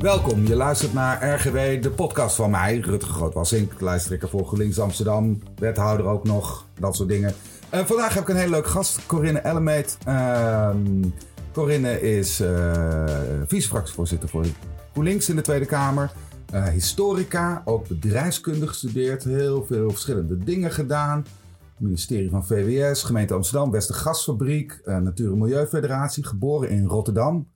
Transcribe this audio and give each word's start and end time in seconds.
Welkom, 0.00 0.46
je 0.46 0.56
luistert 0.56 0.92
naar 0.92 1.34
RGW, 1.34 1.82
de 1.82 1.90
podcast 1.90 2.36
van 2.36 2.50
mij, 2.50 2.78
Rutger 2.78 3.12
Grootwassink, 3.12 3.80
lijsttrekker 3.80 4.28
voor 4.28 4.46
GroenLinks 4.46 4.78
Amsterdam, 4.78 5.38
wethouder 5.56 6.06
ook 6.06 6.24
nog, 6.24 6.66
dat 6.78 6.96
soort 6.96 7.08
dingen. 7.08 7.34
Uh, 7.74 7.80
vandaag 7.80 8.14
heb 8.14 8.22
ik 8.22 8.28
een 8.28 8.36
hele 8.36 8.50
leuke 8.50 8.68
gast, 8.68 9.06
Corinne 9.06 9.38
Ellemeet. 9.38 9.98
Uh, 10.08 10.74
Corinne 11.52 12.00
is 12.00 12.40
uh, 12.40 13.42
vice-fractievoorzitter 13.46 14.28
voor 14.28 14.44
GroenLinks 14.92 15.28
in 15.28 15.36
de 15.36 15.42
Tweede 15.42 15.66
Kamer. 15.66 16.12
Uh, 16.54 16.66
historica, 16.66 17.62
ook 17.64 17.88
bedrijfskunde 17.88 18.66
gestudeerd, 18.66 19.24
heel 19.24 19.64
veel 19.64 19.90
verschillende 19.90 20.38
dingen 20.38 20.70
gedaan. 20.70 21.24
Ministerie 21.78 22.30
van 22.30 22.46
VWS, 22.46 23.02
gemeente 23.02 23.34
Amsterdam, 23.34 23.70
Westergasfabriek, 23.70 24.80
Natuur- 24.84 25.32
en 25.32 25.38
Milieufederatie, 25.38 26.26
geboren 26.26 26.70
in 26.70 26.84
Rotterdam. 26.84 27.48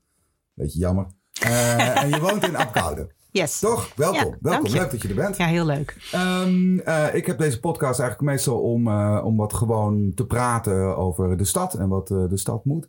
Beetje 0.54 0.78
jammer. 0.78 1.06
Uh, 1.42 2.02
en 2.02 2.08
je 2.08 2.20
woont 2.20 2.46
in 2.46 2.56
Apkoude. 2.56 3.10
Yes. 3.30 3.58
Toch? 3.58 3.92
Welkom. 3.96 4.30
Ja, 4.30 4.36
Welkom. 4.40 4.72
Leuk 4.72 4.90
dat 4.90 5.02
je 5.02 5.08
er 5.08 5.14
bent. 5.14 5.36
Ja, 5.36 5.46
heel 5.46 5.64
leuk. 5.64 6.10
Um, 6.14 6.80
uh, 6.80 7.14
ik 7.14 7.26
heb 7.26 7.38
deze 7.38 7.60
podcast 7.60 8.00
eigenlijk 8.00 8.30
meestal 8.30 8.60
om, 8.60 8.88
uh, 8.88 9.22
om 9.24 9.36
wat 9.36 9.54
gewoon 9.54 10.12
te 10.14 10.26
praten 10.26 10.96
over 10.96 11.36
de 11.36 11.44
stad 11.44 11.74
en 11.74 11.88
wat 11.88 12.08
de 12.08 12.36
stad 12.36 12.64
moet. 12.64 12.88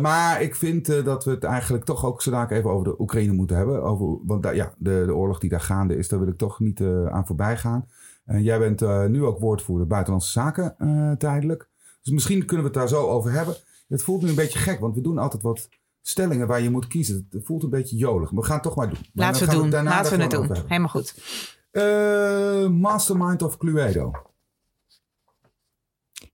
maar 0.00 0.42
ik 0.42 0.54
vind 0.54 1.04
dat 1.04 1.24
we 1.24 1.30
het 1.30 1.44
eigenlijk 1.44 1.84
toch 1.84 2.04
ook 2.04 2.22
zo 2.22 2.46
even 2.48 2.70
over 2.70 2.84
de 2.84 3.00
Oekraïne 3.00 3.32
moeten 3.32 3.56
hebben. 3.56 3.82
Over, 3.82 4.18
want 4.26 4.44
ja, 4.54 4.74
de, 4.78 5.02
de 5.06 5.14
oorlog 5.14 5.38
die 5.38 5.50
daar 5.50 5.60
gaande 5.60 5.96
is, 5.96 6.08
daar 6.08 6.18
wil 6.18 6.28
ik 6.28 6.38
toch 6.38 6.60
niet 6.60 6.80
aan 7.10 7.26
voorbij 7.26 7.56
gaan. 7.56 7.88
jij 8.24 8.58
bent 8.58 9.08
nu 9.08 9.24
ook 9.24 9.38
woordvoerder 9.38 9.86
Buitenlandse 9.86 10.30
Zaken 10.30 10.74
tijdelijk. 11.18 11.68
Dus 12.02 12.12
misschien 12.12 12.44
kunnen 12.44 12.66
we 12.66 12.72
het 12.72 12.80
daar 12.80 12.98
zo 12.98 13.06
over 13.08 13.32
hebben. 13.32 13.54
Het 13.88 14.02
voelt 14.02 14.22
nu 14.22 14.28
een 14.28 14.34
beetje 14.34 14.58
gek, 14.58 14.80
want 14.80 14.94
we 14.94 15.00
doen 15.00 15.18
altijd 15.18 15.42
wat 15.42 15.68
stellingen 16.06 16.46
waar 16.46 16.60
je 16.60 16.70
moet 16.70 16.86
kiezen. 16.86 17.26
Het 17.30 17.44
voelt 17.44 17.62
een 17.62 17.70
beetje 17.70 17.96
jolig. 17.96 18.30
We 18.30 18.42
gaan 18.42 18.54
het 18.54 18.62
toch 18.62 18.76
maar 18.76 18.88
doen. 18.88 18.98
Laten 19.12 19.46
we 19.46 19.52
het 19.52 19.72
doen. 19.72 19.84
Laten 19.84 20.16
we 20.16 20.22
het 20.22 20.30
doen. 20.30 20.52
Helemaal 20.66 20.88
goed. 20.88 21.14
Uh, 21.72 22.66
Mastermind 22.68 23.42
of 23.42 23.56
Cluedo. 23.56 24.12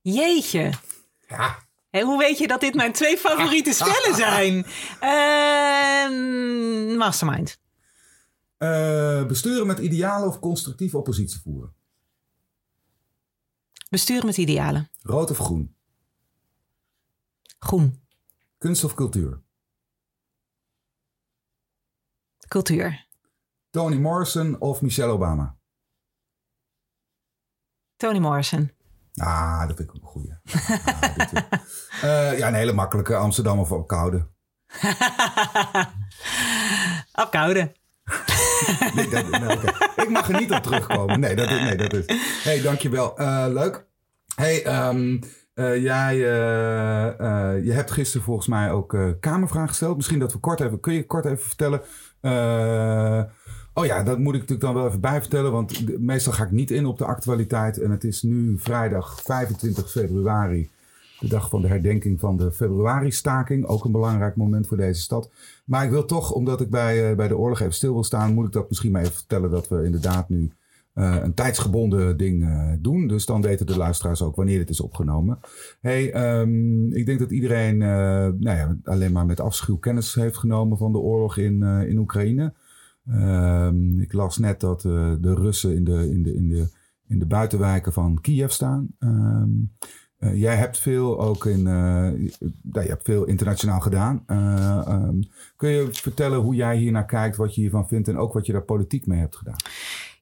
Jeetje. 0.01 0.73
Ja. 1.27 1.57
Hey, 1.89 2.01
hoe 2.01 2.17
weet 2.17 2.37
je 2.37 2.47
dat 2.47 2.59
dit 2.61 2.73
mijn 2.75 2.91
twee 2.91 3.17
favoriete 3.17 3.73
spellen 3.81 4.15
zijn? 4.15 4.65
Uh, 5.01 6.97
mastermind. 6.97 7.59
Uh, 8.57 9.25
besturen 9.25 9.67
met 9.67 9.79
idealen 9.79 10.27
of 10.27 10.39
constructief 10.39 10.95
oppositie 10.95 11.39
voeren? 11.41 11.73
Besturen 13.89 14.25
met 14.25 14.37
idealen. 14.37 14.89
Rood 15.01 15.29
of 15.31 15.37
groen? 15.37 15.75
Groen. 17.59 18.01
Kunst 18.57 18.83
of 18.83 18.93
cultuur? 18.93 19.41
Cultuur. 22.51 23.05
Toni 23.69 23.99
Morrison 23.99 24.55
of 24.59 24.81
Michelle 24.81 25.11
Obama? 25.11 25.55
Toni 27.97 28.19
Morrison. 28.19 28.71
Ah, 29.15 29.67
dat 29.67 29.77
vind 29.77 29.89
ik 29.89 29.95
ook 29.95 30.01
een 30.01 30.07
goeie. 30.07 30.37
Ah, 32.01 32.03
uh, 32.03 32.37
ja, 32.39 32.47
een 32.47 32.53
hele 32.53 32.73
makkelijke 32.73 33.15
Amsterdam 33.15 33.59
of 33.59 33.71
Apkoude. 33.71 34.27
Apkoude. 37.11 37.71
nee, 38.95 39.09
dat, 39.09 39.29
nee, 39.29 39.51
okay. 39.51 39.73
Ik 39.95 40.09
mag 40.09 40.29
er 40.29 40.39
niet 40.39 40.51
op 40.51 40.63
terugkomen. 40.63 41.19
Nee, 41.19 41.35
dat, 41.35 41.49
nee, 41.49 41.75
dat 41.75 41.93
is. 41.93 42.05
hey, 42.43 42.61
dankjewel. 42.61 43.21
Uh, 43.21 43.45
leuk. 43.49 43.85
hey, 44.35 44.87
um, 44.87 45.19
uh, 45.55 45.81
jij, 45.83 46.17
je 47.63 47.71
hebt 47.71 47.91
gisteren 47.91 48.25
volgens 48.25 48.47
mij 48.47 48.71
ook 48.71 48.97
Kamervragen 49.19 49.69
gesteld. 49.69 49.95
Misschien 49.95 50.19
dat 50.19 50.33
we 50.33 50.39
kort 50.39 50.59
even, 50.59 50.79
kun 50.79 50.93
je 50.93 51.05
kort 51.05 51.25
even 51.25 51.43
vertellen? 51.43 51.81
Oh 53.73 53.85
ja, 53.85 54.03
dat 54.03 54.19
moet 54.19 54.33
ik 54.33 54.39
natuurlijk 54.39 54.61
dan 54.61 54.73
wel 54.73 54.87
even 54.87 54.99
bij 54.99 55.19
vertellen, 55.19 55.51
want 55.51 55.99
meestal 55.99 56.33
ga 56.33 56.43
ik 56.43 56.51
niet 56.51 56.71
in 56.71 56.85
op 56.85 56.97
de 56.97 57.05
actualiteit. 57.05 57.81
En 57.81 57.91
het 57.91 58.03
is 58.03 58.21
nu 58.21 58.59
vrijdag 58.59 59.21
25 59.21 59.91
februari, 59.91 60.69
de 61.19 61.27
dag 61.27 61.49
van 61.49 61.61
de 61.61 61.67
herdenking 61.67 62.19
van 62.19 62.37
de 62.37 62.51
februari-staking. 62.51 63.65
Ook 63.65 63.85
een 63.85 63.91
belangrijk 63.91 64.35
moment 64.35 64.67
voor 64.67 64.77
deze 64.77 65.01
stad. 65.01 65.29
Maar 65.65 65.83
ik 65.83 65.91
wil 65.91 66.05
toch, 66.05 66.31
omdat 66.31 66.61
ik 66.61 66.69
bij, 66.69 67.15
bij 67.15 67.27
de 67.27 67.37
oorlog 67.37 67.59
even 67.59 67.73
stil 67.73 67.93
wil 67.93 68.03
staan, 68.03 68.33
moet 68.33 68.45
ik 68.45 68.51
dat 68.51 68.69
misschien 68.69 68.91
maar 68.91 69.01
even 69.01 69.13
vertellen 69.13 69.49
dat 69.49 69.67
we 69.67 69.83
inderdaad 69.83 70.29
nu 70.29 70.51
uh, 70.95 71.17
een 71.21 71.33
tijdsgebonden 71.33 72.17
ding 72.17 72.43
uh, 72.43 72.73
doen. 72.79 73.07
Dus 73.07 73.25
dan 73.25 73.41
weten 73.41 73.65
de 73.65 73.77
luisteraars 73.77 74.21
ook 74.21 74.35
wanneer 74.35 74.59
het 74.59 74.69
is 74.69 74.81
opgenomen. 74.81 75.39
Hey, 75.81 76.39
um, 76.39 76.93
ik 76.93 77.05
denk 77.05 77.19
dat 77.19 77.31
iedereen 77.31 77.75
uh, 77.75 77.89
nou 78.39 78.57
ja, 78.57 78.77
alleen 78.83 79.11
maar 79.11 79.25
met 79.25 79.39
afschuw 79.39 79.77
kennis 79.77 80.15
heeft 80.15 80.37
genomen 80.37 80.77
van 80.77 80.91
de 80.91 80.97
oorlog 80.97 81.37
in, 81.37 81.63
in 81.63 81.97
Oekraïne. 81.97 82.53
Um, 83.09 83.99
ik 83.99 84.13
las 84.13 84.37
net 84.37 84.59
dat 84.59 84.81
de 84.81 85.33
Russen 85.33 85.75
in 85.75 85.83
de, 85.83 86.09
in, 86.09 86.23
de, 86.23 86.35
in, 86.35 86.47
de, 86.47 86.67
in 87.07 87.19
de 87.19 87.25
buitenwijken 87.25 87.93
van 87.93 88.21
Kiev 88.21 88.51
staan. 88.51 88.87
Um, 88.99 89.71
jij 90.33 90.55
hebt 90.55 90.79
veel 90.79 91.19
ook 91.19 91.45
in, 91.45 91.63
je 91.63 92.31
hebt 92.71 93.03
veel 93.03 93.25
internationaal 93.25 93.79
gedaan. 93.79 94.25
kun 95.55 95.69
je 95.69 95.87
vertellen 95.91 96.39
hoe 96.39 96.55
jij 96.55 96.77
hier 96.77 96.91
naar 96.91 97.05
kijkt, 97.05 97.35
wat 97.35 97.55
je 97.55 97.61
hiervan 97.61 97.87
vindt 97.87 98.07
en 98.07 98.17
ook 98.17 98.33
wat 98.33 98.45
je 98.45 98.51
daar 98.51 98.63
politiek 98.63 99.05
mee 99.05 99.19
hebt 99.19 99.35
gedaan? 99.35 99.59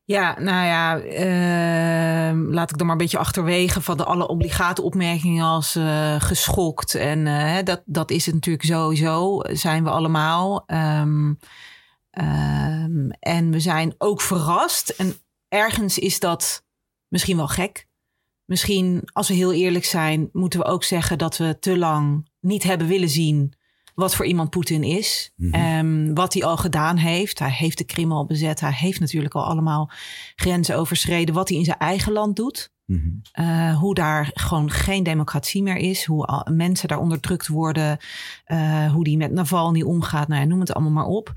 Ja, 0.09 0.39
nou 0.39 0.65
ja, 0.65 1.03
uh, 1.03 2.51
laat 2.51 2.71
ik 2.71 2.77
dan 2.77 2.85
maar 2.85 2.95
een 2.95 3.01
beetje 3.01 3.17
achterwege 3.17 3.81
van 3.81 3.97
de 3.97 4.03
alle 4.03 4.27
obligate 4.27 4.81
opmerkingen 4.81 5.45
als 5.45 5.75
uh, 5.75 6.21
geschokt. 6.21 6.95
En 6.95 7.25
uh, 7.25 7.57
dat, 7.63 7.81
dat 7.85 8.11
is 8.11 8.25
het 8.25 8.35
natuurlijk 8.35 8.65
sowieso, 8.65 9.39
zijn 9.43 9.83
we 9.83 9.89
allemaal. 9.89 10.63
Um, 10.67 11.39
um, 12.11 13.11
en 13.19 13.51
we 13.51 13.59
zijn 13.59 13.95
ook 13.97 14.21
verrast. 14.21 14.89
En 14.89 15.13
ergens 15.47 15.97
is 15.97 16.19
dat 16.19 16.65
misschien 17.07 17.37
wel 17.37 17.47
gek. 17.47 17.87
Misschien, 18.45 19.01
als 19.13 19.27
we 19.27 19.33
heel 19.33 19.53
eerlijk 19.53 19.85
zijn, 19.85 20.29
moeten 20.31 20.59
we 20.59 20.65
ook 20.65 20.83
zeggen 20.83 21.17
dat 21.17 21.37
we 21.37 21.59
te 21.59 21.77
lang 21.77 22.29
niet 22.39 22.63
hebben 22.63 22.87
willen 22.87 23.09
zien 23.09 23.53
wat 23.99 24.15
voor 24.15 24.25
iemand 24.25 24.49
Poetin 24.49 24.83
is. 24.83 25.33
Mm 25.35 25.53
um, 25.53 26.13
wat 26.13 26.33
hij 26.33 26.43
al 26.43 26.57
gedaan 26.57 26.97
heeft. 26.97 27.39
Hij 27.39 27.51
heeft 27.51 27.77
de 27.77 27.83
Krim 27.83 28.11
al 28.11 28.25
bezet. 28.25 28.59
Hij 28.59 28.73
heeft 28.73 28.99
natuurlijk 28.99 29.35
al 29.35 29.43
allemaal 29.43 29.91
grenzen 30.35 30.77
overschreden. 30.77 31.35
Wat 31.35 31.49
hij 31.49 31.57
in 31.57 31.65
zijn 31.65 31.77
eigen 31.77 32.11
land 32.11 32.35
doet. 32.35 32.71
Mm 32.85 33.21
-hmm. 33.33 33.45
uh, 33.45 33.77
hoe 33.77 33.93
daar 33.93 34.31
gewoon 34.33 34.71
geen 34.71 35.03
democratie 35.03 35.63
meer 35.63 35.77
is. 35.77 36.05
Hoe 36.05 36.45
mensen 36.51 36.87
daar 36.87 36.99
onderdrukt 36.99 37.47
worden. 37.47 37.97
Uh, 38.47 38.91
hoe 38.91 39.03
die 39.03 39.17
met 39.17 39.31
Navalny 39.31 39.81
omgaat. 39.81 40.27
Nou 40.27 40.41
ja, 40.41 40.47
noem 40.47 40.59
het 40.59 40.73
allemaal 40.73 40.91
maar 40.91 41.05
op. 41.05 41.33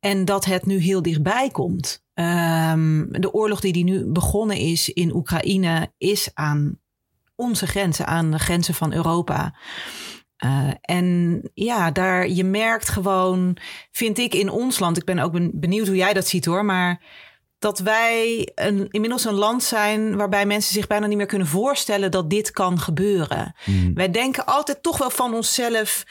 En 0.00 0.24
dat 0.24 0.44
het 0.44 0.66
nu 0.66 0.78
heel 0.78 1.02
dichtbij 1.02 1.50
komt. 1.50 2.04
Um, 2.14 3.08
de 3.10 3.32
oorlog 3.32 3.60
die, 3.60 3.72
die 3.72 3.84
nu 3.84 4.04
begonnen 4.04 4.56
is 4.56 4.88
in 4.88 5.14
Oekraïne 5.14 5.92
is 5.98 6.30
aan 6.34 6.78
onze 7.34 7.66
grenzen, 7.66 8.06
aan 8.06 8.30
de 8.30 8.38
grenzen 8.38 8.74
van 8.74 8.92
Europa. 8.92 9.54
Uh, 10.44 10.70
en 10.80 11.40
ja, 11.54 11.90
daar 11.90 12.28
je 12.28 12.44
merkt 12.44 12.88
gewoon, 12.88 13.56
vind 13.90 14.18
ik 14.18 14.34
in 14.34 14.50
ons 14.50 14.78
land, 14.78 14.96
ik 14.96 15.04
ben 15.04 15.18
ook 15.18 15.32
benieuwd 15.52 15.86
hoe 15.86 15.96
jij 15.96 16.12
dat 16.12 16.28
ziet 16.28 16.44
hoor, 16.44 16.64
maar 16.64 17.02
dat 17.60 17.78
wij 17.78 18.50
een, 18.54 18.88
inmiddels 18.90 19.24
een 19.24 19.34
land 19.34 19.62
zijn 19.62 20.16
waarbij 20.16 20.46
mensen 20.46 20.74
zich 20.74 20.86
bijna 20.86 21.06
niet 21.06 21.16
meer 21.16 21.26
kunnen 21.26 21.46
voorstellen 21.46 22.10
dat 22.10 22.30
dit 22.30 22.50
kan 22.50 22.78
gebeuren. 22.78 23.54
Mm. 23.64 23.94
Wij 23.94 24.10
denken 24.10 24.46
altijd 24.46 24.82
toch 24.82 24.98
wel 24.98 25.10
van 25.10 25.34
onszelf. 25.34 26.04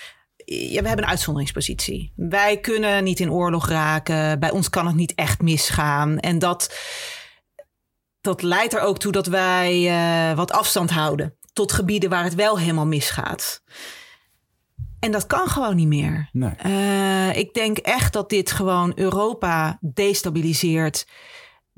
Ja, 0.45 0.81
we 0.81 0.87
hebben 0.87 1.05
een 1.05 1.11
uitzonderingspositie. 1.11 2.13
Wij 2.15 2.59
kunnen 2.59 3.03
niet 3.03 3.19
in 3.19 3.31
oorlog 3.31 3.69
raken. 3.69 4.39
Bij 4.39 4.51
ons 4.51 4.69
kan 4.69 4.85
het 4.85 4.95
niet 4.95 5.15
echt 5.15 5.41
misgaan. 5.41 6.19
En 6.19 6.39
dat, 6.39 6.75
dat 8.21 8.41
leidt 8.41 8.73
er 8.73 8.81
ook 8.81 8.99
toe 8.99 9.11
dat 9.11 9.27
wij 9.27 9.81
uh, 9.81 10.35
wat 10.37 10.51
afstand 10.51 10.89
houden 10.89 11.37
tot 11.53 11.71
gebieden 11.71 12.09
waar 12.09 12.23
het 12.23 12.35
wel 12.35 12.59
helemaal 12.59 12.85
misgaat. 12.85 13.63
En 14.99 15.11
dat 15.11 15.27
kan 15.27 15.47
gewoon 15.47 15.75
niet 15.75 15.87
meer. 15.87 16.29
Nee. 16.31 16.51
Uh, 16.65 17.35
ik 17.37 17.53
denk 17.53 17.77
echt 17.77 18.13
dat 18.13 18.29
dit 18.29 18.51
gewoon 18.51 18.91
Europa 18.95 19.79
destabiliseert. 19.93 21.07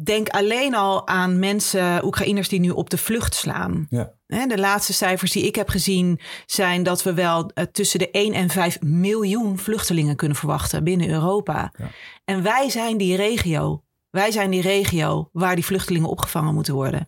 Denk 0.03 0.29
alleen 0.29 0.75
al 0.75 1.07
aan 1.07 1.39
mensen, 1.39 2.06
Oekraïners 2.06 2.50
die 2.50 2.59
nu 2.59 2.69
op 2.69 2.89
de 2.89 2.97
vlucht 2.97 3.35
slaan. 3.35 3.88
Ja. 3.89 4.13
De 4.27 4.57
laatste 4.57 4.94
cijfers 4.94 5.31
die 5.31 5.45
ik 5.45 5.56
heb 5.56 5.69
gezien 5.69 6.19
zijn 6.45 6.83
dat 6.83 7.03
we 7.03 7.13
wel 7.13 7.51
uh, 7.53 7.65
tussen 7.71 8.00
de 8.00 8.12
1 8.12 8.33
en 8.33 8.50
5 8.50 8.81
miljoen 8.81 9.57
vluchtelingen 9.57 10.15
kunnen 10.15 10.38
verwachten 10.38 10.83
binnen 10.83 11.09
Europa. 11.09 11.74
Ja. 11.77 11.89
En 12.25 12.44
wij 12.44 12.69
zijn 12.69 12.97
die 12.97 13.15
regio. 13.15 13.83
Wij 14.12 14.31
zijn 14.31 14.50
die 14.50 14.62
regio 14.62 15.30
waar 15.31 15.56
die 15.56 15.66
vluchtelingen 15.66 16.10
opgevangen 16.10 16.54
moeten 16.54 16.74
worden. 16.74 17.08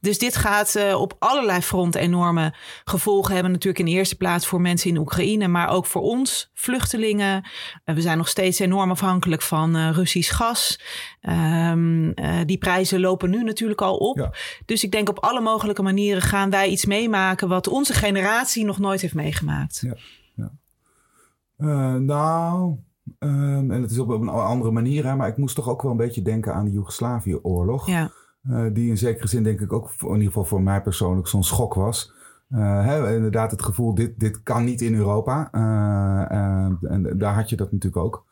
Dus 0.00 0.18
dit 0.18 0.36
gaat 0.36 0.74
uh, 0.76 1.00
op 1.00 1.16
allerlei 1.18 1.60
fronten 1.60 2.00
enorme 2.00 2.54
gevolgen 2.84 3.34
hebben. 3.34 3.52
Natuurlijk 3.52 3.78
in 3.78 3.84
de 3.84 3.98
eerste 3.98 4.16
plaats 4.16 4.46
voor 4.46 4.60
mensen 4.60 4.90
in 4.90 4.98
Oekraïne, 4.98 5.48
maar 5.48 5.68
ook 5.68 5.86
voor 5.86 6.02
ons, 6.02 6.50
vluchtelingen. 6.54 7.44
Uh, 7.84 7.94
we 7.94 8.00
zijn 8.00 8.18
nog 8.18 8.28
steeds 8.28 8.58
enorm 8.58 8.90
afhankelijk 8.90 9.42
van 9.42 9.76
uh, 9.76 9.90
Russisch 9.90 10.36
gas. 10.36 10.80
Um, 11.20 12.14
die 12.46 12.58
prijzen 12.58 13.00
lopen 13.00 13.30
nu 13.30 13.42
natuurlijk 13.42 13.80
al 13.80 13.96
op. 13.96 14.18
Ja. 14.18 14.32
Dus 14.64 14.84
ik 14.84 14.92
denk 14.92 15.08
op 15.08 15.18
alle 15.18 15.40
mogelijke 15.40 15.82
manieren 15.82 16.22
gaan 16.22 16.50
wij 16.50 16.68
iets 16.68 16.84
meemaken 16.84 17.48
wat 17.48 17.68
onze 17.68 17.92
generatie 17.92 18.64
nog 18.64 18.78
nooit 18.78 19.00
heeft 19.00 19.14
meegemaakt. 19.14 19.80
Ja, 19.80 19.96
ja. 21.56 21.98
nou 21.98 22.78
Ehm, 23.18 23.70
en 23.70 23.82
het 23.82 23.90
is 23.90 23.98
op 23.98 24.08
een 24.08 24.28
andere 24.28 24.70
manier, 24.70 25.06
hè, 25.06 25.16
maar 25.16 25.28
ik 25.28 25.36
moest 25.36 25.54
toch 25.54 25.68
ook 25.68 25.82
wel 25.82 25.90
een 25.90 25.96
beetje 25.96 26.22
denken 26.22 26.54
aan 26.54 26.64
de 26.64 26.70
Joegoslavië-oorlog. 26.70 27.86
Ja. 27.86 28.10
Uh, 28.50 28.66
die 28.72 28.88
in 28.88 28.98
zekere 28.98 29.28
zin 29.28 29.42
denk 29.42 29.60
ik 29.60 29.72
ook, 29.72 29.90
in 30.00 30.08
ieder 30.08 30.26
geval 30.26 30.44
voor 30.44 30.62
mij 30.62 30.82
persoonlijk, 30.82 31.26
zo'n 31.26 31.44
schok 31.44 31.74
was. 31.74 32.12
Uh, 32.50 32.84
hè, 32.84 33.14
inderdaad 33.14 33.50
het 33.50 33.62
gevoel, 33.62 33.94
dit, 33.94 34.20
dit 34.20 34.42
kan 34.42 34.64
niet 34.64 34.80
in 34.80 34.94
Europa. 34.94 35.48
Uh, 35.52 36.90
en 36.90 37.18
daar 37.18 37.34
had 37.34 37.48
je 37.48 37.56
dat 37.56 37.72
natuurlijk 37.72 38.04
ook. 38.04 38.24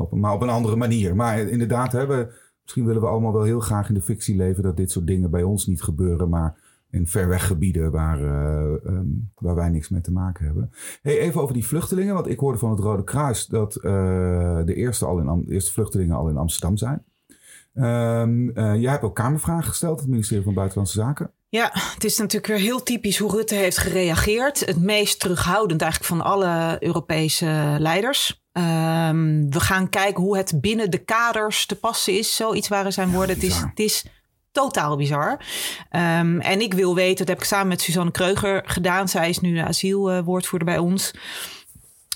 Op, 0.00 0.14
maar 0.14 0.32
op 0.32 0.42
een 0.42 0.48
andere 0.48 0.76
manier. 0.76 1.16
Maar 1.16 1.38
inderdaad, 1.38 1.92
hè, 1.92 2.06
we, 2.06 2.32
misschien 2.62 2.86
willen 2.86 3.02
we 3.02 3.08
allemaal 3.08 3.32
wel 3.32 3.42
heel 3.42 3.60
graag 3.60 3.88
in 3.88 3.94
de 3.94 4.02
fictie 4.02 4.36
leven... 4.36 4.62
dat 4.62 4.76
dit 4.76 4.90
soort 4.90 5.06
dingen 5.06 5.30
bij 5.30 5.42
ons 5.42 5.66
niet 5.66 5.82
gebeuren, 5.82 6.28
maar 6.28 6.59
in 6.90 7.06
verweggebieden 7.06 7.90
waar, 7.90 8.20
um, 8.84 9.30
waar 9.34 9.54
wij 9.54 9.68
niks 9.68 9.88
mee 9.88 10.00
te 10.00 10.12
maken 10.12 10.44
hebben. 10.44 10.70
Hey, 11.02 11.18
even 11.18 11.40
over 11.40 11.54
die 11.54 11.66
vluchtelingen, 11.66 12.14
want 12.14 12.28
ik 12.28 12.38
hoorde 12.38 12.58
van 12.58 12.70
het 12.70 12.78
Rode 12.78 13.04
Kruis... 13.04 13.46
dat 13.46 13.72
de 13.72 14.74
eerste, 14.74 15.06
al 15.06 15.18
in, 15.18 15.44
de 15.46 15.52
eerste 15.52 15.72
vluchtelingen 15.72 16.16
al 16.16 16.28
in 16.28 16.36
Amsterdam 16.36 16.76
zijn. 16.76 17.04
Um, 17.74 18.52
jij 18.54 18.90
hebt 18.90 19.04
ook 19.04 19.14
kamervragen 19.14 19.68
gesteld, 19.68 20.00
het 20.00 20.08
ministerie 20.08 20.44
van 20.44 20.54
Buitenlandse 20.54 20.98
Zaken. 20.98 21.30
Ja, 21.48 21.70
het 21.72 22.04
is 22.04 22.18
natuurlijk 22.18 22.52
weer 22.52 22.62
heel 22.62 22.82
typisch 22.82 23.18
hoe 23.18 23.30
Rutte 23.30 23.54
heeft 23.54 23.78
gereageerd. 23.78 24.66
Het 24.66 24.82
meest 24.82 25.20
terughoudend 25.20 25.82
eigenlijk 25.82 26.12
van 26.12 26.20
alle 26.20 26.76
Europese 26.80 27.76
leiders. 27.78 28.44
Um, 28.52 29.50
we 29.50 29.60
gaan 29.60 29.88
kijken 29.88 30.22
hoe 30.22 30.36
het 30.36 30.60
binnen 30.60 30.90
de 30.90 30.98
kaders 30.98 31.66
te 31.66 31.78
passen 31.78 32.18
is. 32.18 32.36
Zoiets 32.36 32.68
waren 32.68 32.92
zijn 32.92 33.10
woorden. 33.10 33.34
het, 33.34 33.44
is, 33.44 33.60
het 33.60 33.78
is 33.78 34.06
totaal 34.52 34.96
bizar. 34.96 35.30
Um, 35.92 36.40
en 36.40 36.60
ik 36.60 36.74
wil 36.74 36.94
weten, 36.94 37.16
dat 37.16 37.28
heb 37.28 37.38
ik 37.38 37.44
samen 37.44 37.68
met 37.68 37.80
Suzanne 37.80 38.10
Kreuger 38.10 38.62
gedaan. 38.66 39.08
Zij 39.08 39.28
is 39.28 39.40
nu 39.40 39.54
de 39.54 39.64
asielwoordvoerder 39.64 40.68
bij 40.68 40.78
ons 40.78 41.12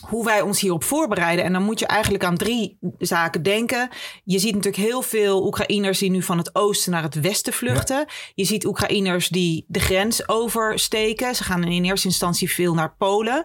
hoe 0.09 0.25
wij 0.25 0.41
ons 0.41 0.61
hierop 0.61 0.85
voorbereiden. 0.85 1.45
En 1.45 1.53
dan 1.53 1.63
moet 1.63 1.79
je 1.79 1.87
eigenlijk 1.87 2.25
aan 2.25 2.37
drie 2.37 2.79
zaken 2.99 3.43
denken. 3.43 3.89
Je 4.25 4.39
ziet 4.39 4.55
natuurlijk 4.55 4.85
heel 4.85 5.03
veel 5.03 5.47
Oekraïners 5.47 5.99
die 5.99 6.11
nu 6.11 6.23
van 6.23 6.39
het 6.39 6.55
oosten 6.55 6.93
naar 6.93 7.03
het 7.03 7.21
westen 7.21 7.53
vluchten. 7.53 8.07
Je 8.35 8.45
ziet 8.45 8.67
Oekraïners 8.67 9.29
die 9.29 9.65
de 9.69 9.81
grens 9.81 10.29
oversteken. 10.29 11.35
Ze 11.35 11.45
gaan 11.45 11.65
in 11.65 11.85
eerste 11.85 12.09
instantie 12.09 12.51
veel 12.51 12.75
naar 12.75 12.95
Polen. 12.99 13.45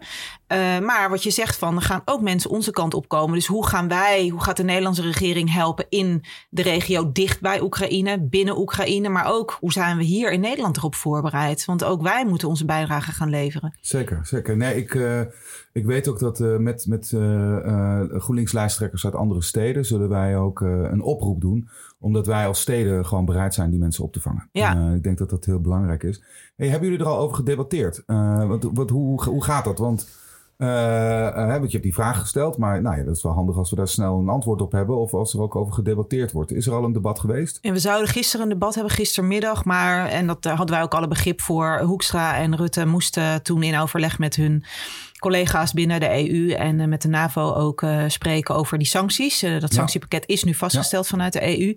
Uh, 0.52 0.80
maar 0.80 1.10
wat 1.10 1.24
je 1.24 1.30
zegt 1.30 1.58
van, 1.58 1.76
er 1.76 1.82
gaan 1.82 2.02
ook 2.06 2.22
mensen 2.22 2.50
onze 2.50 2.72
kant 2.72 2.94
op 2.94 3.08
komen. 3.08 3.36
Dus 3.36 3.46
hoe 3.46 3.68
gaan 3.68 3.88
wij, 3.88 4.28
hoe 4.28 4.44
gaat 4.44 4.58
de 4.58 4.64
Nederlandse 4.64 5.02
regering 5.02 5.54
helpen 5.54 5.86
in 5.90 6.24
de 6.50 6.62
regio 6.62 7.12
dicht 7.12 7.42
bij 7.42 7.62
Oekraïne, 7.62 8.22
binnen 8.22 8.60
Oekraïne, 8.60 9.10
maar 9.10 9.32
ook 9.32 9.58
hoe 9.60 9.72
zijn 9.72 9.98
we 9.98 10.04
hier 10.04 10.32
in 10.32 10.40
Nederland 10.40 10.78
erop 10.78 10.96
voorbereid? 10.96 11.66
Want 11.66 11.84
ook 11.84 12.02
wij 12.02 12.26
moeten 12.26 12.48
onze 12.48 12.66
bijdrage 12.66 13.12
gaan 13.12 13.30
leveren. 13.30 13.78
Zeker, 13.82 14.20
zeker. 14.24 14.58
Nee, 14.58 14.76
ik, 14.76 14.94
uh, 14.94 15.22
ik 15.80 15.86
weet 15.86 16.08
ook 16.08 16.20
dat 16.20 16.40
uh, 16.40 16.58
met, 16.58 16.86
met 16.88 17.08
GroenLinks-lijsttrekkers 18.22 19.06
uit 19.06 19.16
andere 19.16 19.42
steden 19.42 19.86
zullen 19.86 20.10
wij 20.10 20.38
ook 20.38 20.62
een 20.62 21.02
oproep 21.02 21.42
doen 21.42 21.70
omdat 22.00 22.26
wij 22.26 22.48
als 22.48 22.62
steden 22.62 23.06
gewoon 23.06 23.26
bereid 23.26 23.54
zijn 23.54 23.70
die 23.70 23.80
mensen 23.80 24.04
op 24.04 24.14
te 24.14 24.22
vangen. 24.22 24.50
Ja. 24.52 24.92
ik 24.94 25.04
denk 25.04 25.18
dat 25.18 25.30
dat 25.30 25.46
heel 25.46 25.62
belangrijk 25.62 26.04
is. 26.04 26.24
Hey, 26.56 26.68
hebben 26.68 26.90
jullie 26.90 27.06
er 27.06 27.12
al 27.12 27.20
over 27.20 27.36
gedebatteerd? 27.36 28.04
wat, 28.48 28.70
wat, 28.74 28.90
hoe, 28.90 29.24
hoe 29.24 29.44
gaat 29.44 29.64
dat? 29.64 29.78
Want 29.78 30.08
uh, 30.08 30.08
uh, 30.10 30.29
want 30.66 31.66
je 31.66 31.72
hebt 31.72 31.84
die 31.84 31.94
vraag 31.94 32.20
gesteld, 32.20 32.58
maar 32.58 32.82
nou 32.82 32.98
ja, 32.98 33.04
dat 33.04 33.16
is 33.16 33.24
wel 33.24 33.32
handig 33.32 33.58
als 33.58 33.70
we 33.70 33.76
daar 33.76 33.88
snel 33.88 34.20
een 34.20 34.30
antwoord 34.30 34.62
op 34.62 34.72
hebben. 34.72 34.98
Of 34.98 35.14
als 35.14 35.34
er 35.34 35.42
ook 35.42 35.56
over 35.56 35.74
gedebatteerd 35.74 36.32
wordt. 36.32 36.52
Is 36.52 36.68
er 36.68 36.74
al 36.74 36.84
een 36.84 36.94
debat 36.94 37.20
geweest? 37.20 37.60
En 37.62 37.74
we 37.74 37.80
zouden 37.80 38.08
gisteren 38.10 38.46
een 38.46 38.52
debat 38.52 38.76
hebben, 38.76 38.94
gistermiddag. 38.94 39.66
Maar, 39.66 40.08
en 40.08 40.28
dat 40.28 40.44
hadden 40.44 40.70
wij 40.76 40.82
ook 40.82 40.94
alle 40.94 41.08
begrip 41.08 41.42
voor. 41.42 41.80
Hoekstra 41.80 42.38
en 42.38 42.56
Rutte 42.56 42.86
moesten 42.86 43.44
toen 43.44 43.64
in 43.64 43.80
overleg 43.80 44.20
met 44.20 44.36
hun 44.36 44.64
collega's 45.20 45.74
binnen 45.74 46.00
de 46.00 46.30
EU 46.30 46.52
en 46.52 46.90
met 46.90 47.02
de 47.02 47.08
NAVO 47.08 47.54
ook 47.54 47.82
uh, 47.82 48.04
spreken 48.08 48.56
over 48.56 48.78
die 48.78 48.88
sancties. 48.88 49.44
Uh, 49.44 49.60
dat 49.60 49.74
sanctiepakket 49.74 50.24
is 50.28 50.44
nu 50.44 50.54
vastgesteld 50.54 51.04
ja. 51.04 51.10
vanuit 51.10 51.34
de 51.34 51.60
EU. 51.60 51.76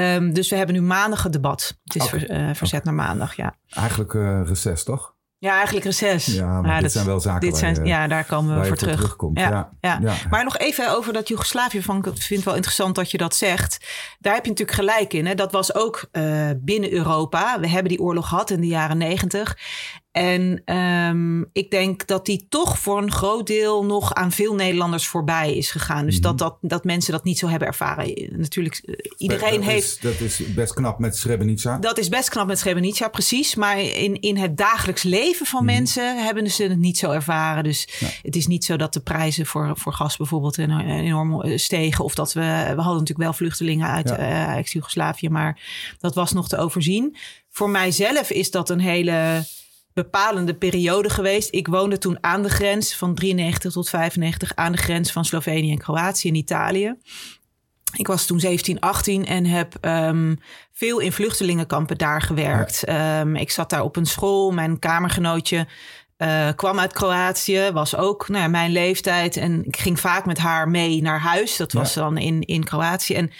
Um, 0.00 0.32
dus 0.32 0.50
we 0.50 0.56
hebben 0.56 0.74
nu 0.74 0.82
maandag 0.82 1.24
een 1.24 1.30
debat. 1.30 1.78
Het 1.84 1.94
is 1.94 2.04
okay. 2.04 2.20
ver, 2.20 2.30
uh, 2.30 2.54
verzet 2.54 2.80
okay. 2.80 2.94
naar 2.94 3.06
maandag, 3.06 3.36
ja. 3.36 3.54
Eigenlijk 3.68 4.12
reces, 4.48 4.84
toch? 4.84 5.13
Ja, 5.44 5.54
eigenlijk 5.54 5.84
reces. 5.84 6.26
Ja, 6.26 6.60
maar 6.60 6.70
ja, 6.70 6.74
dit 6.74 6.82
dat, 6.82 6.92
zijn 6.92 7.06
wel 7.06 7.20
zaken 7.20 7.40
dit 7.40 7.56
zijn, 7.56 7.74
waar 7.74 7.84
je, 7.84 7.90
Ja, 7.90 8.06
daar 8.06 8.24
komen 8.24 8.60
we 8.60 8.66
voor 8.66 8.76
terug. 8.76 8.94
terugkomt. 8.94 9.38
Ja, 9.38 9.48
Ja, 9.50 9.68
ja. 9.80 9.98
ja. 10.00 10.14
Maar 10.30 10.44
nog 10.44 10.58
even 10.58 10.96
over 10.96 11.12
dat 11.12 11.28
Joegoslavië. 11.28 11.82
Van, 11.82 11.96
ik 11.96 12.04
vind 12.04 12.28
het 12.28 12.44
wel 12.44 12.54
interessant 12.54 12.94
dat 12.94 13.10
je 13.10 13.18
dat 13.18 13.34
zegt. 13.34 13.86
Daar 14.18 14.34
heb 14.34 14.44
je 14.44 14.50
natuurlijk 14.50 14.78
gelijk 14.78 15.12
in. 15.12 15.26
Hè. 15.26 15.34
Dat 15.34 15.52
was 15.52 15.74
ook 15.74 16.08
uh, 16.12 16.50
binnen 16.56 16.92
Europa. 16.92 17.60
We 17.60 17.68
hebben 17.68 17.88
die 17.88 18.00
oorlog 18.00 18.28
gehad 18.28 18.50
in 18.50 18.60
de 18.60 18.66
jaren 18.66 18.98
negentig. 18.98 19.56
En 20.14 20.74
um, 20.76 21.50
ik 21.52 21.70
denk 21.70 22.06
dat 22.06 22.26
die 22.26 22.46
toch 22.48 22.78
voor 22.78 23.02
een 23.02 23.12
groot 23.12 23.46
deel 23.46 23.84
nog 23.84 24.14
aan 24.14 24.32
veel 24.32 24.54
Nederlanders 24.54 25.06
voorbij 25.06 25.54
is 25.54 25.70
gegaan. 25.70 26.04
Dus 26.04 26.18
mm 26.18 26.24
-hmm. 26.24 26.36
dat, 26.36 26.38
dat, 26.60 26.70
dat 26.70 26.84
mensen 26.84 27.12
dat 27.12 27.24
niet 27.24 27.38
zo 27.38 27.48
hebben 27.48 27.68
ervaren. 27.68 28.28
Natuurlijk, 28.30 28.82
uh, 28.84 28.94
iedereen 29.16 29.60
dat 29.60 29.64
heeft. 29.64 29.86
Is, 29.86 29.98
dat 30.00 30.20
is 30.20 30.54
best 30.54 30.74
knap 30.74 30.98
met 30.98 31.16
Srebrenica. 31.16 31.78
Dat 31.78 31.98
is 31.98 32.08
best 32.08 32.28
knap 32.28 32.46
met 32.46 32.58
Srebrenica, 32.58 33.08
precies. 33.08 33.54
Maar 33.54 33.80
in, 33.80 34.20
in 34.20 34.36
het 34.36 34.56
dagelijks 34.56 35.02
leven 35.02 35.46
van 35.46 35.62
mm 35.62 35.68
-hmm. 35.68 35.76
mensen 35.76 36.24
hebben 36.24 36.50
ze 36.50 36.62
het 36.62 36.78
niet 36.78 36.98
zo 36.98 37.10
ervaren. 37.10 37.64
Dus 37.64 37.88
ja. 37.98 38.06
het 38.22 38.36
is 38.36 38.46
niet 38.46 38.64
zo 38.64 38.76
dat 38.76 38.92
de 38.92 39.00
prijzen 39.00 39.46
voor, 39.46 39.72
voor 39.74 39.92
gas 39.92 40.16
bijvoorbeeld 40.16 40.58
enorm 40.58 41.58
stegen. 41.58 42.04
Of 42.04 42.14
dat 42.14 42.32
we. 42.32 42.40
We 42.40 42.80
hadden 42.80 42.84
natuurlijk 42.84 43.18
wel 43.18 43.32
vluchtelingen 43.32 43.88
uit 43.88 44.08
ja. 44.08 44.18
uh, 44.18 44.56
ex-Jugoslavië, 44.56 45.28
maar 45.28 45.60
dat 45.98 46.14
was 46.14 46.32
nog 46.32 46.48
te 46.48 46.56
overzien. 46.56 47.16
Voor 47.50 47.70
mijzelf 47.70 48.30
is 48.30 48.50
dat 48.50 48.70
een 48.70 48.80
hele 48.80 49.44
bepalende 49.94 50.54
periode 50.54 51.10
geweest. 51.10 51.54
Ik 51.54 51.66
woonde 51.66 51.98
toen 51.98 52.18
aan 52.20 52.42
de 52.42 52.48
grens 52.48 52.96
van 52.96 53.14
93 53.14 53.72
tot 53.72 53.88
95 53.88 54.54
aan 54.54 54.72
de 54.72 54.78
grens 54.78 55.12
van 55.12 55.24
Slovenië 55.24 55.70
en 55.70 55.78
Kroatië 55.78 56.28
in 56.28 56.34
Italië. 56.34 56.96
Ik 57.96 58.06
was 58.06 58.26
toen 58.26 58.40
17, 58.40 58.80
18 58.80 59.26
en 59.26 59.46
heb 59.46 59.74
um, 59.80 60.38
veel 60.72 60.98
in 60.98 61.12
vluchtelingenkampen 61.12 61.98
daar 61.98 62.22
gewerkt. 62.22 62.82
Ja. 62.86 63.20
Um, 63.20 63.36
ik 63.36 63.50
zat 63.50 63.70
daar 63.70 63.82
op 63.82 63.96
een 63.96 64.06
school. 64.06 64.50
Mijn 64.50 64.78
kamergenootje 64.78 65.66
uh, 66.18 66.48
kwam 66.56 66.78
uit 66.78 66.92
Kroatië, 66.92 67.70
was 67.72 67.96
ook 67.96 68.28
nou 68.28 68.42
ja, 68.42 68.48
mijn 68.48 68.72
leeftijd. 68.72 69.36
En 69.36 69.64
ik 69.64 69.76
ging 69.76 70.00
vaak 70.00 70.26
met 70.26 70.38
haar 70.38 70.68
mee 70.68 71.02
naar 71.02 71.20
huis. 71.20 71.56
Dat 71.56 71.72
was 71.72 71.94
ja. 71.94 72.00
dan 72.00 72.18
in, 72.18 72.40
in 72.40 72.64
Kroatië. 72.64 73.14
En 73.14 73.30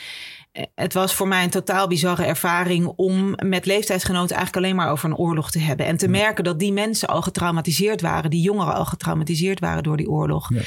het 0.74 0.92
was 0.92 1.14
voor 1.14 1.28
mij 1.28 1.44
een 1.44 1.50
totaal 1.50 1.88
bizarre 1.88 2.24
ervaring 2.24 2.86
om 2.96 3.34
met 3.42 3.66
leeftijdsgenoten 3.66 4.36
eigenlijk 4.36 4.64
alleen 4.64 4.76
maar 4.76 4.90
over 4.90 5.10
een 5.10 5.16
oorlog 5.16 5.50
te 5.50 5.58
hebben. 5.58 5.86
En 5.86 5.96
te 5.96 6.04
ja. 6.04 6.10
merken 6.10 6.44
dat 6.44 6.58
die 6.58 6.72
mensen 6.72 7.08
al 7.08 7.22
getraumatiseerd 7.22 8.00
waren, 8.00 8.30
die 8.30 8.42
jongeren 8.42 8.74
al 8.74 8.84
getraumatiseerd 8.84 9.60
waren 9.60 9.82
door 9.82 9.96
die 9.96 10.10
oorlog. 10.10 10.50
Ja. 10.54 10.62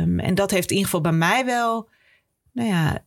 Um, 0.00 0.20
en 0.20 0.34
dat 0.34 0.50
heeft 0.50 0.70
in 0.70 0.76
ieder 0.76 0.90
geval 0.90 1.10
bij 1.10 1.18
mij 1.18 1.44
wel, 1.44 1.88
nou 2.52 2.68
ja, 2.68 3.04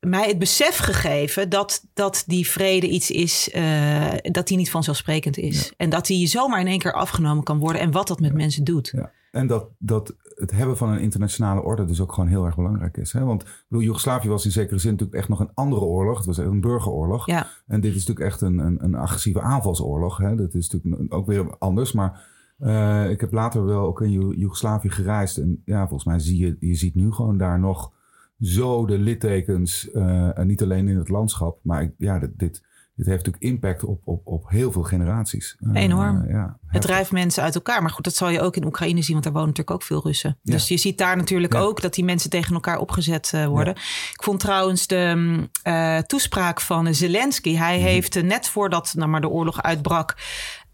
mij 0.00 0.28
het 0.28 0.38
besef 0.38 0.76
gegeven 0.76 1.48
dat, 1.48 1.84
dat 1.94 2.24
die 2.26 2.48
vrede 2.48 2.88
iets 2.88 3.10
is, 3.10 3.48
uh, 3.54 4.12
dat 4.22 4.48
die 4.48 4.56
niet 4.56 4.70
vanzelfsprekend 4.70 5.36
is. 5.36 5.64
Ja. 5.64 5.70
En 5.76 5.90
dat 5.90 6.06
die 6.06 6.26
zomaar 6.26 6.60
in 6.60 6.66
één 6.66 6.78
keer 6.78 6.92
afgenomen 6.92 7.44
kan 7.44 7.58
worden 7.58 7.82
en 7.82 7.90
wat 7.90 8.08
dat 8.08 8.20
met 8.20 8.32
mensen 8.32 8.64
doet. 8.64 8.92
En 9.34 9.46
dat, 9.46 9.70
dat 9.78 10.16
het 10.34 10.50
hebben 10.50 10.76
van 10.76 10.88
een 10.88 11.00
internationale 11.00 11.62
orde 11.62 11.84
dus 11.84 12.00
ook 12.00 12.12
gewoon 12.12 12.28
heel 12.28 12.44
erg 12.44 12.56
belangrijk 12.56 12.96
is. 12.96 13.12
Hè? 13.12 13.24
Want 13.24 13.44
bedoel, 13.68 13.84
Joegoslavië 13.84 14.28
was 14.28 14.44
in 14.44 14.50
zekere 14.50 14.78
zin 14.78 14.90
natuurlijk 14.90 15.18
echt 15.18 15.28
nog 15.28 15.40
een 15.40 15.54
andere 15.54 15.84
oorlog. 15.84 16.16
Het 16.16 16.26
was 16.26 16.36
een 16.36 16.60
burgeroorlog. 16.60 17.26
Ja. 17.26 17.46
En 17.66 17.80
dit 17.80 17.94
is 17.94 18.06
natuurlijk 18.06 18.26
echt 18.26 18.40
een, 18.40 18.58
een, 18.58 18.84
een 18.84 18.94
agressieve 18.94 19.40
aanvalsoorlog. 19.40 20.18
Hè? 20.18 20.36
Dat 20.36 20.54
is 20.54 20.70
natuurlijk 20.70 21.14
ook 21.14 21.26
weer 21.26 21.56
anders. 21.58 21.92
Maar 21.92 22.32
uh, 22.58 23.10
ik 23.10 23.20
heb 23.20 23.32
later 23.32 23.64
wel 23.64 23.86
ook 23.86 24.00
in 24.00 24.10
Joegoslavië 24.10 24.90
gereisd. 24.90 25.38
En 25.38 25.62
ja, 25.64 25.80
volgens 25.80 26.04
mij 26.04 26.18
zie 26.18 26.38
je, 26.38 26.56
je 26.60 26.74
ziet 26.74 26.94
nu 26.94 27.12
gewoon 27.12 27.38
daar 27.38 27.60
nog 27.60 27.92
zo 28.40 28.86
de 28.86 28.98
littekens. 28.98 29.88
Uh, 29.92 30.38
en 30.38 30.46
niet 30.46 30.62
alleen 30.62 30.88
in 30.88 30.96
het 30.96 31.08
landschap. 31.08 31.58
Maar 31.62 31.82
ik, 31.82 31.94
ja, 31.98 32.18
dit, 32.18 32.38
dit 32.38 32.62
dit 32.96 33.06
heeft 33.06 33.24
natuurlijk 33.26 33.52
impact 33.52 33.84
op, 33.84 34.00
op, 34.04 34.20
op 34.24 34.48
heel 34.48 34.72
veel 34.72 34.82
generaties. 34.82 35.56
Enorm. 35.72 36.24
Uh, 36.24 36.30
ja, 36.30 36.58
het 36.66 36.82
drijft 36.82 37.12
mensen 37.12 37.42
uit 37.42 37.54
elkaar. 37.54 37.82
Maar 37.82 37.90
goed, 37.90 38.04
dat 38.04 38.14
zal 38.14 38.28
je 38.28 38.40
ook 38.40 38.56
in 38.56 38.64
Oekraïne 38.64 39.02
zien, 39.02 39.12
want 39.12 39.24
daar 39.24 39.32
wonen 39.32 39.48
natuurlijk 39.48 39.76
ook 39.76 39.86
veel 39.86 40.02
Russen. 40.02 40.38
Ja. 40.42 40.52
Dus 40.52 40.68
je 40.68 40.76
ziet 40.76 40.98
daar 40.98 41.16
natuurlijk 41.16 41.52
ja. 41.52 41.60
ook 41.60 41.80
dat 41.80 41.94
die 41.94 42.04
mensen 42.04 42.30
tegen 42.30 42.54
elkaar 42.54 42.78
opgezet 42.78 43.32
uh, 43.34 43.46
worden. 43.46 43.74
Ik 44.12 44.22
vond 44.22 44.40
trouwens 44.40 44.86
de 44.86 45.38
uh, 45.64 45.98
toespraak 45.98 46.60
van 46.60 46.94
Zelensky. 46.94 47.56
Hij 47.56 47.74
mm-hmm. 47.76 47.90
heeft 47.90 48.22
net 48.22 48.48
voordat 48.48 48.94
nou 48.96 49.10
maar, 49.10 49.20
de 49.20 49.28
oorlog 49.28 49.62
uitbrak. 49.62 50.16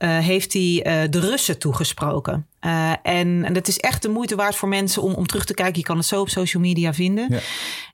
Uh, 0.02 0.18
heeft 0.18 0.52
hij 0.52 0.62
uh, 0.62 1.10
de 1.10 1.20
Russen 1.20 1.58
toegesproken. 1.58 2.46
Uh, 2.60 2.90
en, 3.02 3.44
en 3.44 3.52
dat 3.52 3.68
is 3.68 3.78
echt 3.78 4.02
de 4.02 4.08
moeite 4.08 4.36
waard 4.36 4.56
voor 4.56 4.68
mensen 4.68 5.02
om, 5.02 5.14
om 5.14 5.26
terug 5.26 5.44
te 5.44 5.54
kijken. 5.54 5.78
Je 5.78 5.86
kan 5.86 5.96
het 5.96 6.06
zo 6.06 6.20
op 6.20 6.28
social 6.28 6.62
media 6.62 6.94
vinden. 6.94 7.26
Ja. 7.30 7.38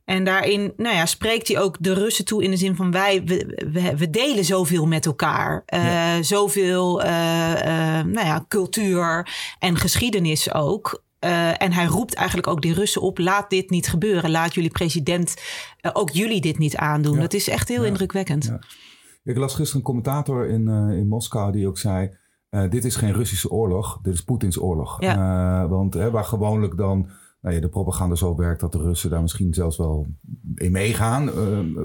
En 0.04 0.24
daarin 0.24 0.72
nou 0.76 0.96
ja, 0.96 1.06
spreekt 1.06 1.48
hij 1.48 1.60
ook 1.60 1.76
de 1.80 1.94
Russen 1.94 2.24
toe 2.24 2.42
in 2.42 2.50
de 2.50 2.56
zin 2.56 2.76
van 2.76 2.90
wij, 2.90 3.22
we, 3.24 3.68
we, 3.72 3.96
we 3.96 4.10
delen 4.10 4.44
zoveel 4.44 4.86
met 4.86 5.06
elkaar. 5.06 5.62
Ja. 5.66 6.22
Zoveel 6.22 7.00
nou 8.06 8.26
ja, 8.26 8.44
cultuur 8.48 9.28
en 9.58 9.76
geschiedenis 9.76 10.52
ook. 10.52 11.04
Uh, 11.20 11.62
en 11.62 11.72
hij 11.72 11.84
roept 11.84 12.14
eigenlijk 12.14 12.46
ook 12.46 12.62
die 12.62 12.74
Russen 12.74 13.02
op: 13.02 13.18
laat 13.18 13.50
dit 13.50 13.70
niet 13.70 13.88
gebeuren. 13.88 14.30
Laat 14.30 14.54
jullie 14.54 14.70
president 14.70 15.34
uh, 15.82 15.90
ook 15.94 16.10
jullie 16.10 16.40
dit 16.40 16.58
niet 16.58 16.76
aandoen. 16.76 17.14
Ja. 17.14 17.20
Dat 17.20 17.32
is 17.32 17.48
echt 17.48 17.68
heel 17.68 17.82
ja. 17.82 17.88
indrukwekkend. 17.88 18.44
Ja. 18.44 18.58
Ik 19.26 19.36
las 19.36 19.54
gisteren 19.54 19.76
een 19.76 19.86
commentator 19.86 20.46
in, 20.46 20.68
uh, 20.68 20.98
in 20.98 21.08
Moskou 21.08 21.52
die 21.52 21.66
ook 21.66 21.78
zei: 21.78 22.16
dit 22.68 22.84
is 22.84 22.96
geen 22.96 23.12
Russische 23.12 23.50
oorlog, 23.50 23.98
dit 24.02 24.14
is 24.14 24.24
Poetins 24.24 24.60
oorlog. 24.60 25.00
want 25.68 25.94
waar 25.94 26.24
gewoonlijk 26.24 26.76
dan 26.76 27.08
nou 27.40 27.54
ja, 27.54 27.60
de 27.60 27.68
propaganda 27.68 28.14
zo 28.14 28.36
werkt 28.36 28.60
dat 28.60 28.72
de 28.72 28.78
Russen 28.78 29.10
daar 29.10 29.22
misschien 29.22 29.54
zelfs 29.54 29.76
wel 29.76 30.06
in 30.54 30.72
meegaan. 30.72 31.30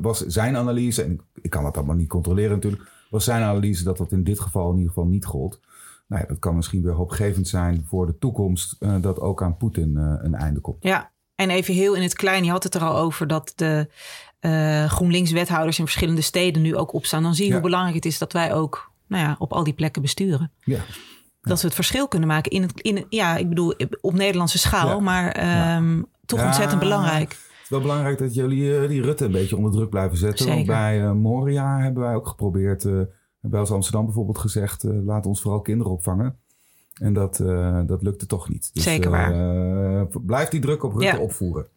Was 0.01 0.25
zijn 0.25 0.57
analyse, 0.57 1.03
en 1.03 1.11
ik, 1.11 1.21
ik, 1.41 1.49
kan 1.49 1.63
dat 1.63 1.77
allemaal 1.77 1.95
niet 1.95 2.09
controleren 2.09 2.51
natuurlijk, 2.51 2.83
was 3.09 3.23
zijn 3.23 3.43
analyse 3.43 3.83
dat 3.83 3.97
dat 3.97 4.11
in 4.11 4.23
dit 4.23 4.39
geval 4.39 4.69
in 4.69 4.77
ieder 4.77 4.93
geval 4.93 5.07
niet 5.07 5.25
gold. 5.25 5.59
Nou 6.07 6.21
ja, 6.21 6.27
dat 6.27 6.39
kan 6.39 6.55
misschien 6.55 6.83
weer 6.83 6.93
hoopgevend 6.93 7.47
zijn 7.47 7.85
voor 7.87 8.05
de 8.05 8.17
toekomst 8.17 8.75
dat 9.01 9.19
ook 9.19 9.43
aan 9.43 9.57
Poetin 9.57 9.95
een 9.95 10.35
einde 10.35 10.59
komt. 10.59 10.83
Ja, 10.83 11.11
en 11.35 11.49
even 11.49 11.73
heel 11.73 11.95
in 11.95 12.01
het 12.01 12.13
klein, 12.13 12.43
je 12.43 12.51
had 12.51 12.63
het 12.63 12.75
er 12.75 12.83
al 12.83 12.97
over 12.97 13.27
dat 13.27 13.53
de 13.55 13.87
uh, 14.41 14.85
GroenLinks-wethouders 14.85 15.79
in 15.79 15.85
verschillende 15.85 16.21
steden 16.21 16.61
nu 16.61 16.75
ook 16.75 16.93
opstaan. 16.93 17.23
Dan 17.23 17.35
zie 17.35 17.43
je 17.43 17.49
ja. 17.49 17.55
hoe 17.55 17.65
belangrijk 17.65 17.95
het 17.95 18.05
is 18.05 18.17
dat 18.17 18.33
wij 18.33 18.53
ook 18.53 18.91
nou 19.07 19.23
ja, 19.23 19.35
op 19.39 19.53
al 19.53 19.63
die 19.63 19.73
plekken 19.73 20.01
besturen. 20.01 20.51
Ja. 20.63 20.79
Dat 21.41 21.61
we 21.61 21.67
het 21.67 21.75
verschil 21.75 22.07
kunnen 22.07 22.27
maken 22.27 22.51
in 22.51 22.61
het, 22.61 22.81
in, 22.81 23.05
ja, 23.09 23.37
ik 23.37 23.49
bedoel 23.49 23.73
op 24.01 24.13
Nederlandse 24.13 24.57
schaal, 24.57 24.99
maar 24.99 25.75
um, 25.77 26.05
toch 26.25 26.45
ontzettend 26.45 26.79
belangrijk. 26.79 27.29
Het 27.29 27.59
is 27.63 27.69
wel 27.69 27.81
belangrijk 27.81 28.17
dat 28.17 28.33
jullie 28.33 28.81
uh, 28.81 28.87
die 28.87 29.01
Rutte 29.01 29.25
een 29.25 29.31
beetje 29.31 29.55
onder 29.55 29.71
druk 29.71 29.89
blijven 29.89 30.17
zetten. 30.17 30.45
Zeker. 30.45 30.55
Want 30.55 30.67
bij 30.67 31.01
uh, 31.01 31.11
Moria 31.11 31.79
hebben 31.79 32.03
wij 32.03 32.15
ook 32.15 32.27
geprobeerd, 32.27 32.83
bij 33.39 33.59
ons 33.59 33.71
Amsterdam 33.71 34.05
bijvoorbeeld 34.05 34.37
gezegd, 34.37 34.83
laat 34.83 35.25
ons 35.25 35.41
vooral 35.41 35.61
kinderen 35.61 35.91
opvangen. 35.91 36.39
En 36.93 37.13
dat, 37.13 37.37
dat 37.87 38.01
lukte 38.01 38.25
toch 38.25 38.49
niet. 38.49 38.69
Dus, 38.73 38.83
Zeker 38.83 39.09
waar. 39.09 40.07
blijf 40.07 40.49
die 40.49 40.61
druk 40.61 40.83
op 40.83 40.95
Rutte 40.95 41.19
opvoeren. 41.19 41.67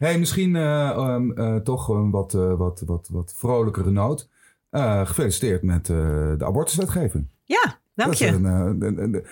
Hey, 0.00 0.18
misschien 0.18 0.54
um, 0.54 1.62
toch 1.64 1.88
een 1.88 2.10
wat, 2.10 2.32
wat, 2.32 2.82
wat, 2.86 3.08
wat 3.12 3.34
vrolijkere 3.36 3.90
noot. 3.90 4.28
gefeliciteerd 5.04 5.62
met 5.62 5.86
de 5.86 6.44
abortuswetgeving. 6.44 7.28
Ja, 7.44 7.79
Dank 8.00 8.14
je. 8.14 8.26
Een, 8.26 8.44
een, 8.44 9.02
een, 9.02 9.24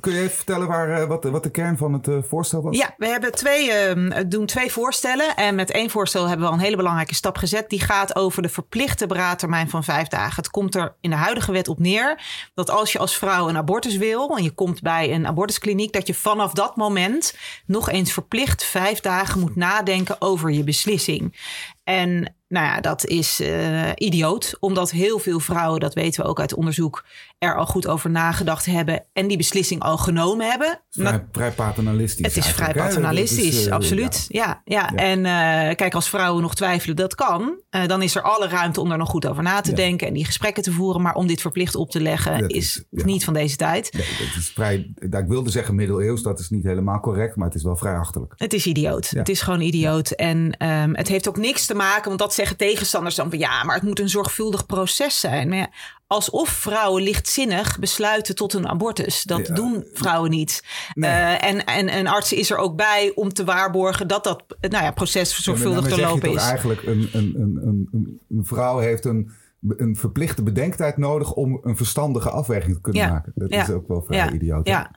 kun 0.00 0.12
je 0.12 0.18
even 0.18 0.36
vertellen 0.36 0.68
waar, 0.68 1.06
wat, 1.06 1.24
wat 1.24 1.42
de 1.42 1.50
kern 1.50 1.76
van 1.76 1.92
het 1.92 2.06
uh, 2.06 2.22
voorstel 2.22 2.62
was? 2.62 2.76
Ja, 2.76 2.94
we 2.96 3.06
hebben 3.06 3.32
twee, 3.32 3.94
uh, 3.96 4.16
doen 4.26 4.46
twee 4.46 4.72
voorstellen. 4.72 5.36
En 5.36 5.54
met 5.54 5.70
één 5.70 5.90
voorstel 5.90 6.26
hebben 6.26 6.46
we 6.46 6.52
al 6.52 6.58
een 6.58 6.64
hele 6.64 6.76
belangrijke 6.76 7.14
stap 7.14 7.36
gezet. 7.36 7.70
Die 7.70 7.80
gaat 7.80 8.16
over 8.16 8.42
de 8.42 8.48
verplichte 8.48 9.06
beraadtermijn 9.06 9.70
van 9.70 9.84
vijf 9.84 10.08
dagen. 10.08 10.36
Het 10.36 10.50
komt 10.50 10.74
er 10.74 10.96
in 11.00 11.10
de 11.10 11.16
huidige 11.16 11.52
wet 11.52 11.68
op 11.68 11.78
neer 11.78 12.20
dat 12.54 12.70
als 12.70 12.92
je 12.92 12.98
als 12.98 13.16
vrouw 13.16 13.48
een 13.48 13.56
abortus 13.56 13.96
wil 13.96 14.36
en 14.36 14.42
je 14.42 14.50
komt 14.50 14.82
bij 14.82 15.12
een 15.12 15.26
abortuskliniek, 15.26 15.92
dat 15.92 16.06
je 16.06 16.14
vanaf 16.14 16.52
dat 16.52 16.76
moment 16.76 17.36
nog 17.66 17.90
eens 17.90 18.12
verplicht 18.12 18.64
vijf 18.64 19.00
dagen 19.00 19.40
moet 19.40 19.56
nadenken 19.56 20.16
over 20.20 20.50
je 20.50 20.64
beslissing. 20.64 21.40
En 21.84 22.34
nou 22.52 22.66
ja, 22.66 22.80
dat 22.80 23.06
is 23.06 23.40
uh, 23.40 23.90
idioot, 23.94 24.56
omdat 24.60 24.90
heel 24.90 25.18
veel 25.18 25.40
vrouwen, 25.40 25.80
dat 25.80 25.94
weten 25.94 26.22
we 26.22 26.28
ook 26.28 26.40
uit 26.40 26.54
onderzoek, 26.54 27.04
er 27.38 27.56
al 27.56 27.66
goed 27.66 27.86
over 27.86 28.10
nagedacht 28.10 28.66
hebben 28.66 29.04
en 29.12 29.26
die 29.26 29.36
beslissing 29.36 29.80
al 29.80 29.98
genomen 29.98 30.50
hebben. 30.50 30.80
Vrij, 30.90 31.26
vrij 31.32 31.50
paternalistisch. 31.50 32.26
Het 32.26 32.36
is 32.36 32.46
vrij 32.46 32.72
paternalistisch, 32.72 33.58
is, 33.58 33.66
uh, 33.66 33.72
absoluut. 33.72 34.24
Ja, 34.28 34.62
ja, 34.64 34.90
ja. 34.94 34.94
En 34.94 35.18
uh, 35.18 35.74
kijk, 35.76 35.94
als 35.94 36.08
vrouwen 36.08 36.42
nog 36.42 36.54
twijfelen, 36.54 36.96
dat 36.96 37.14
kan. 37.14 37.60
dan 37.86 38.02
is 38.02 38.14
er 38.14 38.22
alle 38.22 38.48
ruimte 38.48 38.80
om 38.80 38.90
er 38.90 38.98
nog 38.98 39.08
goed 39.08 39.26
over 39.26 39.42
na 39.42 39.60
te 39.60 39.70
ja. 39.70 39.76
denken 39.76 40.06
en 40.06 40.14
die 40.14 40.24
gesprekken 40.24 40.62
te 40.62 40.72
voeren. 40.72 41.02
Maar 41.02 41.14
om 41.14 41.26
dit 41.26 41.40
verplicht 41.40 41.74
op 41.74 41.90
te 41.90 42.00
leggen 42.00 42.40
dat 42.40 42.50
is, 42.50 42.84
niet 42.90 43.24
van 43.24 43.34
deze 43.34 43.56
tijd. 43.56 43.92
Nee, 43.92 44.06
dat 44.18 44.36
is 44.36 44.50
vrij, 44.54 44.92
ik 44.98 45.24
wilde 45.26 45.50
zeggen 45.50 45.74
middeleeuws, 45.74 46.22
dat 46.22 46.38
is 46.38 46.50
niet 46.50 46.64
helemaal 46.64 47.00
correct, 47.00 47.36
maar 47.36 47.46
het 47.46 47.56
is 47.56 47.62
wel 47.62 47.76
vrij 47.76 47.96
achterlijk. 47.96 48.32
Het 48.36 48.52
is 48.52 48.66
idioot. 48.66 49.10
Het 49.10 49.28
is 49.28 49.40
gewoon 49.40 49.60
idioot. 49.60 50.10
En 50.10 50.66
um, 50.66 50.94
het 50.96 51.08
heeft 51.08 51.28
ook 51.28 51.36
niks 51.36 51.66
te 51.66 51.74
maken, 51.74 52.08
want 52.08 52.18
dat 52.18 52.34
zeggen 52.46 52.68
tegenstanders 52.68 53.14
dan 53.14 53.30
van 53.30 53.38
ja, 53.38 53.64
maar 53.64 53.74
het 53.74 53.84
moet 53.84 54.00
een 54.00 54.08
zorgvuldig 54.08 54.66
proces 54.66 55.20
zijn. 55.20 55.48
Maar 55.48 55.58
ja, 55.58 55.70
alsof 56.06 56.48
vrouwen 56.48 57.02
lichtzinnig 57.02 57.78
besluiten 57.78 58.34
tot 58.34 58.52
een 58.52 58.68
abortus. 58.68 59.22
Dat 59.22 59.46
ja. 59.46 59.54
doen 59.54 59.86
vrouwen 59.92 60.30
niet. 60.30 60.64
Nee. 60.94 61.10
Uh, 61.10 61.44
en, 61.44 61.64
en 61.64 61.96
een 61.96 62.06
arts 62.06 62.32
is 62.32 62.50
er 62.50 62.56
ook 62.56 62.76
bij 62.76 63.12
om 63.14 63.32
te 63.32 63.44
waarborgen 63.44 64.08
dat 64.08 64.24
dat 64.24 64.44
nou 64.60 64.84
ja, 64.84 64.90
proces 64.90 65.42
zorgvuldig 65.42 65.86
te 65.86 66.00
lopen 66.00 66.32
is. 66.32 66.42
Eigenlijk 66.42 66.82
een, 66.82 67.08
een, 67.12 67.34
een, 67.36 67.58
een, 67.92 68.20
een 68.28 68.44
vrouw 68.44 68.78
heeft 68.78 69.04
een 69.04 69.30
een 69.68 69.96
verplichte 69.96 70.42
bedenktijd 70.42 70.96
nodig 70.96 71.32
om 71.32 71.60
een 71.62 71.76
verstandige 71.76 72.30
afweging 72.30 72.74
te 72.74 72.80
kunnen 72.80 73.02
ja. 73.02 73.08
maken. 73.08 73.32
Dat 73.34 73.50
ja. 73.52 73.62
is 73.62 73.70
ook 73.70 73.88
wel 73.88 74.02
vrij 74.02 74.18
ja. 74.18 74.32
idioot. 74.32 74.66
Ja. 74.66 74.90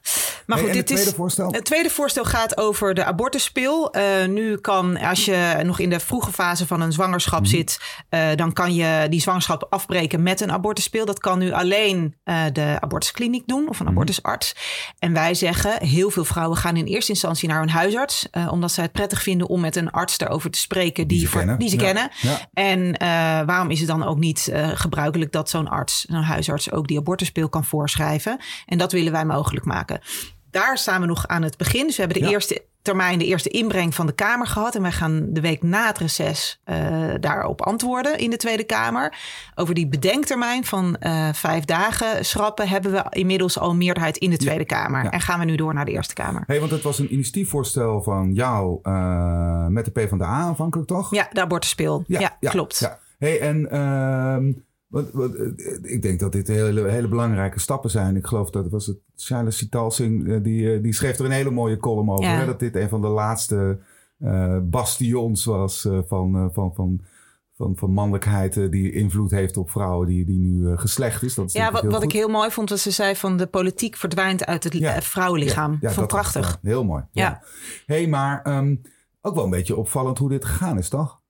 Maar 0.45 0.57
goed, 0.57 0.67
hey, 0.67 0.75
dit 0.75 0.77
het 0.77 0.85
tweede 0.97 1.09
is, 1.09 1.15
voorstel? 1.15 1.51
Het 1.51 1.65
tweede 1.65 1.89
voorstel 1.89 2.23
gaat 2.23 2.57
over 2.57 2.93
de 2.93 3.03
abortuspil. 3.05 3.95
Uh, 3.97 4.25
nu 4.27 4.57
kan, 4.57 4.97
als 4.99 5.25
je 5.25 5.61
nog 5.63 5.79
in 5.79 5.89
de 5.89 5.99
vroege 5.99 6.31
fase 6.31 6.67
van 6.67 6.81
een 6.81 6.91
zwangerschap 6.91 7.33
Mhm. 7.41 7.49
mm 7.49 7.55
-hmm. 7.55 7.67
zit, 7.67 7.79
uh, 8.09 8.35
dan 8.35 8.53
kan 8.53 8.73
je 8.75 9.07
die 9.09 9.21
zwangerschap 9.21 9.67
afbreken 9.69 10.23
met 10.23 10.41
een 10.41 10.51
abortuspil. 10.51 11.05
Dat 11.05 11.19
kan 11.19 11.39
nu 11.39 11.51
alleen 11.51 12.15
uh, 12.25 12.43
de 12.53 12.77
abortuskliniek 12.79 13.47
doen 13.47 13.69
of 13.69 13.79
een 13.79 13.87
abortusarts. 13.87 14.53
Mm 14.53 14.59
-hmm. 14.59 14.95
En 14.99 15.13
wij 15.13 15.33
zeggen, 15.33 15.83
heel 15.87 16.09
veel 16.09 16.25
vrouwen 16.25 16.57
gaan 16.57 16.75
in 16.77 16.85
eerste 16.85 17.11
instantie 17.11 17.49
naar 17.49 17.59
hun 17.59 17.69
huisarts, 17.69 18.27
omdat 18.49 18.71
zij 18.71 18.83
het 18.83 18.91
prettig 18.93 19.21
vinden 19.21 19.47
om 19.47 19.61
met 19.61 19.75
een 19.75 19.91
arts 19.91 20.19
erover 20.19 20.49
te 20.51 20.59
spreken 20.59 21.07
die, 21.07 21.17
die 21.17 21.19
ze 21.19 21.27
voor, 21.27 21.39
kennen. 21.39 21.59
Die 21.59 21.69
ze 21.69 21.75
Ja. 21.77 21.81
kennen. 21.83 22.09
Ja. 22.21 22.49
En 22.53 22.97
waarom 23.45 23.69
is 23.71 23.79
het 23.79 23.87
dan 23.87 24.03
ook 24.03 24.17
niet 24.17 24.51
gebruikelijk 24.73 25.31
dat 25.31 25.49
zo'n 25.49 25.67
arts, 25.67 26.05
zo'n 26.05 26.21
huisarts, 26.23 26.71
ook 26.71 26.87
die 26.87 26.97
abortuspil 26.97 27.49
kan 27.49 27.65
voorschrijven? 27.65 28.37
En 28.65 28.77
dat 28.77 28.91
willen 28.91 29.11
wij 29.11 29.25
mogelijk 29.25 29.65
maken. 29.65 29.99
Daar 30.55 30.77
staan 30.77 31.01
we 31.01 31.07
nog 31.07 31.27
aan 31.27 31.41
het 31.41 31.57
begin. 31.57 31.85
Dus 31.85 31.95
we 31.95 32.01
hebben 32.01 32.19
de 32.21 32.27
Ja. 32.27 32.31
eerste 32.33 32.63
termijn, 32.81 33.19
de 33.19 33.25
eerste 33.25 33.49
inbreng 33.49 33.95
van 33.95 34.05
de 34.05 34.11
Kamer 34.13 34.47
gehad. 34.47 34.75
En 34.75 34.81
wij 34.81 34.91
gaan 34.91 35.25
de 35.29 35.41
week 35.41 35.63
na 35.63 35.87
het 35.87 35.97
reces 35.97 36.61
uh, 36.65 37.13
daarop 37.19 37.61
antwoorden 37.61 38.17
in 38.17 38.29
de 38.29 38.37
Tweede 38.37 38.63
Kamer. 38.63 39.15
Over 39.55 39.73
die 39.73 39.87
bedenktermijn 39.87 40.65
van 40.65 40.97
uh, 40.99 41.33
vijf 41.33 41.65
dagen 41.65 42.25
schrappen 42.25 42.67
hebben 42.67 42.91
we 42.91 43.05
inmiddels 43.09 43.59
al 43.59 43.75
meerderheid 43.75 44.17
in 44.17 44.29
de 44.29 44.37
Tweede 44.37 44.65
Kamer. 44.65 45.03
Ja. 45.03 45.11
En 45.11 45.21
gaan 45.21 45.39
we 45.39 45.45
nu 45.45 45.55
door 45.55 45.73
naar 45.73 45.85
de 45.85 45.91
Eerste 45.91 46.13
Kamer. 46.13 46.43
Hey, 46.47 46.59
want 46.59 46.71
het 46.71 46.83
was 46.83 46.99
een 46.99 47.13
initiatiefvoorstel 47.13 48.01
van 48.01 48.33
jou 48.33 48.79
uh, 48.83 49.67
met 49.67 49.85
de 49.85 49.91
PvdA 49.91 50.25
aanvankelijk, 50.25 50.87
toch? 50.87 51.11
Ja, 51.15 51.27
de 51.31 51.41
abortuspil. 51.41 52.03
Ja, 52.07 52.37
ja, 52.39 52.49
klopt. 52.49 52.79
Ja. 52.79 52.99
Hey, 53.17 53.39
en 53.39 53.67
ehm, 54.91 55.05
wat, 55.13 55.35
ik 55.81 56.01
denk 56.01 56.19
dat 56.19 56.31
dit 56.31 56.47
hele, 56.47 56.89
hele 56.89 57.07
belangrijke 57.07 57.59
stappen 57.59 57.89
zijn. 57.89 58.15
Ik 58.15 58.25
geloof 58.25 58.49
dat 58.49 58.69
was 58.69 58.85
het 58.85 58.97
Charles 59.15 59.57
Sitalsing, 59.57 60.27
eh, 60.27 60.43
die, 60.43 60.81
die 60.81 60.93
schreef 60.93 61.19
er 61.19 61.25
een 61.25 61.31
hele 61.31 61.51
mooie 61.51 61.77
column 61.77 62.11
over. 62.11 62.25
Ja. 62.25 62.39
Hè, 62.39 62.45
dat 62.45 62.59
dit 62.59 62.75
een 62.75 62.89
van 62.89 63.01
de 63.01 63.07
laatste 63.07 63.79
uh, 64.19 64.57
bastions 64.63 65.45
was 65.45 65.85
uh, 65.85 65.99
van, 66.07 66.35
uh, 66.35 66.45
van, 66.51 66.73
van, 66.73 67.01
van, 67.55 67.77
van 67.77 67.91
mannelijkheid 67.91 68.71
die 68.71 68.91
invloed 68.91 69.31
heeft 69.31 69.57
op 69.57 69.69
vrouwen 69.69 70.07
die, 70.07 70.25
die 70.25 70.39
nu 70.39 70.77
geslecht 70.77 71.23
is. 71.23 71.35
Dat 71.35 71.45
is 71.45 71.53
ja, 71.53 71.71
wat, 71.71 71.83
wat 71.83 71.93
goed. 71.93 72.03
ik 72.03 72.11
heel 72.11 72.27
mooi 72.27 72.51
vond, 72.51 72.69
was 72.69 72.81
ze 72.81 72.91
zei 72.91 73.15
van 73.15 73.37
de 73.37 73.47
politiek 73.47 73.95
verdwijnt 73.95 74.45
uit 74.45 74.63
het 74.63 74.73
ja. 74.73 75.01
vrouwenlichaam. 75.01 75.71
Ja, 75.71 75.77
ja, 75.81 75.87
vond 75.87 76.09
dat, 76.09 76.19
prachtig. 76.19 76.59
Ja, 76.61 76.69
heel 76.69 76.83
mooi. 76.83 77.03
Ja. 77.11 77.41
Hé, 77.85 77.95
hey, 77.95 78.07
maar 78.07 78.57
um, 78.57 78.81
ook 79.21 79.35
wel 79.35 79.43
een 79.43 79.49
beetje 79.49 79.75
opvallend 79.75 80.17
hoe 80.17 80.29
dit 80.29 80.45
gegaan 80.45 80.77
is, 80.77 80.89
toch? 80.89 81.21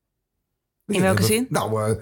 In 0.85 1.01
welke 1.01 1.21
we, 1.21 1.27
zin? 1.27 1.45
Nou, 1.49 1.99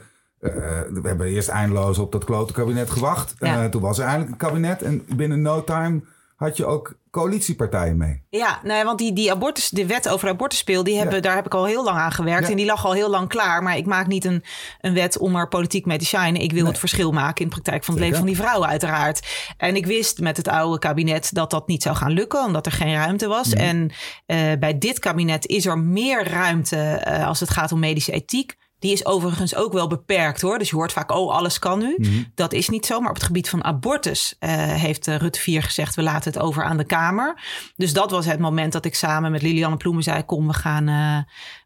we 0.94 1.02
hebben 1.04 1.28
eerst 1.28 1.48
eindeloos 1.50 1.98
op 1.98 2.12
dat 2.12 2.24
klote 2.24 2.54
kabinet 2.54 2.90
gewacht. 2.90 3.36
Ja. 3.40 3.64
Uh, 3.64 3.70
toen 3.70 3.82
was 3.82 3.98
er 4.00 4.06
eindelijk 4.06 4.32
een 4.32 4.38
kabinet. 4.48 4.82
En 4.82 5.06
binnen 5.16 5.42
no 5.42 5.64
time 5.64 6.02
had 6.36 6.58
je 6.58 6.66
ook 6.66 6.94
coalitiepartijen 7.12 7.98
mee. 7.98 8.24
Ja, 8.30 8.60
nee, 8.64 8.84
want 8.84 8.98
die, 8.98 9.14
die 9.14 9.32
abortus, 9.32 9.70
de 9.70 9.86
wet 9.86 10.10
over 10.10 10.30
abortuspeel, 10.30 10.84
die 10.84 10.96
hebben, 10.98 11.16
Ja. 11.16 11.22
daar 11.22 11.36
heb 11.36 11.46
ik 11.46 11.54
al 11.54 11.66
heel 11.66 11.84
lang 11.84 11.98
aan 11.98 12.12
gewerkt. 12.12 12.44
Ja. 12.44 12.50
En 12.50 12.56
die 12.56 12.66
lag 12.66 12.86
al 12.86 12.94
heel 12.94 13.10
lang 13.10 13.28
klaar. 13.30 13.64
Maar 13.64 13.78
ik 13.78 13.86
maak 13.86 14.08
niet 14.08 14.26
een, 14.26 14.44
een 14.82 14.94
wet 14.94 15.18
om 15.18 15.36
er 15.36 15.48
politiek 15.48 15.86
mee 15.86 15.98
te 15.98 16.06
shinen. 16.06 16.42
Ik 16.42 16.52
wil 16.52 16.62
Nee. 16.62 16.70
het 16.72 16.80
verschil 16.80 17.12
maken 17.12 17.44
in 17.44 17.48
de 17.50 17.54
praktijk 17.54 17.84
van 17.84 17.94
het 17.94 18.04
Zeker. 18.04 18.18
leven 18.18 18.18
van 18.18 18.28
die 18.28 18.50
vrouwen, 18.50 18.70
uiteraard. 18.70 19.28
En 19.58 19.76
ik 19.76 19.86
wist 19.86 20.20
met 20.20 20.38
het 20.38 20.48
oude 20.48 20.80
kabinet 20.80 21.34
dat 21.34 21.50
dat 21.50 21.68
niet 21.68 21.84
zou 21.84 21.96
gaan 21.96 22.12
lukken, 22.12 22.46
omdat 22.46 22.66
er 22.66 22.72
geen 22.72 22.94
ruimte 22.96 23.28
was. 23.28 23.48
Mhm. 23.54 23.64
En 23.64 23.92
eh, 24.26 24.38
bij 24.60 24.78
dit 24.78 25.00
kabinet 25.00 25.46
is 25.48 25.66
er 25.66 25.78
meer 25.78 26.28
ruimte 26.28 26.78
eh, 26.78 27.28
als 27.28 27.40
het 27.40 27.50
gaat 27.50 27.72
om 27.72 27.80
medische 27.80 28.12
ethiek. 28.12 28.56
Die 28.84 28.92
is 28.92 29.06
overigens 29.06 29.56
ook 29.56 29.74
wel 29.74 29.88
beperkt 29.88 30.42
hoor. 30.42 30.58
Dus 30.58 30.70
je 30.70 30.76
hoort 30.76 30.92
vaak, 30.92 31.12
oh, 31.12 31.32
alles 31.32 31.60
kan 31.60 31.80
nu. 31.80 31.96
Mhm. 31.98 32.24
Dat 32.36 32.54
is 32.54 32.70
niet 32.70 32.86
zo. 32.86 33.00
Maar 33.00 33.10
op 33.10 33.16
het 33.16 33.24
gebied 33.24 33.50
van 33.50 33.64
abortus 33.64 34.36
uh, 34.40 34.50
heeft 34.56 35.08
uh, 35.08 35.16
Rutte 35.16 35.40
4 35.40 35.64
gezegd: 35.64 35.96
we 35.96 36.02
laten 36.02 36.32
het 36.32 36.42
over 36.42 36.64
aan 36.64 36.78
de 36.78 36.84
Kamer. 36.84 37.42
Dus 37.76 37.94
dat 37.94 38.12
was 38.12 38.26
het 38.26 38.40
moment 38.40 38.72
dat 38.74 38.86
ik 38.86 38.96
samen 38.96 39.32
met 39.32 39.42
Lilianne 39.42 39.78
Ploemen 39.78 40.04
zei: 40.04 40.24
kom, 40.24 40.48
we 40.48 40.54
gaan, 40.54 40.90
uh, 40.90 41.18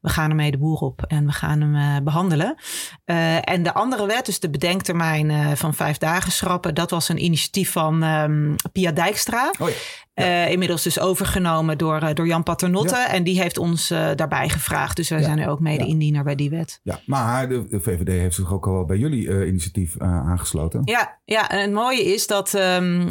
we 0.01 0.09
gaan 0.09 0.29
ermee 0.29 0.51
de 0.51 0.57
boer 0.57 0.79
op 0.79 1.03
en 1.07 1.25
we 1.25 1.31
gaan 1.31 1.61
hem 1.61 1.75
uh, 1.75 2.03
behandelen. 2.03 2.55
En 3.41 3.63
de 3.63 3.73
andere 3.73 4.05
wet, 4.05 4.25
dus 4.25 4.39
de 4.39 4.49
bedenktermijn 4.49 5.57
van 5.57 5.73
vijf 5.73 5.97
dagen 5.97 6.31
schrappen, 6.31 6.75
dat 6.75 6.91
was 6.91 7.09
een 7.09 7.23
initiatief 7.23 7.71
van 7.71 8.03
um, 8.03 8.55
Pia 8.71 8.91
Dijkstra. 8.91 9.51
Oh 9.59 9.69
ja. 9.69 9.75
Ja. 10.17 10.45
Uh, 10.45 10.51
inmiddels 10.51 10.83
dus 10.83 10.99
overgenomen 10.99 11.77
door, 11.77 12.03
uh, 12.03 12.09
door 12.13 12.27
Jan 12.27 12.43
Paternotte. 12.43 12.95
Ja. 12.95 13.09
En 13.09 13.23
die 13.23 13.41
heeft 13.41 13.57
ons 13.57 13.91
uh, 13.91 14.09
daarbij 14.15 14.49
gevraagd. 14.49 14.95
Dus 14.95 15.09
wij 15.09 15.19
ja. 15.19 15.25
zijn 15.25 15.37
nu 15.37 15.47
ook 15.47 15.59
mede 15.59 15.85
indiener 15.85 16.23
bij 16.23 16.35
die 16.35 16.49
wet. 16.49 16.79
Ja, 16.83 16.99
maar 17.07 17.49
de, 17.49 17.67
de 17.67 17.79
VVD 17.79 18.07
heeft 18.07 18.35
zich 18.35 18.53
ook 18.53 18.67
al 18.67 18.85
bij 18.85 18.97
jullie 18.97 19.27
uh, 19.27 19.47
initiatief 19.47 19.95
uh, 19.95 20.29
aangesloten. 20.29 20.81
Ja, 20.85 21.19
ja, 21.25 21.49
en 21.49 21.61
het 21.61 21.71
mooie 21.71 22.03
is 22.03 22.27
dat 22.27 22.53
um, 22.53 23.07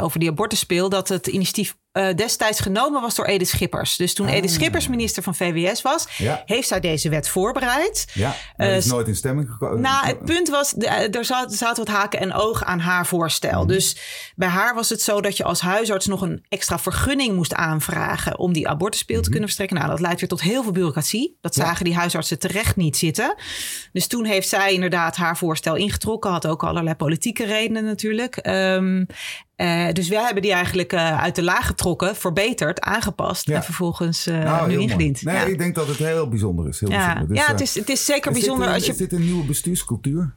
over 0.00 0.18
die 0.18 0.30
abortuspeel... 0.30 0.88
dat 0.88 1.08
het 1.08 1.26
initiatief 1.26 1.78
destijds 2.16 2.60
genomen 2.60 3.00
was 3.00 3.14
door 3.14 3.24
Edith 3.24 3.48
Schippers. 3.48 3.96
Dus 3.96 4.14
toen 4.14 4.26
ah. 4.26 4.34
Edith 4.34 4.50
Schippers 4.50 4.88
minister 4.88 5.22
van 5.22 5.34
VWS 5.34 5.82
was, 5.82 6.06
heeft 6.44 6.68
zij 6.68 6.80
deze 6.80 7.08
wet 7.08 7.28
voorbereid. 7.28 8.06
Ja, 8.14 8.34
is 8.56 8.86
nooit 8.86 9.08
in 9.08 9.16
stemming 9.16 9.50
gekomen. 9.50 9.80
Nou, 9.80 10.06
het 10.06 10.24
punt 10.24 10.48
was, 10.48 10.74
er 11.10 11.24
zaten 11.24 11.76
wat 11.76 11.88
haken 11.88 12.20
en 12.20 12.32
ogen 12.32 12.66
aan 12.66 12.78
haar 12.78 13.06
voorstel. 13.06 13.58
Mhm. 13.58 13.66
Dus 13.66 13.96
bij 14.36 14.48
haar 14.48 14.74
was 14.74 14.88
het 14.88 15.02
zo 15.02 15.20
dat 15.20 15.36
je 15.36 15.44
als 15.44 15.60
huisarts 15.60 16.06
nog 16.06 16.20
een 16.20 16.44
extra 16.48 16.78
vergunning 16.78 17.34
moest 17.34 17.54
aanvragen 17.54 18.38
om 18.38 18.52
die 18.52 18.68
abortuspeel 18.68 19.14
te 19.14 19.20
mhm. 19.20 19.30
kunnen 19.30 19.48
verstrekken. 19.48 19.76
Nou, 19.76 19.90
dat 19.90 20.00
leidt 20.00 20.20
weer 20.20 20.28
tot 20.28 20.40
heel 20.40 20.62
veel 20.62 20.72
bureaucratie. 20.72 21.36
Dat 21.40 21.54
zagen 21.54 21.84
die 21.84 21.94
huisartsen 21.94 22.38
terecht 22.38 22.76
niet 22.76 22.96
zitten. 22.96 23.09
Dus 23.92 24.06
toen 24.06 24.24
heeft 24.24 24.48
zij 24.48 24.72
inderdaad 24.72 25.16
haar 25.16 25.36
voorstel 25.36 25.76
ingetrokken. 25.76 26.30
Had 26.30 26.46
ook 26.46 26.64
allerlei 26.64 26.94
politieke 26.94 27.44
redenen 27.44 27.84
natuurlijk. 27.84 28.46
Um, 28.46 29.06
uh, 29.56 29.92
dus 29.92 30.08
wij 30.08 30.22
hebben 30.22 30.42
die 30.42 30.52
eigenlijk 30.52 30.92
uh, 30.92 31.22
uit 31.22 31.34
de 31.34 31.42
laag 31.42 31.66
getrokken, 31.66 32.16
verbeterd, 32.16 32.80
aangepast 32.80 33.48
en 33.48 33.62
vervolgens 33.62 34.26
uh, 34.26 34.38
nou, 34.38 34.68
nu 34.68 34.78
ingediend. 34.78 35.22
Nee, 35.22 35.50
ik 35.50 35.58
denk 35.58 35.74
dat 35.74 35.86
het 35.86 35.96
heel 35.96 36.28
bijzonder 36.28 36.68
is. 36.68 36.80
Heel 36.80 36.90
ja, 36.90 37.06
bijzonder. 37.06 37.28
Dus, 37.28 37.38
ja 37.38 37.52
het, 37.52 37.60
is, 37.60 37.74
het 37.74 37.88
is 37.88 38.04
zeker 38.04 38.32
bijzonder. 38.32 38.68
Als 38.68 38.84
je... 38.84 38.92
Is 38.92 38.96
dit 38.96 39.12
een 39.12 39.24
nieuwe 39.24 39.44
bestuurscultuur? 39.44 40.34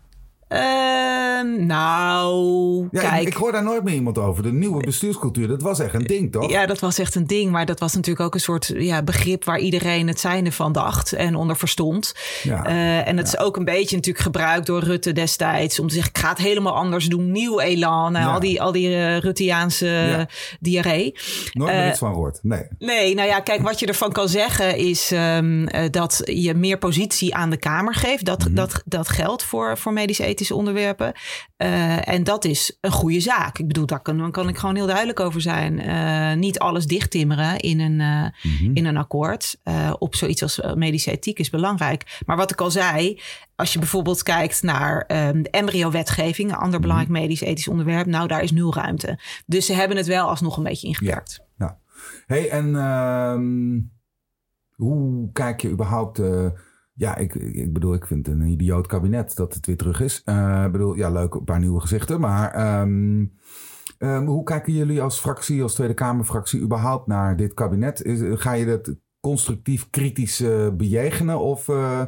Uh, 1.43 1.65
nou, 1.65 2.87
ja, 2.91 3.01
kijk. 3.01 3.27
Ik, 3.27 3.33
hoor 3.33 3.51
daar 3.51 3.63
nooit 3.63 3.83
meer 3.83 3.93
iemand 3.93 4.17
over. 4.17 4.43
De 4.43 4.51
nieuwe 4.51 4.83
bestuurscultuur, 4.83 5.47
dat 5.47 5.61
was 5.61 5.79
echt 5.79 5.93
een 5.93 6.03
ding, 6.03 6.31
toch? 6.31 6.49
Ja, 6.49 6.65
dat 6.65 6.79
was 6.79 6.97
echt 6.97 7.15
een 7.15 7.27
ding. 7.27 7.51
Maar 7.51 7.65
dat 7.65 7.79
was 7.79 7.93
natuurlijk 7.93 8.25
ook 8.25 8.33
een 8.33 8.39
soort 8.39 8.71
ja, 8.75 9.03
begrip 9.03 9.43
waar 9.43 9.59
iedereen 9.59 10.07
het 10.07 10.19
zijnde 10.19 10.51
van 10.51 10.71
dacht 10.71 11.13
en 11.13 11.35
onder 11.35 11.55
verstond. 11.55 12.13
Ja, 12.43 12.67
uh, 12.67 13.07
en 13.07 13.17
het 13.17 13.27
is 13.27 13.37
ook 13.37 13.57
een 13.57 13.65
beetje 13.65 13.95
natuurlijk 13.95 14.23
gebruikt 14.23 14.65
door 14.65 14.83
Rutte 14.83 15.11
destijds 15.11 15.79
om 15.79 15.87
te 15.87 15.93
zeggen: 15.93 16.11
ik 16.13 16.19
ga 16.19 16.29
het 16.29 16.37
helemaal 16.37 16.75
anders 16.75 17.05
doen. 17.05 17.31
Nieuw 17.31 17.59
elan. 17.59 18.15
Al 18.15 18.39
die, 18.39 18.61
al 18.61 18.71
die 18.71 18.89
uh, 18.89 19.17
Rutteaanse 19.17 20.27
diarree. 20.59 21.15
Nooit 21.51 21.73
meer 21.73 21.89
iets 21.89 21.99
van 21.99 22.11
gehoord. 22.11 22.39
Nee. 22.41 22.63
Nee, 22.79 23.15
nou 23.15 23.27
ja, 23.27 23.39
kijk, 23.39 23.61
wat 23.61 23.79
je 23.79 23.85
ervan 23.85 24.11
kan 24.11 24.29
zeggen 24.29 24.77
is 24.77 25.11
um, 25.11 25.67
dat 25.91 26.21
je 26.23 26.53
meer 26.53 26.77
positie 26.77 27.35
aan 27.35 27.49
de 27.49 27.57
Kamer 27.57 27.95
geeft. 27.95 28.25
Dat, 28.25 28.47
mm 28.47 28.51
dat, 28.53 28.81
dat 28.85 29.09
geldt 29.09 29.43
voor, 29.43 29.77
voor 29.77 29.93
medisch-ethische 29.93 30.55
onderwerpen. 30.55 31.13
Uh, 31.57 32.07
en 32.07 32.23
dat 32.23 32.45
is 32.45 32.77
een 32.81 32.91
goede 32.91 33.19
zaak. 33.19 33.57
Ik 33.57 33.67
bedoel, 33.67 33.85
daar 33.85 33.99
kan, 33.99 34.31
kan 34.31 34.49
ik 34.49 34.57
gewoon 34.57 34.75
heel 34.75 34.85
duidelijk 34.85 35.19
over 35.19 35.41
zijn. 35.41 35.79
Uh, 35.79 36.33
niet 36.39 36.59
alles 36.59 36.85
dichttimmeren 36.85 37.59
in 37.59 37.79
een, 37.79 37.99
uh, 37.99 38.73
in 38.73 38.85
een 38.85 38.97
akkoord. 38.97 39.59
op 39.99 40.15
zoiets 40.15 40.41
als 40.41 40.61
medische 40.75 41.11
ethiek 41.11 41.39
is 41.39 41.49
belangrijk. 41.49 42.19
Maar 42.25 42.37
wat 42.37 42.51
ik 42.51 42.61
al 42.61 42.71
zei, 42.71 43.19
als 43.55 43.73
je 43.73 43.79
bijvoorbeeld 43.79 44.23
kijkt 44.23 44.63
naar 44.63 45.05
um, 45.07 45.43
de 45.43 45.49
embryo-wetgeving, 45.49 46.49
een 46.49 46.55
ander 46.55 46.79
mhm. 46.79 46.81
belangrijk 46.81 47.11
medisch-ethisch 47.11 47.67
onderwerp, 47.67 48.05
nou 48.05 48.27
daar 48.27 48.43
is 48.43 48.51
nul 48.51 48.73
ruimte. 48.73 49.19
Dus 49.45 49.65
ze 49.65 49.73
hebben 49.73 49.97
het 49.97 50.07
wel 50.07 50.27
alsnog 50.27 50.57
een 50.57 50.63
beetje 50.63 50.87
ingeperkt. 50.87 51.39
Ja. 51.57 51.65
ja. 51.65 51.77
Hey, 52.25 52.49
en 52.49 52.75
ehm, 52.75 53.79
hoe 54.75 55.31
kijk 55.31 55.61
je 55.61 55.69
überhaupt 55.69 56.21
ja, 56.93 57.15
ik, 57.15 57.35
ik 57.35 57.73
bedoel, 57.73 57.93
ik 57.93 58.05
vind 58.05 58.27
het 58.27 58.35
een 58.35 58.47
idioot 58.47 58.87
kabinet 58.87 59.35
dat 59.35 59.53
het 59.53 59.65
weer 59.65 59.77
terug 59.77 60.01
is. 60.01 60.21
Uh, 60.25 60.63
ik 60.65 60.71
bedoel, 60.71 60.95
ja, 60.95 61.09
leuk, 61.09 61.33
een 61.33 61.43
paar 61.43 61.59
nieuwe 61.59 61.79
gezichten. 61.79 62.19
Maar 62.19 62.81
um, 62.81 63.33
um, 63.99 64.25
hoe 64.25 64.43
kijken 64.43 64.73
jullie 64.73 65.01
als 65.01 65.19
fractie, 65.19 65.61
als 65.61 65.73
Tweede 65.73 65.93
Kamerfractie, 65.93 66.61
überhaupt 66.61 67.07
naar 67.07 67.35
dit 67.35 67.53
kabinet? 67.53 68.01
Is, 68.01 68.41
ga 68.41 68.53
je 68.53 68.65
dat 68.65 68.95
constructief 69.19 69.89
kritisch 69.89 70.41
uh, 70.41 70.69
bejegenen? 70.69 71.39
Of 71.39 71.67
uh, 71.67 72.01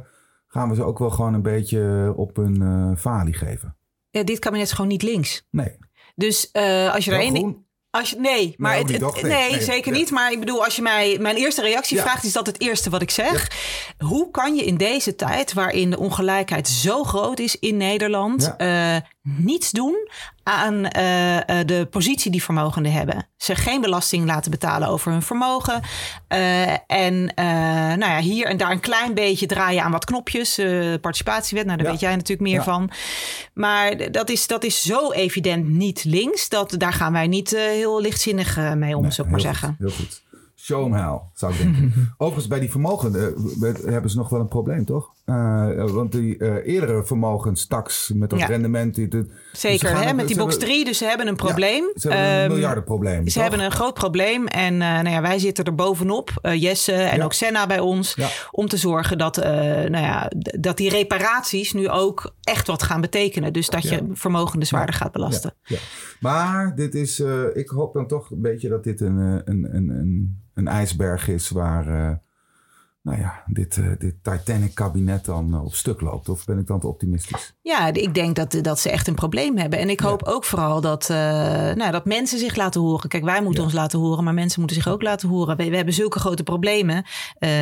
gaan 0.47 0.69
we 0.69 0.75
ze 0.75 0.83
ook 0.83 0.99
wel 0.99 1.09
gewoon 1.09 1.33
een 1.33 1.41
beetje 1.41 2.13
op 2.15 2.37
een 2.37 2.61
uh, 2.61 2.95
falie 2.95 3.33
geven? 3.33 3.77
Ja, 4.09 4.23
dit 4.23 4.39
kabinet 4.39 4.65
is 4.65 4.71
gewoon 4.71 4.91
niet 4.91 5.03
links. 5.03 5.47
Nee. 5.51 5.77
Dus 6.15 6.53
als 6.91 7.05
je 7.05 7.11
er 7.11 7.19
één 7.19 7.64
als 7.95 8.09
je, 8.09 8.19
nee, 8.19 8.53
maar 8.57 8.77
het, 8.77 8.91
het, 8.91 9.21
nee, 9.21 9.61
zeker 9.61 9.91
niet. 9.91 10.11
Maar 10.11 10.31
ik 10.31 10.39
bedoel, 10.39 10.63
als 10.63 10.75
je 10.75 10.81
mij 10.81 11.17
mijn 11.19 11.35
eerste 11.35 11.61
reactie 11.61 12.01
vraagt, 12.01 12.23
is 12.23 12.33
dat 12.33 12.45
het 12.45 12.61
eerste 12.61 12.89
wat 12.89 13.01
ik 13.01 13.11
zeg. 13.11 13.51
Hoe 13.97 14.31
kan 14.31 14.55
je 14.55 14.65
in 14.65 14.77
deze 14.77 15.15
tijd, 15.15 15.53
waarin 15.53 15.89
de 15.89 15.99
ongelijkheid 15.99 16.67
zo 16.67 17.03
groot 17.03 17.39
is 17.39 17.59
in 17.59 17.77
Nederland, 17.77 18.53
uh, 18.57 18.95
niets 19.25 19.71
doen 19.71 20.09
aan 20.43 20.73
uh, 20.73 20.91
de 21.65 21.87
positie 21.89 22.31
die 22.31 22.43
vermogenden 22.43 22.91
hebben. 22.91 23.27
Ze 23.37 23.55
geen 23.55 23.81
belasting 23.81 24.25
laten 24.25 24.51
betalen 24.51 24.87
over 24.87 25.11
hun 25.11 25.21
vermogen. 25.21 25.81
Uh, 26.29 26.91
en 26.91 27.25
nou 27.97 28.11
ja, 28.11 28.19
hier 28.19 28.45
en 28.45 28.57
daar 28.57 28.71
een 28.71 28.79
klein 28.79 29.13
beetje 29.13 29.45
draaien 29.45 29.83
aan 29.83 29.91
wat 29.91 30.05
knopjes. 30.05 30.55
participatiewet, 31.01 31.65
nou 31.65 31.77
daar 31.77 31.91
weet 31.91 31.99
jij 31.99 32.15
natuurlijk 32.15 32.49
meer 32.49 32.63
van. 32.63 32.89
Maar 33.53 34.11
dat 34.11 34.29
is, 34.29 34.47
dat 34.47 34.63
is 34.63 34.81
zo 34.81 35.11
evident 35.11 35.67
niet 35.67 36.03
links. 36.03 36.49
Dat, 36.49 36.75
daar 36.77 36.93
gaan 36.93 37.13
wij 37.13 37.27
niet 37.27 37.49
heel 37.49 38.01
lichtzinnig 38.01 38.57
mee 38.75 38.95
om, 38.95 39.01
nee, 39.01 39.11
zou 39.11 39.27
ik 39.27 39.33
maar 39.33 39.41
zeggen. 39.41 39.75
heel 39.79 39.89
goed. 39.89 40.23
Show 40.65 40.83
them 40.83 40.93
how, 40.93 41.21
zou 41.33 41.53
ik 41.53 41.57
denken. 41.57 41.93
Overigens, 42.17 42.47
bij 42.47 42.59
die 42.59 42.71
vermogen 42.71 43.13
hebben 43.85 44.09
ze 44.09 44.17
nog 44.17 44.29
wel 44.29 44.39
een 44.39 44.47
probleem, 44.47 44.85
toch? 44.85 45.13
Uh, 45.25 45.89
want 45.91 46.11
die 46.11 46.37
uh, 46.37 46.67
eerdere 46.67 47.05
vermogenstaks 47.05 48.11
met 48.13 48.29
dat 48.29 48.41
rendement. 48.41 48.95
Die, 48.95 49.07
die, 49.07 49.31
Zeker, 49.53 50.01
hè, 50.01 50.13
met 50.13 50.27
die 50.27 50.37
box 50.37 50.57
3. 50.57 50.85
Dus 50.85 50.97
ze 50.97 51.05
hebben 51.05 51.27
een 51.27 51.35
probleem. 51.35 51.83
Ja, 51.93 51.99
ze 51.99 52.09
hebben 52.09 52.35
een 52.35 52.43
um, 52.43 52.51
miljardenprobleem. 52.51 53.27
Ze 53.27 53.33
toch? 53.33 53.41
hebben 53.41 53.65
een 53.65 53.71
groot 53.71 53.93
probleem. 53.93 54.47
En 54.47 54.77
nou 54.77 55.09
ja, 55.09 55.21
wij 55.21 55.39
zitten 55.39 55.65
er 55.65 55.75
bovenop. 55.75 56.31
Jesse 56.41 56.93
en 56.93 57.17
ja. 57.17 57.23
ook 57.23 57.33
Senna 57.33 57.67
bij 57.67 57.79
ons. 57.79 58.17
Om 58.51 58.67
te 58.67 58.77
zorgen 58.77 59.17
dat, 59.17 59.35
nou 59.35 59.97
ja, 59.97 60.31
dat 60.59 60.77
die 60.77 60.89
reparaties 60.89 61.73
nu 61.73 61.89
ook 61.89 62.33
echt 62.41 62.67
wat 62.67 62.83
gaan 62.83 63.01
betekenen. 63.01 63.53
Dus 63.53 63.69
dat 63.69 63.83
je 63.83 64.09
vermogende 64.13 64.65
zwaarder 64.65 64.95
gaat 64.95 65.11
belasten. 65.11 65.53
Maar 66.19 66.75
dit 66.75 66.95
is, 66.95 67.23
ik 67.53 67.69
hoop 67.69 67.93
dan 67.93 68.07
toch 68.07 68.31
een 68.31 68.41
beetje 68.41 68.69
dat 68.69 68.83
dit 68.83 69.01
een, 69.01 69.17
een, 69.17 69.75
een, 69.75 69.89
een, 69.89 70.43
een 70.55 70.67
ijsberg 70.67 71.27
is 71.27 71.49
waar 71.49 72.19
nou 73.05 73.19
ja, 73.19 73.43
dit, 73.45 73.77
uh, 73.77 73.87
dit 73.97 74.15
Titanic-kabinet 74.21 75.25
dan 75.25 75.53
uh, 75.53 75.65
op 75.65 75.75
stuk 75.75 76.01
loopt? 76.01 76.29
Of 76.29 76.45
ben 76.45 76.57
ik 76.57 76.67
dan 76.67 76.79
te 76.79 76.87
optimistisch? 76.87 77.53
Ja, 77.61 77.93
ik 77.93 78.13
denk 78.13 78.35
dat, 78.35 78.57
dat 78.61 78.79
ze 78.79 78.89
echt 78.89 79.07
een 79.07 79.15
probleem 79.15 79.57
hebben. 79.57 79.79
En 79.79 79.89
ik 79.89 79.99
hoop 79.99 80.23
ook 80.23 80.43
vooral 80.43 80.81
dat, 80.81 81.09
uh, 81.09 81.17
nou, 81.73 81.91
dat 81.91 82.05
mensen 82.05 82.39
zich 82.39 82.55
laten 82.55 82.81
horen. 82.81 83.09
Kijk, 83.09 83.23
wij 83.23 83.41
moeten 83.41 83.63
ons 83.63 83.73
laten 83.73 83.99
horen, 83.99 84.23
maar 84.23 84.33
mensen 84.33 84.59
moeten 84.59 84.77
zich 84.77 84.87
ook 84.87 85.01
laten 85.01 85.29
horen. 85.29 85.57
We, 85.57 85.69
we 85.69 85.75
hebben 85.75 85.93
zulke 85.93 86.19
grote 86.19 86.43
problemen. 86.43 87.05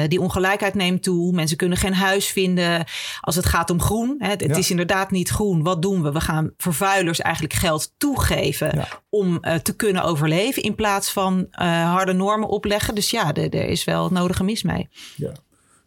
die 0.08 0.22
ongelijkheid 0.22 0.74
neemt 0.74 1.04
toe. 1.04 1.34
Mensen 1.34 1.58
kunnen 1.58 1.78
geen 1.78 1.94
huis 1.94 2.28
vinden. 2.28 2.86
Als 3.22 3.36
het 3.36 3.46
gaat 3.46 3.70
om 3.70 3.82
groen, 3.82 4.16
hè, 4.18 4.30
het, 4.30 4.42
het 4.42 4.58
is 4.58 4.70
inderdaad 4.70 5.12
niet 5.12 5.30
groen. 5.30 5.64
Wat 5.64 5.82
doen 5.82 6.04
we? 6.04 6.12
We 6.12 6.22
gaan 6.22 6.54
vervuilers 6.58 7.22
eigenlijk 7.22 7.54
geld 7.56 7.94
toegeven 7.98 8.88
om 9.10 9.40
te 9.40 9.76
kunnen 9.76 10.04
overleven. 10.04 10.64
In 10.64 10.76
plaats 10.76 11.12
van 11.12 11.48
harde 11.52 12.14
normen 12.14 12.50
opleggen. 12.50 12.96
Dus 12.96 13.10
ja, 13.10 13.34
er 13.34 13.54
is 13.54 13.84
wel 13.84 14.04
het 14.04 14.14
nodige 14.14 14.44
mis 14.44 14.64
mee. 14.64 14.90
Ja. 15.16 15.33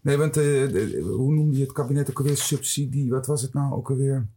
Nee, 0.06 0.16
want 0.16 0.36
uh, 0.36 1.02
hoe 1.02 1.32
noemde 1.32 1.56
je 1.56 1.62
het 1.62 1.72
kabinet 1.72 2.10
ook 2.10 2.18
alweer? 2.18 2.36
Subsidie, 2.36 3.10
wat 3.10 3.26
was 3.26 3.42
het 3.42 3.54
nou 3.54 3.74
ook 3.74 3.90
alweer? 3.90 4.28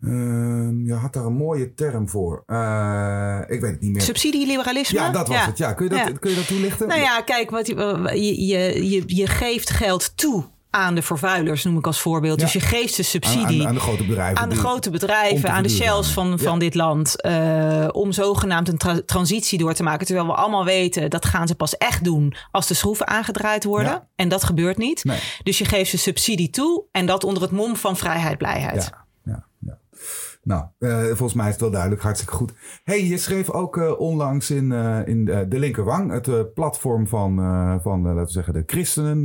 Uh, 0.00 0.86
je 0.86 0.92
had 0.92 1.12
daar 1.12 1.24
een 1.24 1.32
mooie 1.32 1.74
term 1.74 2.08
voor. 2.08 2.42
Uh, 2.46 3.40
ik 3.46 3.60
weet 3.60 3.70
het 3.70 3.80
niet 3.80 3.92
meer. 3.92 4.00
Subsidieliberalisme? 4.00 4.98
Ja, 4.98 5.10
dat 5.10 5.28
was 5.28 5.46
het. 5.46 5.58
Ja. 5.58 5.72
Kun, 5.72 5.84
je 5.84 5.90
dat, 5.90 5.98
ja. 5.98 6.12
kun 6.12 6.30
je 6.30 6.36
dat 6.36 6.46
toelichten? 6.46 6.88
Nou 6.88 7.00
ja, 7.00 7.22
kijk, 7.22 7.50
wat, 7.50 7.66
je, 7.66 8.46
je, 8.46 8.88
je, 8.90 9.02
je 9.06 9.26
geeft 9.26 9.70
geld 9.70 10.16
toe 10.16 10.44
aan 10.76 10.94
de 10.94 11.02
vervuilers, 11.02 11.64
noem 11.64 11.78
ik 11.78 11.86
als 11.86 12.00
voorbeeld. 12.00 12.38
Dus 12.38 12.52
je 12.52 12.60
geeft 12.60 12.94
ze 12.94 13.02
subsidie. 13.02 13.60
Aan, 13.60 13.68
aan, 13.68 13.74
de 13.74 13.80
grote 13.80 14.04
bedrijven. 14.04 14.42
Aan 14.42 14.48
de 14.48 14.54
grote 14.56 14.90
bedrijven, 14.90 15.50
aan 15.50 15.62
de 15.62 15.68
shells 15.68 16.12
van, 16.12 16.38
van 16.38 16.58
dit 16.58 16.74
land. 16.74 17.14
Uh, 17.26 17.88
om 17.92 18.12
zogenaamd 18.12 18.68
een 18.68 18.76
tra 18.76 19.00
transitie 19.06 19.58
door 19.58 19.74
te 19.74 19.82
maken. 19.82 20.06
Terwijl 20.06 20.26
we 20.26 20.34
allemaal 20.34 20.64
weten, 20.64 21.10
dat 21.10 21.24
gaan 21.24 21.46
ze 21.46 21.54
pas 21.54 21.76
echt 21.76 22.04
doen 22.04 22.34
als 22.50 22.66
de 22.66 22.74
schroeven 22.74 23.06
aangedraaid 23.06 23.64
worden. 23.64 23.90
Ja. 23.90 24.08
En 24.14 24.28
dat 24.28 24.44
gebeurt 24.44 24.76
niet. 24.76 25.04
Nee. 25.04 25.20
Dus 25.42 25.58
je 25.58 25.64
geeft 25.64 25.90
ze 25.90 25.98
subsidie 25.98 26.50
toe. 26.50 26.84
En 26.92 27.06
dat 27.06 27.24
onder 27.24 27.42
het 27.42 27.52
mom 27.52 27.76
van 27.76 27.96
vrijheid, 27.96 28.38
blijheid. 28.38 28.90
Nou, 30.42 30.64
uh, 30.78 31.04
volgens 31.04 31.34
mij 31.34 31.46
is 31.46 31.52
het 31.52 31.60
wel 31.60 31.70
duidelijk. 31.70 32.02
Hartstikke 32.02 32.34
goed. 32.34 32.52
hey, 32.84 33.06
je 33.06 33.18
schreef 33.18 33.50
ook 33.50 33.76
uh, 33.76 34.00
onlangs 34.00 34.50
in, 34.50 34.70
uh, 34.70 35.06
in 35.06 35.24
De 35.24 35.58
Linkerwang, 35.58 36.12
het 36.12 36.54
platform 36.54 37.06
van, 37.06 37.36
van 37.82 38.02
laten 38.02 38.24
we 38.24 38.30
zeggen, 38.30 38.52
de 38.52 38.62
christenen 38.66 39.22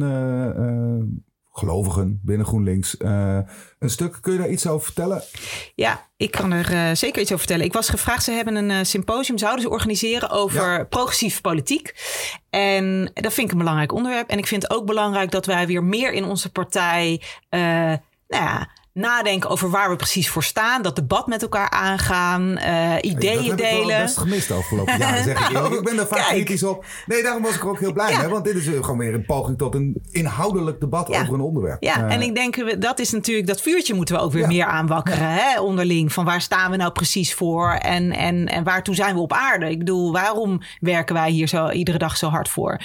gelovigen 1.52 2.20
binnen 2.24 2.46
GroenLinks. 2.46 2.96
Uh, 3.00 3.40
een 3.80 3.90
stuk, 3.90 4.18
kun 4.22 4.34
je 4.34 4.40
daar 4.40 4.50
iets 4.50 4.68
over 4.68 4.86
vertellen? 4.86 5.24
Ja, 5.76 6.08
ik 6.18 6.32
kan 6.32 6.52
er 6.52 6.72
uh, 6.72 6.96
zeker 6.96 7.22
iets 7.22 7.32
over 7.32 7.46
vertellen. 7.46 7.66
Ik 7.66 7.74
was 7.74 7.90
gevraagd, 7.90 8.24
ze 8.24 8.32
hebben 8.32 8.56
een 8.56 8.70
uh, 8.70 8.78
symposium, 8.82 9.38
zouden 9.38 9.62
ze 9.62 9.70
organiseren 9.70 10.30
over 10.30 10.72
ja. 10.72 10.84
progressief 10.84 11.42
politiek. 11.42 11.96
En 12.50 13.12
dat 13.14 13.34
vind 13.34 13.48
ik 13.48 13.52
een 13.52 13.58
belangrijk 13.58 13.92
onderwerp. 13.94 14.30
En 14.30 14.38
ik 14.38 14.48
vind 14.48 14.70
ook 14.70 14.86
belangrijk 14.86 15.32
dat 15.32 15.46
wij 15.46 15.68
weer 15.68 15.84
meer 15.84 16.14
in 16.14 16.24
onze 16.24 16.52
partij, 16.52 17.22
nou 17.50 18.00
ja, 18.28 18.70
nadenken 18.94 19.50
over 19.50 19.70
waar 19.70 19.90
we 19.90 19.96
precies 19.96 20.30
voor 20.30 20.44
staan. 20.44 20.82
Dat 20.82 20.96
debat 20.96 21.28
met 21.28 21.42
elkaar 21.42 21.70
aangaan. 21.70 22.58
Uh, 22.58 22.96
ideeën 23.02 23.48
dat 23.48 23.58
delen. 23.58 23.82
Ik 23.82 23.90
heb 23.90 24.02
best 24.02 24.18
gemist 24.18 24.48
de 24.48 24.54
afgelopen 24.54 24.98
jaren, 24.98 25.24
zeg 25.24 25.48
ik 25.48 25.52
nou, 25.54 25.78
Ik 25.78 25.84
ben 25.84 26.00
er 26.00 26.08
vaak 26.08 26.28
kritisch 26.28 26.64
op. 26.64 26.86
Nee, 27.06 27.24
daarom 27.24 27.44
was 27.44 27.56
ik 27.56 27.62
er 27.62 27.70
ook 27.70 27.80
heel 27.80 27.94
blij 27.94 28.18
mee. 28.18 28.28
Want 28.28 28.46
dit 28.46 28.56
is 28.56 28.66
gewoon 28.66 28.98
weer 28.98 29.14
een 29.14 29.26
poging 29.26 29.58
tot 29.58 29.76
een 29.76 30.02
inhoudelijk 30.12 30.80
debat 30.80 31.10
over 31.10 31.34
een 31.34 31.42
onderwerp. 31.42 31.84
Ja, 31.84 32.10
en 32.10 32.22
ik 32.22 32.36
denk, 32.36 32.82
dat 32.82 33.00
is 33.00 33.12
natuurlijk, 33.12 33.48
dat 33.48 33.62
vuurtje 33.62 33.94
moeten 33.94 34.16
we 34.16 34.22
ook 34.22 34.32
weer 34.32 34.48
meer 34.48 34.66
aanwakkeren. 34.66 35.30
Hè, 35.30 35.60
onderling. 35.60 36.14
Van 36.14 36.26
waar 36.26 36.42
staan 36.42 36.72
we 36.72 36.78
nou 36.78 36.92
precies 36.92 37.34
voor? 37.34 37.72
En, 37.72 38.12
en, 38.12 38.48
en 38.48 38.64
waartoe 38.64 38.96
zijn 38.96 39.16
we 39.16 39.22
op 39.22 39.34
aarde? 39.34 39.70
Ik 39.70 39.78
bedoel, 39.78 40.12
waarom 40.12 40.62
werken 40.80 41.16
wij 41.16 41.30
hier 41.30 41.48
zo 41.48 41.70
iedere 41.70 41.98
dag 41.98 42.18
zo 42.18 42.28
hard 42.28 42.50
voor? 42.50 42.80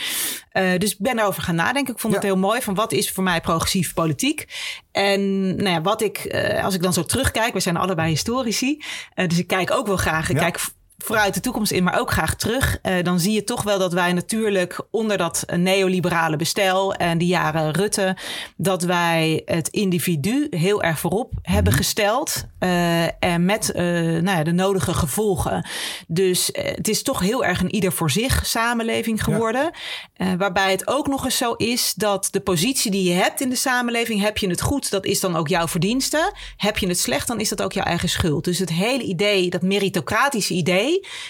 Uh, 0.53 0.79
dus 0.79 0.92
ik 0.92 0.99
ben 0.99 1.16
daarover 1.16 1.42
gaan 1.42 1.55
nadenken. 1.55 1.95
Ik 1.95 2.01
vond 2.01 2.14
het 2.14 2.23
heel 2.23 2.37
mooi 2.37 2.62
van 2.62 2.75
wat 2.75 2.92
is 2.92 3.12
voor 3.12 3.25
mij 3.25 3.40
progressief 3.40 3.95
politiek. 3.95 4.47
En 4.92 5.47
nou 5.57 5.69
ja, 5.69 5.81
wat 5.81 5.95
ik, 6.00 6.35
uh, 6.35 6.64
als 6.64 6.74
ik 6.74 6.82
dan 6.82 6.92
zo 6.92 7.02
terugkijk, 7.02 7.52
we 7.52 7.61
zijn 7.61 7.76
allebei 7.76 8.09
historici. 8.09 8.82
Uh, 9.14 9.28
dus 9.28 9.38
ik 9.38 9.46
kijk 9.46 9.70
ook 9.70 9.87
wel 9.87 9.96
graag. 9.96 10.28
Ik 10.28 10.37
kijk 10.37 10.59
vooruit 10.98 11.35
de 11.35 11.40
toekomst 11.40 11.72
in, 11.72 11.85
maar 11.85 11.98
ook 11.98 12.11
graag 12.11 12.35
terug. 12.35 12.78
Uh, 12.82 13.02
dan 13.02 13.20
zie 13.20 13.32
je 13.32 13.44
toch 13.44 13.62
wel 13.62 13.78
dat 13.78 13.92
wij 13.92 14.12
natuurlijk 14.12 14.80
onder 14.90 15.18
dat 15.18 15.44
neoliberale 15.56 16.37
bestel 16.37 16.94
en 16.94 17.18
de 17.18 17.26
jaren 17.26 17.70
Rutte, 17.70 18.16
dat 18.56 18.82
wij 18.82 19.42
het 19.44 19.68
individu 19.68 20.46
heel 20.50 20.82
erg 20.82 20.98
voorop 20.98 21.32
hebben 21.42 21.72
mhm. 21.72 21.82
gesteld. 21.82 22.44
Uh, 22.61 23.24
en 23.24 23.44
met 23.44 23.72
uh, 23.74 23.82
nou 24.02 24.37
ja, 24.37 24.42
de 24.42 24.52
nodige 24.52 24.94
gevolgen. 24.94 25.66
Dus 26.06 26.48
het 26.52 26.88
is 26.88 27.02
toch 27.02 27.20
heel 27.20 27.44
erg 27.44 27.61
een 27.61 27.74
ieder 27.74 27.92
voor 27.92 28.11
zich 28.11 28.46
samenleving 28.46 29.24
geworden. 29.24 29.70
Ja. 30.16 30.37
waarbij 30.37 30.70
het 30.70 30.88
ook 30.88 31.06
nog 31.06 31.24
eens 31.24 31.37
zo 31.37 31.52
is 31.52 31.94
dat 31.94 32.28
de 32.30 32.40
positie 32.40 32.90
die 32.90 33.09
je 33.09 33.14
hebt 33.14 33.40
in 33.40 33.48
de 33.48 33.56
samenleving, 33.56 34.20
heb 34.20 34.38
je 34.38 34.48
het 34.48 34.61
goed, 34.61 34.90
dat 34.90 35.04
is 35.04 35.20
dan 35.20 35.37
ook 35.37 35.48
jouw 35.48 35.68
verdienste. 35.68 36.32
Heb 36.56 36.78
je 36.78 36.88
het 36.88 36.98
slecht, 36.98 37.28
dan 37.28 37.40
is 37.40 37.48
dat 37.48 37.62
ook 37.62 37.72
jouw 37.72 37.85
eigen 37.85 38.09
schuld. 38.09 38.44
Dus 38.44 38.59
het 38.59 38.72
hele 38.72 39.02
idee, 39.02 39.50
dat 39.50 39.62
meritocratische 39.62 40.54
idee 40.54 40.86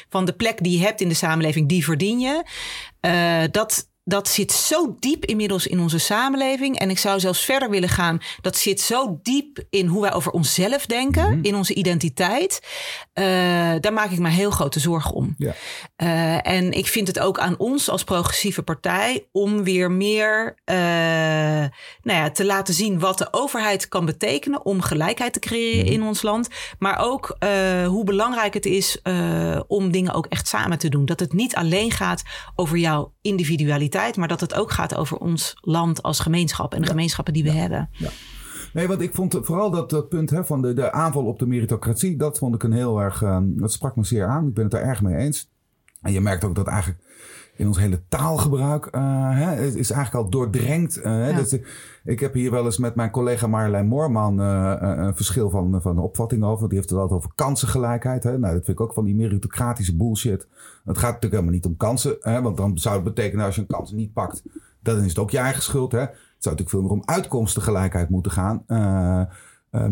van 0.08 0.24
de 0.24 0.32
plek 0.32 0.62
die 0.62 0.78
je 0.78 0.84
hebt 0.84 1.00
in 1.00 1.08
de 1.08 1.14
samenleving, 1.14 1.68
die 1.68 1.84
verdien 1.84 2.18
je. 2.18 2.44
Uh, 3.00 3.44
dat, 3.50 3.88
dat 4.08 4.28
zit 4.28 4.52
zo 4.52 4.96
diep 5.00 5.24
inmiddels 5.24 5.66
in 5.66 5.80
onze 5.80 5.98
samenleving. 5.98 6.78
En 6.78 6.90
ik 6.90 6.98
zou 6.98 7.20
zelfs 7.20 7.44
verder 7.44 7.70
willen 7.70 7.88
gaan. 7.88 8.18
Dat 8.40 8.56
zit 8.56 8.80
zo 8.80 9.18
diep 9.22 9.64
in 9.70 9.86
hoe 9.86 10.02
wij 10.02 10.12
over 10.12 10.32
onszelf 10.32 10.86
denken, 10.86 11.30
mhm. 11.30 11.44
in 11.44 11.54
onze 11.54 11.74
identiteit. 11.74 12.60
Uh, 13.14 13.24
daar 13.80 13.92
maak 13.92 14.10
ik 14.10 14.18
me 14.18 14.28
heel 14.28 14.50
grote 14.50 14.80
zorgen 14.80 15.12
om. 15.12 15.34
Ja. 15.38 15.54
Uh, 15.96 16.46
en 16.46 16.72
ik 16.72 16.86
vind 16.86 17.06
het 17.06 17.18
ook 17.18 17.38
aan 17.38 17.58
ons 17.58 17.88
als 17.90 18.04
progressieve 18.04 18.62
partij 18.62 19.26
om 19.32 19.64
weer 19.64 19.90
meer 19.90 20.54
uh, 20.64 20.76
nou 20.76 21.70
ja, 22.02 22.30
te 22.30 22.44
laten 22.44 22.74
zien 22.74 22.98
wat 22.98 23.18
de 23.18 23.28
overheid 23.30 23.88
kan 23.88 24.04
betekenen 24.04 24.64
om 24.64 24.80
gelijkheid 24.80 25.32
te 25.32 25.38
creëren 25.38 25.84
mhm. 25.84 25.92
in 25.92 26.02
ons 26.02 26.22
land. 26.22 26.48
Maar 26.78 26.98
ook 26.98 27.36
hoe 27.86 28.04
belangrijk 28.04 28.54
het 28.54 28.66
is 28.66 29.02
om 29.66 29.90
dingen 29.90 30.12
ook 30.12 30.26
echt 30.26 30.48
samen 30.48 30.78
te 30.78 30.88
doen. 30.88 31.04
Dat 31.04 31.20
het 31.20 31.32
niet 31.32 31.54
alleen 31.54 31.90
gaat 31.90 32.22
over 32.54 32.76
jouw 32.76 33.14
individualiteit 33.22 33.94
maar 34.16 34.28
dat 34.28 34.40
het 34.40 34.54
ook 34.54 34.70
gaat 34.70 34.96
over 34.96 35.16
ons 35.16 35.56
land 35.60 36.02
als 36.02 36.20
gemeenschap 36.20 36.74
en 36.74 36.80
de 36.80 36.86
gemeenschappen 36.86 37.32
die 37.32 37.42
we 37.42 37.52
hebben. 37.52 37.88
Ja. 37.92 38.08
Nee, 38.72 38.88
want 38.88 39.00
ik 39.00 39.14
vond 39.14 39.38
vooral 39.42 39.70
dat, 39.70 39.90
dat 39.90 40.08
punt 40.08 40.30
hè, 40.30 40.44
van 40.44 40.62
de, 40.62 40.72
de 40.72 40.92
aanval 40.92 41.24
op 41.24 41.38
de 41.38 41.46
meritocratie, 41.46 42.16
dat 42.16 42.38
vond 42.38 42.54
ik 42.54 42.62
een 42.62 42.72
heel 42.72 43.00
erg, 43.00 43.22
uh, 43.22 43.38
dat 43.42 43.72
sprak 43.72 43.96
me 43.96 44.04
zeer 44.04 44.26
aan. 44.26 44.46
Ik 44.46 44.54
ben 44.54 44.64
het 44.64 44.74
er 44.74 44.80
erg 44.80 45.02
mee 45.02 45.16
eens. 45.16 45.50
En 46.00 46.12
je 46.12 46.20
merkt 46.20 46.44
ook 46.44 46.54
dat 46.54 46.66
eigenlijk 46.66 47.00
in 47.56 47.66
ons 47.66 47.78
hele 47.78 48.02
taalgebruik 48.08 48.88
uh, 48.94 49.00
hè, 49.30 49.64
is 49.64 49.90
eigenlijk 49.90 50.24
al 50.24 50.30
doordrenkt. 50.30 51.00
Ja. 51.02 51.32
dus, 51.32 51.58
ik 52.04 52.20
heb 52.20 52.34
hier 52.34 52.50
wel 52.50 52.64
eens 52.64 52.78
met 52.78 52.94
mijn 52.94 53.10
collega 53.10 53.46
Marjolein 53.46 53.86
Moorman 53.86 54.38
een 54.38 55.16
verschil 55.16 55.50
van, 55.50 55.82
van 55.82 55.98
opvatting 55.98 56.44
over. 56.44 56.68
Die 56.68 56.78
heeft 56.78 56.90
het 56.90 56.98
altijd 56.98 57.18
over 57.18 57.32
kansengelijkheid. 57.34 58.22
Hè. 58.22 58.38
Nou, 58.38 58.54
dat 58.54 58.64
vind 58.64 58.78
ik 58.78 58.80
ook 58.80 58.92
van 58.92 59.04
die 59.04 59.14
meritocratische 59.14 59.96
bullshit. 59.96 60.46
Het 60.84 60.98
gaat 60.98 61.12
natuurlijk 61.12 61.32
helemaal 61.32 61.52
niet 61.52 61.66
om 61.66 61.76
kansen. 61.76 62.16
Hè, 62.20 62.42
want 62.42 62.56
dan 62.56 62.78
zou 62.78 62.94
het 62.94 63.04
betekenen 63.04 63.44
als 63.44 63.54
je 63.54 63.60
een 63.60 63.66
kans 63.66 63.92
niet 63.92 64.12
pakt, 64.12 64.42
dan 64.82 65.02
is 65.02 65.08
het 65.08 65.18
ook 65.18 65.30
je 65.30 65.38
eigen 65.38 65.62
schuld. 65.62 65.92
Hè. 65.92 66.00
Het 66.00 66.10
zou 66.38 66.56
natuurlijk 66.56 66.70
veel 66.70 66.82
meer 66.82 66.90
om 66.90 67.02
uitkomstengelijkheid 67.04 68.08
moeten 68.08 68.32
gaan. 68.32 68.64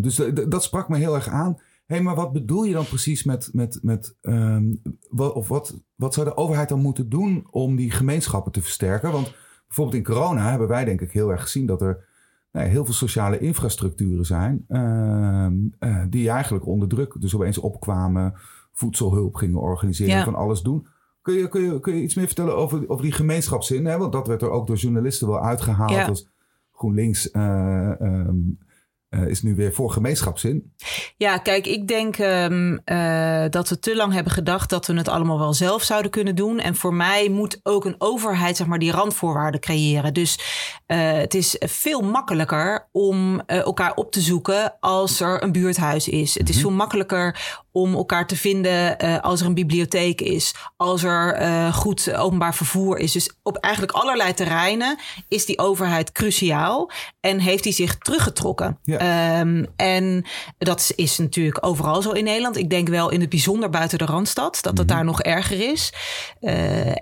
dus 0.00 0.22
dat 0.48 0.62
sprak 0.62 0.88
me 0.88 0.96
heel 0.96 1.14
erg 1.14 1.28
aan 1.28 1.58
hey, 1.86 2.02
maar 2.02 2.14
wat 2.14 2.32
bedoel 2.32 2.64
je 2.64 2.72
dan 2.72 2.86
precies 2.86 3.24
met, 3.24 3.50
met, 3.52 3.78
met 3.82 4.16
um, 4.22 4.82
wat, 5.10 5.32
of 5.32 5.48
wat, 5.48 5.80
wat 5.94 6.14
zou 6.14 6.26
de 6.26 6.36
overheid 6.36 6.68
dan 6.68 6.80
moeten 6.80 7.08
doen 7.08 7.46
om 7.50 7.76
die 7.76 7.90
gemeenschappen 7.90 8.52
te 8.52 8.62
versterken? 8.62 9.12
Want 9.12 9.34
bijvoorbeeld 9.66 9.96
in 9.96 10.14
corona 10.14 10.50
hebben 10.50 10.68
wij 10.68 10.84
denk 10.84 11.00
ik 11.00 11.12
heel 11.12 11.30
erg 11.30 11.42
gezien 11.42 11.66
dat 11.66 11.82
er 11.82 12.04
nou, 12.52 12.68
heel 12.68 12.84
veel 12.84 12.94
sociale 12.94 13.38
infrastructuren 13.38 14.24
zijn 14.24 14.64
uh, 14.68 15.46
uh, 15.80 16.02
die 16.08 16.30
eigenlijk 16.30 16.66
onder 16.66 16.88
druk 16.88 17.16
dus 17.20 17.34
opeens 17.34 17.58
opkwamen, 17.58 18.34
voedselhulp 18.72 19.34
gingen 19.34 19.60
organiseren, 19.60 20.24
van 20.24 20.34
alles 20.34 20.62
doen. 20.62 20.86
Kun 21.22 21.34
je, 21.34 21.48
kun, 21.48 21.62
je, 21.62 21.80
kun 21.80 21.96
je 21.96 22.02
iets 22.02 22.14
meer 22.14 22.26
vertellen 22.26 22.56
over, 22.56 22.88
over 22.88 23.02
die 23.02 23.12
gemeenschapszin? 23.12 23.86
Hè? 23.86 23.98
Want 23.98 24.12
dat 24.12 24.26
werd 24.26 24.42
er 24.42 24.50
ook 24.50 24.66
door 24.66 24.76
journalisten 24.76 25.28
wel 25.28 25.40
uitgehaald 25.40 25.90
ja. 25.90 26.06
als 26.06 26.28
GroenLinks 26.72 27.32
uh, 27.32 27.90
um, 28.00 28.58
uh, 29.14 29.26
is 29.26 29.42
nu 29.42 29.54
weer 29.54 29.72
voor 29.72 29.90
gemeenschapszin. 29.90 30.72
Ja, 31.16 31.38
kijk, 31.38 31.66
ik 31.66 31.88
denk 31.88 32.18
um, 32.18 32.80
uh, 32.84 33.44
dat 33.50 33.68
we 33.68 33.78
te 33.78 33.96
lang 33.96 34.12
hebben 34.12 34.32
gedacht 34.32 34.70
dat 34.70 34.86
we 34.86 34.94
het 34.94 35.08
allemaal 35.08 35.38
wel 35.38 35.52
zelf 35.52 35.82
zouden 35.82 36.10
kunnen 36.10 36.34
doen. 36.34 36.58
En 36.58 36.74
voor 36.74 36.94
mij 36.94 37.28
moet 37.28 37.60
ook 37.62 37.84
een 37.84 37.94
overheid, 37.98 38.56
zeg 38.56 38.66
maar, 38.66 38.78
die 38.78 38.92
randvoorwaarden 38.92 39.60
creëren. 39.60 40.14
Dus 40.14 40.38
uh, 40.86 41.12
het 41.12 41.34
is 41.34 41.56
veel 41.58 42.00
makkelijker 42.00 42.88
om 42.92 43.40
elkaar 43.46 43.94
op 43.94 44.12
te 44.12 44.20
zoeken 44.20 44.76
als 44.80 45.20
er 45.20 45.42
een 45.42 45.52
buurthuis 45.52 46.08
is. 46.08 46.38
Het 46.38 46.48
is 46.48 46.54
mhm. 46.54 46.64
veel 46.64 46.74
makkelijker 46.76 47.62
om 47.72 47.94
elkaar 47.94 48.26
te 48.26 48.36
vinden 48.36 48.98
als 49.22 49.40
er 49.40 49.46
een 49.46 49.54
bibliotheek 49.54 50.20
is, 50.20 50.54
als 50.76 51.02
er 51.02 51.72
goed 51.72 52.14
openbaar 52.14 52.54
vervoer 52.54 52.98
is. 52.98 53.12
Dus 53.12 53.30
op 53.42 53.56
eigenlijk 53.56 53.94
allerlei 53.94 54.34
terreinen 54.34 54.98
is 55.28 55.46
die 55.46 55.58
overheid 55.58 56.12
cruciaal 56.12 56.90
en 57.20 57.38
heeft 57.38 57.64
hij 57.64 57.72
zich 57.72 57.98
teruggetrokken. 57.98 58.78
Ja. 58.82 58.98
Um, 59.40 59.66
en 59.76 60.24
dat 60.58 60.92
is 60.96 61.18
natuurlijk 61.18 61.66
overal 61.66 62.02
zo 62.02 62.10
in 62.10 62.24
Nederland. 62.24 62.56
Ik 62.56 62.70
denk 62.70 62.88
wel 62.88 63.10
in 63.10 63.20
het 63.20 63.28
bijzonder 63.28 63.70
buiten 63.70 63.98
de 63.98 64.04
Randstad, 64.04 64.58
dat 64.62 64.78
het 64.78 64.86
mhm. 64.86 64.96
daar 64.96 65.04
nog 65.04 65.22
erger 65.22 65.70
is. 65.70 65.92
Uh, 66.40 66.92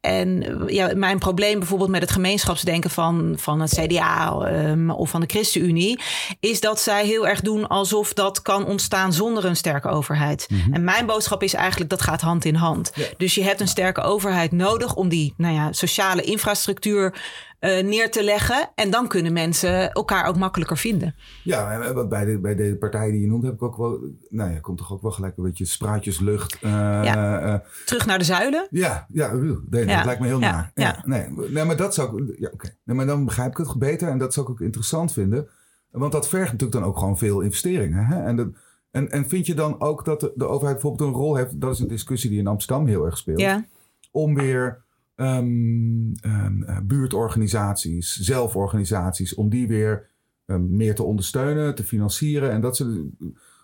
en 0.00 0.62
ja, 0.66 0.90
mijn 0.94 1.18
probleem 1.18 1.58
bijvoorbeeld 1.58 1.90
met 1.90 2.00
het 2.00 2.10
gemeenschapsdenken 2.10 2.90
van, 2.90 3.34
van 3.38 3.60
het 3.60 3.80
CDA 3.80 4.50
um, 4.52 4.90
of 4.90 5.10
van 5.10 5.20
de 5.20 5.26
ChristenUnie, 5.26 6.00
is 6.40 6.60
dat 6.60 6.80
zij 6.80 7.06
heel 7.06 7.28
erg 7.28 7.40
doen 7.40 7.68
alsof 7.68 8.12
dat 8.12 8.42
kan 8.42 8.66
ontstaan 8.66 9.12
zonder 9.12 9.44
een 9.44 9.56
sterke 9.56 9.88
overheid 9.88 9.98
overheid. 10.00 10.46
Mhm. 10.50 10.72
En 10.72 10.84
mijn 10.84 11.06
boodschap 11.06 11.42
is 11.42 11.54
eigenlijk 11.54 11.90
dat 11.90 12.02
gaat 12.02 12.20
hand 12.20 12.44
in 12.44 12.54
hand. 12.54 12.92
Dus 13.16 13.34
je 13.34 13.42
hebt 13.42 13.60
een 13.60 13.68
sterke 13.68 14.00
overheid 14.00 14.52
nodig 14.52 14.94
om 14.94 15.08
die 15.08 15.34
nou 15.36 15.54
ja, 15.54 15.72
sociale 15.72 16.22
infrastructuur 16.22 17.14
uh, 17.60 17.82
neer 17.82 18.10
te 18.10 18.24
leggen. 18.24 18.70
En 18.74 18.90
dan 18.90 19.08
kunnen 19.08 19.32
mensen 19.32 19.92
elkaar 19.92 20.26
ook 20.26 20.36
makkelijker 20.36 20.76
vinden. 20.76 21.14
Ja, 21.44 21.92
wat 21.92 22.08
bij 22.08 22.24
de, 22.24 22.38
bij 22.38 22.54
de 22.54 22.76
partij 22.76 23.10
die 23.10 23.20
je 23.20 23.26
noemt 23.26 23.44
heb 23.44 23.54
ik 23.54 23.62
ook 23.62 23.76
wel... 23.76 24.00
Nou 24.28 24.52
ja, 24.52 24.58
komt 24.58 24.78
toch 24.78 24.92
ook 24.92 25.02
wel 25.02 25.10
gelijk 25.10 25.36
een 25.36 25.44
beetje 25.44 25.64
spraatjeslucht. 25.64 26.58
Uh, 26.62 26.70
ja. 26.70 27.42
Uh, 27.46 27.54
Terug 27.84 28.06
naar 28.06 28.18
de 28.18 28.24
zuilen? 28.24 28.66
Ja, 28.70 29.06
ja, 29.08 29.32
nee, 29.32 29.86
dat 29.86 30.04
lijkt 30.04 30.20
me 30.20 30.26
heel 30.26 30.40
ja. 30.40 30.50
naar. 30.50 30.70
Ja. 30.74 31.02
Nee, 31.04 31.28
nee, 31.50 31.64
maar 31.64 31.76
dat 31.76 31.94
zou 31.94 32.24
ik... 32.24 32.38
Ja, 32.38 32.50
oké. 32.52 32.76
Nee, 32.84 32.96
maar 32.96 33.06
dan 33.06 33.24
begrijp 33.24 33.50
ik 33.50 33.66
het 33.66 33.78
beter 33.78 34.08
en 34.08 34.18
dat 34.18 34.34
zou 34.34 34.46
ik 34.46 34.52
ook 34.52 34.60
interessant 34.60 35.12
vinden. 35.12 35.48
Want 35.90 36.12
dat 36.12 36.28
vergt 36.28 36.52
natuurlijk 36.52 36.80
dan 36.80 36.88
ook 36.88 36.98
gewoon 36.98 37.18
veel 37.18 37.40
investeringen. 37.40 38.06
Hè? 38.06 38.22
En 38.22 38.36
dat 38.36 38.48
en, 38.90 39.10
en 39.10 39.28
vind 39.28 39.46
je 39.46 39.54
dan 39.54 39.80
ook 39.80 40.04
dat 40.04 40.20
de, 40.20 40.32
de, 40.34 40.46
overheid 40.46 40.74
bijvoorbeeld 40.74 41.08
een 41.10 41.16
rol 41.16 41.36
heeft? 41.36 41.60
Dat 41.60 41.72
is 41.72 41.78
een 41.78 41.88
discussie 41.88 42.30
die 42.30 42.38
in 42.38 42.46
Amsterdam 42.46 42.86
heel 42.86 43.04
erg 43.04 43.18
speelt. 43.18 43.40
Ja. 43.40 43.64
Om 44.10 44.34
weer 44.34 44.82
um, 45.20 46.12
um, 46.24 46.66
buurtorganisaties, 46.86 48.16
zelforganisaties, 48.20 49.34
om 49.34 49.48
die 49.48 49.68
weer 49.68 50.10
um, 50.46 50.76
meer 50.76 50.94
te 50.94 51.02
ondersteunen, 51.02 51.74
te 51.74 51.84
financieren. 51.84 52.50
En 52.50 52.60
dat 52.60 52.76
ze. 52.76 53.08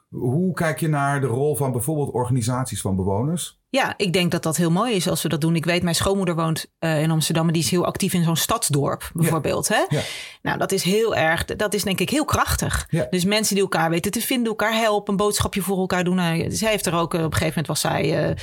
Hoe 0.08 0.54
kijk 0.54 0.80
je 0.80 0.88
naar 0.88 1.20
de 1.20 1.26
rol 1.26 1.56
van 1.56 1.72
bijvoorbeeld 1.72 2.10
organisaties 2.10 2.80
van 2.80 2.96
bewoners? 2.96 3.60
Ja, 3.76 3.94
ik 3.96 4.12
denk 4.12 4.30
dat 4.30 4.42
dat 4.42 4.56
heel 4.56 4.70
mooi 4.70 4.94
is 4.94 5.08
als 5.08 5.22
we 5.22 5.28
dat 5.28 5.40
doen. 5.40 5.56
Ik 5.56 5.64
weet, 5.64 5.82
mijn 5.82 5.94
schoonmoeder 5.94 6.34
woont 6.34 6.66
uh, 6.80 7.02
in 7.02 7.10
Amsterdam 7.10 7.46
en 7.46 7.52
die 7.52 7.62
is 7.62 7.70
heel 7.70 7.86
actief 7.86 8.12
in 8.12 8.24
zo'n 8.24 8.36
stadsdorp, 8.36 9.10
bijvoorbeeld. 9.14 9.68
Hè? 9.68 9.84
Ja. 9.88 10.00
Nou, 10.42 10.58
dat 10.58 10.72
is 10.72 10.82
heel 10.82 11.14
erg, 11.14 11.44
dat 11.44 11.74
is 11.74 11.82
denk 11.82 12.00
ik 12.00 12.10
heel 12.10 12.24
krachtig. 12.24 12.86
Ja. 12.90 13.06
Dus 13.10 13.24
mensen 13.24 13.54
die 13.54 13.62
elkaar 13.62 13.90
weten 13.90 14.10
te 14.10 14.20
vinden, 14.20 14.46
elkaar 14.46 14.74
helpen, 14.74 15.10
een 15.10 15.16
boodschapje 15.16 15.62
voor 15.62 15.78
elkaar 15.78 16.04
doen. 16.04 16.14
Nou, 16.14 16.50
zij 16.50 16.70
heeft 16.70 16.86
er 16.86 16.94
ook, 16.94 17.14
eh, 17.14 17.20
op 17.20 17.26
een 17.26 17.38
gegeven 17.38 17.62
moment 17.62 17.66
was 17.66 17.80
zij 17.80 18.34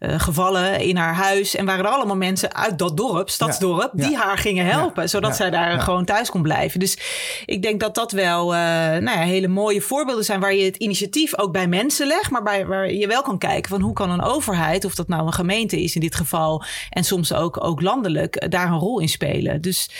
uh, 0.00 0.20
gevallen 0.20 0.80
in 0.80 0.96
haar 0.96 1.14
huis. 1.14 1.56
En 1.56 1.66
waren 1.66 1.84
er 1.84 1.90
allemaal 1.90 2.16
mensen 2.16 2.54
uit 2.54 2.78
dat 2.78 2.96
dorp, 2.96 3.30
stadsdorp, 3.30 3.90
die 3.94 4.16
haar 4.16 4.38
gingen 4.38 4.66
helpen. 4.66 5.08
Zodat 5.08 5.36
zij 5.36 5.50
daar 5.50 5.80
gewoon 5.80 6.04
thuis 6.04 6.30
kon 6.30 6.42
blijven. 6.42 6.80
Dus 6.80 6.98
ik 7.46 7.62
denk 7.62 7.80
dat 7.80 7.94
dat 7.94 8.12
wel 8.12 8.50
nou 8.50 9.18
ja, 9.18 9.18
hele 9.18 9.48
mooie 9.48 9.80
voorbeelden 9.80 10.24
zijn 10.24 10.40
waar 10.40 10.54
je 10.54 10.64
het 10.64 10.76
initiatief 10.76 11.38
ook 11.38 11.52
bij 11.52 11.66
mensen 11.66 12.06
legt. 12.06 12.30
Maar 12.30 12.42
bij, 12.42 12.66
waar 12.66 12.92
je 12.92 13.06
wel 13.06 13.22
kan 13.22 13.38
kijken 13.38 13.70
van 13.70 13.80
hoe 13.80 13.92
kan 13.92 14.10
een 14.10 14.22
overheid 14.22 14.81
of 14.84 14.94
dat 14.94 15.08
nou 15.08 15.26
een 15.26 15.32
gemeente 15.32 15.82
is 15.82 15.94
in 15.94 16.00
dit 16.00 16.14
geval, 16.14 16.64
en 16.90 17.04
soms 17.04 17.32
ook, 17.32 17.64
ook 17.64 17.80
landelijk, 17.80 18.50
daar 18.50 18.72
een 18.72 18.78
rol 18.78 19.00
in 19.00 19.08
spelen. 19.08 19.60
Dus, 19.60 19.90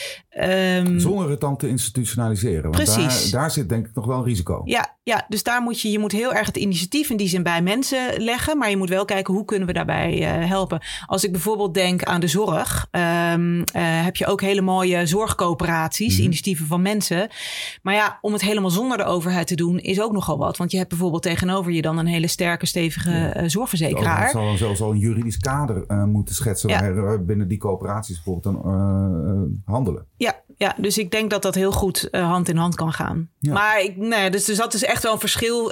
um, 0.40 1.00
Zonder 1.00 1.30
het 1.30 1.40
dan 1.40 1.56
te 1.56 1.68
institutionaliseren. 1.68 2.62
Want 2.62 2.74
precies. 2.74 3.30
Daar, 3.30 3.40
daar 3.40 3.50
zit 3.50 3.68
denk 3.68 3.86
ik 3.86 3.94
nog 3.94 4.06
wel 4.06 4.18
een 4.18 4.24
risico. 4.24 4.62
Ja, 4.64 4.96
ja, 5.02 5.24
dus 5.28 5.42
daar 5.42 5.62
moet 5.62 5.80
je, 5.80 5.90
je 5.90 5.98
moet 5.98 6.12
heel 6.12 6.34
erg 6.34 6.46
het 6.46 6.56
initiatief 6.56 7.10
in 7.10 7.16
die 7.16 7.28
zin 7.28 7.42
bij 7.42 7.62
mensen 7.62 8.22
leggen. 8.22 8.58
Maar 8.58 8.70
je 8.70 8.76
moet 8.76 8.88
wel 8.88 9.04
kijken 9.04 9.34
hoe 9.34 9.44
kunnen 9.44 9.66
we 9.66 9.72
daarbij 9.72 10.40
uh, 10.40 10.48
helpen. 10.48 10.82
Als 11.06 11.24
ik 11.24 11.32
bijvoorbeeld 11.32 11.74
denk 11.74 12.02
aan 12.02 12.20
de 12.20 12.26
zorg, 12.26 12.88
um, 12.90 13.58
uh, 13.58 13.64
heb 14.04 14.16
je 14.16 14.26
ook 14.26 14.40
hele 14.40 14.60
mooie 14.60 15.06
zorgcoöperaties, 15.06 16.10
mm 16.10 16.16
-hmm. 16.16 16.24
initiatieven 16.24 16.66
van 16.66 16.82
mensen. 16.82 17.28
Maar 17.82 17.94
ja, 17.94 18.18
om 18.20 18.32
het 18.32 18.42
helemaal 18.42 18.70
zonder 18.70 18.96
de 18.96 19.04
overheid 19.04 19.46
te 19.46 19.54
doen, 19.54 19.78
is 19.78 20.00
ook 20.00 20.12
nogal 20.12 20.38
wat. 20.38 20.56
Want 20.56 20.70
je 20.70 20.76
hebt 20.76 20.88
bijvoorbeeld 20.88 21.22
tegenover 21.22 21.72
je 21.72 21.82
dan 21.82 21.98
een 21.98 22.06
hele 22.06 22.26
sterke, 22.26 22.66
stevige 22.66 23.10
ja. 23.10 23.42
uh, 23.42 23.48
zorgverzekeraar. 23.48 24.32
Zelfs 24.62 24.80
al 24.80 24.90
een 24.90 24.98
juridisch 24.98 25.38
kader 25.38 26.06
moeten 26.06 26.34
schetsen 26.34 26.68
ja. 26.68 26.92
waar 26.92 27.24
binnen 27.24 27.48
die 27.48 27.58
coöperaties 27.58 28.22
bijvoorbeeld 28.22 28.54
dan 28.54 29.60
handelen. 29.64 30.06
Ja, 30.16 30.40
ja, 30.56 30.74
dus 30.78 30.98
ik 30.98 31.10
denk 31.10 31.30
dat 31.30 31.42
dat 31.42 31.54
heel 31.54 31.72
goed 31.72 32.08
hand 32.10 32.48
in 32.48 32.56
hand 32.56 32.74
kan 32.74 32.92
gaan. 32.92 33.30
Ja. 33.38 33.52
Maar 33.52 33.80
ik, 33.80 33.96
nee, 33.96 34.30
dus 34.30 34.48
er 34.48 34.54
zat 34.54 34.72
dus 34.72 34.84
echt 34.84 35.02
wel 35.02 35.12
een 35.12 35.18
verschil 35.18 35.68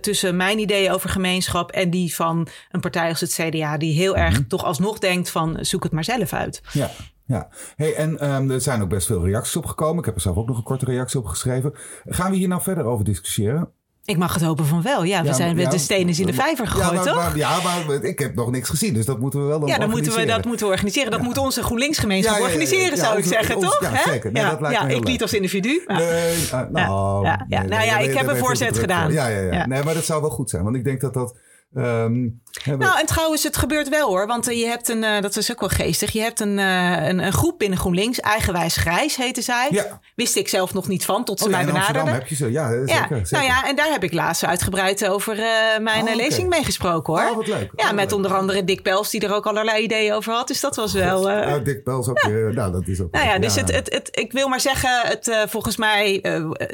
tussen 0.00 0.36
mijn 0.36 0.58
ideeën 0.58 0.92
over 0.92 1.10
gemeenschap 1.10 1.70
en 1.70 1.90
die 1.90 2.14
van 2.14 2.48
een 2.70 2.80
partij 2.80 3.08
als 3.08 3.20
het 3.20 3.32
CDA, 3.40 3.76
die 3.76 3.94
heel 3.94 4.16
erg 4.16 4.30
mm 4.30 4.36
-hmm. 4.36 4.48
toch 4.48 4.64
alsnog 4.64 4.98
denkt 4.98 5.30
van 5.30 5.58
zoek 5.60 5.82
het 5.82 5.92
maar 5.92 6.04
zelf 6.04 6.32
uit. 6.32 6.62
Ja. 6.72 6.90
Ja, 7.28 7.48
hey, 7.76 7.94
en 7.94 8.34
um, 8.34 8.50
er 8.50 8.60
zijn 8.60 8.82
ook 8.82 8.88
best 8.88 9.06
veel 9.06 9.24
reacties 9.24 9.56
op 9.56 9.66
gekomen. 9.66 9.98
Ik 9.98 10.04
heb 10.04 10.14
er 10.14 10.20
zelf 10.20 10.36
ook 10.36 10.48
nog 10.48 10.56
een 10.56 10.62
korte 10.62 10.84
reactie 10.84 11.18
op 11.18 11.26
geschreven. 11.26 11.72
Gaan 12.04 12.30
we 12.30 12.36
hier 12.36 12.48
nou 12.48 12.62
verder 12.62 12.84
over 12.84 13.04
discussiëren? 13.04 13.70
Ik 14.06 14.16
mag 14.16 14.34
het 14.34 14.42
hopen 14.42 14.66
van 14.66 14.82
wel. 14.82 15.04
Ja, 15.04 15.20
we 15.20 15.26
ja, 15.26 15.32
zijn 15.32 15.56
met 15.56 15.64
ja, 15.64 15.70
de 15.70 15.78
stenen 15.78 16.18
in 16.18 16.26
de 16.26 16.32
vijver 16.32 16.66
gegooid, 16.66 16.88
ja, 16.88 16.94
maar, 16.94 17.04
toch? 17.04 17.16
Maar, 17.16 17.36
ja, 17.36 17.58
maar 17.62 18.04
ik 18.04 18.18
heb 18.18 18.34
nog 18.34 18.50
niks 18.50 18.68
gezien, 18.68 18.94
dus 18.94 19.04
dat 19.04 19.18
moeten 19.18 19.40
we 19.40 19.46
wel 19.46 19.60
dan 19.60 19.68
Ja, 19.68 19.78
dan 19.78 19.90
moeten 19.90 20.12
we 20.12 20.24
dat 20.24 20.44
moeten 20.44 20.66
we 20.66 20.72
organiseren. 20.72 21.10
Dat 21.10 21.22
moet 21.22 21.38
onze 21.38 21.62
GroenLinks-gemeenschap 21.62 22.40
organiseren, 22.40 22.98
zou 22.98 23.18
ik 23.18 23.24
zeggen, 23.24 23.56
ons, 23.56 23.64
toch? 23.64 23.80
Ja, 23.80 24.02
zeker. 24.04 24.32
Nee, 24.32 24.44
dat 24.44 24.60
lijkt 24.60 24.76
ja, 24.76 24.82
me 24.82 24.88
heel 24.88 24.96
ik 24.96 25.02
leuk. 25.02 25.12
niet 25.12 25.22
als 25.22 25.32
individu. 25.32 25.84
Nee, 25.86 26.36
uh, 26.36 26.60
nou, 26.70 27.24
ja, 27.24 27.46
ja. 27.48 27.60
Nee, 27.60 27.68
nou 27.68 27.84
ja, 27.84 27.98
ik 27.98 28.14
heb 28.14 28.26
een 28.26 28.36
voorzet 28.36 28.78
gedaan. 28.78 29.12
Ja, 29.12 29.26
ja, 29.26 29.40
ja, 29.40 29.66
Nee, 29.66 29.82
maar 29.82 29.94
dat 29.94 30.04
zou 30.04 30.20
wel 30.20 30.30
goed 30.30 30.50
zijn, 30.50 30.62
want 30.62 30.76
ik 30.76 30.84
denk 30.84 31.00
dat 31.00 31.14
dat... 31.14 31.36
Um, 31.76 32.40
nou, 32.66 33.00
en 33.00 33.06
trouwens, 33.06 33.42
het 33.42 33.56
gebeurt 33.56 33.88
wel 33.88 34.08
hoor. 34.08 34.26
Want 34.26 34.48
uh, 34.48 34.58
je 34.58 34.66
hebt 34.66 34.88
een, 34.88 35.02
uh, 35.02 35.20
dat 35.20 35.36
is 35.36 35.50
ook 35.52 35.60
wel 35.60 35.68
geestig. 35.68 36.12
Je 36.12 36.20
hebt 36.20 36.40
een, 36.40 36.58
uh, 36.58 37.06
een, 37.06 37.18
een, 37.18 37.32
groep 37.32 37.58
binnen 37.58 37.78
GroenLinks, 37.78 38.20
Eigenwijs 38.20 38.76
Grijs 38.76 39.16
heette 39.16 39.42
zij. 39.42 39.68
Ja. 39.70 40.00
Wist 40.14 40.36
ik 40.36 40.48
zelf 40.48 40.74
nog 40.74 40.88
niet 40.88 41.04
van, 41.04 41.24
tot 41.24 41.38
ze 41.38 41.44
oh, 41.44 41.50
ja, 41.50 41.56
mij 41.56 41.66
benaderden. 41.66 42.12
heb 42.12 42.26
je 42.26 42.34
ze, 42.34 42.50
ja, 42.50 42.70
zeker, 42.70 42.88
ja. 42.88 43.06
zeker. 43.08 43.26
Nou 43.30 43.44
ja, 43.44 43.68
en 43.68 43.76
daar 43.76 43.90
heb 43.90 44.04
ik 44.04 44.12
laatst 44.12 44.44
uitgebreid 44.44 45.08
over 45.08 45.36
mijn 45.80 45.96
oh, 45.96 46.02
okay. 46.02 46.16
lezing 46.16 46.48
meegesproken 46.48 47.14
hoor. 47.14 47.30
Oh, 47.30 47.36
wat 47.36 47.46
leuk. 47.46 47.72
Ja, 47.76 47.88
oh, 47.88 47.94
met 47.94 48.04
leuk. 48.04 48.14
onder 48.14 48.34
andere 48.34 48.64
Dick 48.64 48.82
Pels, 48.82 49.10
die 49.10 49.20
er 49.20 49.34
ook 49.34 49.46
allerlei 49.46 49.82
ideeën 49.82 50.12
over 50.12 50.32
had. 50.32 50.48
Dus 50.48 50.60
dat 50.60 50.76
was 50.76 50.92
wel... 50.92 51.22
Nou, 51.22 51.62
Dick 51.62 51.82
Pels 51.82 52.08
ook 52.08 52.22
weer, 52.22 52.54
nou 52.54 52.72
dat 52.72 52.88
is 52.88 53.00
ook... 53.00 53.12
Nou 53.12 53.26
ja, 53.26 53.38
dus 53.38 53.54
Het, 53.54 53.72
het, 53.72 53.92
het, 53.92 54.08
ik 54.12 54.32
wil 54.32 54.48
maar 54.48 54.60
zeggen, 54.60 55.00
het, 55.06 55.46
volgens 55.48 55.76
mij 55.76 56.20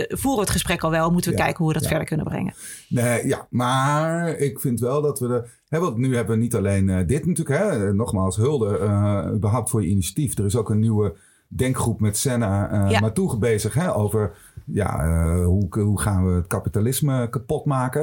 voeren 0.09 0.41
het 0.41 0.51
gesprek 0.51 0.83
al 0.83 0.91
wel. 0.91 1.11
Moeten 1.11 1.31
we 1.31 1.37
kijken 1.37 1.65
hoe 1.65 1.73
we 1.73 1.79
dat 1.79 1.89
verder 1.89 2.07
kunnen 2.07 2.27
brengen. 2.27 2.55
Nee, 2.89 3.27
ja, 3.27 3.47
maar 3.51 4.29
ik 4.29 4.61
vind 4.61 4.81
wel 4.81 5.03
dat 5.03 5.19
we 5.19 5.27
de... 5.27 5.61
Hè, 5.73 5.81
want 5.81 5.97
nu 5.97 6.15
hebben 6.15 6.37
we 6.37 6.43
niet 6.43 6.55
alleen 6.55 6.89
uh, 6.89 6.99
dit 7.07 7.27
natuurlijk. 7.27 7.59
Hè, 7.59 7.95
nogmaals, 7.95 8.37
hulde 8.37 8.79
uh, 8.79 9.27
überhaupt 9.35 9.71
voor 9.71 9.83
je 9.83 9.89
initiatief. 9.89 10.39
Er 10.39 10.45
is 10.45 10.57
ook 10.57 10.71
een 10.71 10.79
nieuwe 10.79 11.15
denkgroep 11.49 12.01
met 12.01 12.17
Senna 12.17 12.85
uh, 12.85 12.91
ja. 12.91 13.37
Bezig. 13.39 13.75
Hè, 13.75 13.95
over 13.95 14.33
ja, 14.67 15.45
hoe, 15.45 15.67
hoe 15.71 16.01
gaan 16.01 16.27
we 16.27 16.33
het 16.33 16.47
kapitalisme 16.47 17.29
kapot 17.29 17.65
maken. 17.65 18.03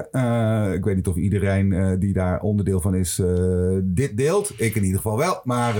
ik 0.73 0.83
weet 0.83 0.95
niet 0.95 1.07
of 1.07 1.15
iedereen 1.15 1.99
die 1.99 2.13
daar 2.13 2.41
onderdeel 2.41 2.81
van 2.81 2.95
is 2.95 3.21
dit 3.83 4.17
deelt. 4.17 4.53
Ik 4.57 4.75
in 4.75 4.83
ieder 4.83 4.97
geval 5.01 5.17
wel. 5.17 5.41
Maar 5.43 5.73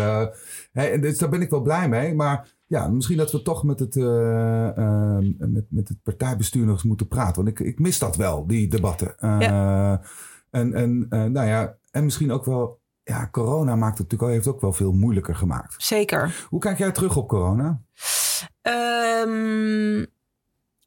dus 1.02 1.18
daar 1.18 1.30
ben 1.30 1.42
ik 1.42 1.50
wel 1.50 1.62
blij 1.62 1.90
mee. 1.90 2.16
Maar 2.16 2.48
ja, 2.68 2.88
misschien 2.88 3.18
dat 3.18 3.32
we 3.32 3.42
toch 3.42 3.64
met 3.64 3.80
het, 3.80 3.96
met, 5.38 5.66
met 5.70 5.88
het 5.88 5.98
partijbestuur 6.04 6.66
nog 6.66 6.74
eens 6.74 6.84
moeten 6.84 7.08
praten. 7.08 7.44
Want 7.44 7.60
ik, 7.60 7.68
ik 7.68 7.80
mis 7.80 8.00
dat 8.00 8.16
wel, 8.16 8.48
die 8.48 8.68
debatten. 8.68 9.14
Ja. 9.20 10.02
En, 10.52 10.74
en 10.74 11.08
nou 11.10 11.48
ja, 11.48 11.78
en 11.92 12.04
misschien 12.04 12.32
ook 12.32 12.46
wel, 12.46 12.80
ja, 13.04 13.30
corona 13.32 13.76
maakt 13.76 13.98
het 13.98 14.12
natuurlijk, 14.12 14.32
heeft 14.32 14.56
ook 14.56 14.62
wel 14.62 14.74
veel 14.74 14.92
moeilijker 14.92 15.36
gemaakt. 15.36 15.76
Zeker. 15.78 16.46
Hoe 16.50 16.60
kijk 16.60 16.78
jij 16.78 16.92
terug 16.92 17.18
op 17.18 17.28
corona? 17.28 17.82
Um, 18.62 20.06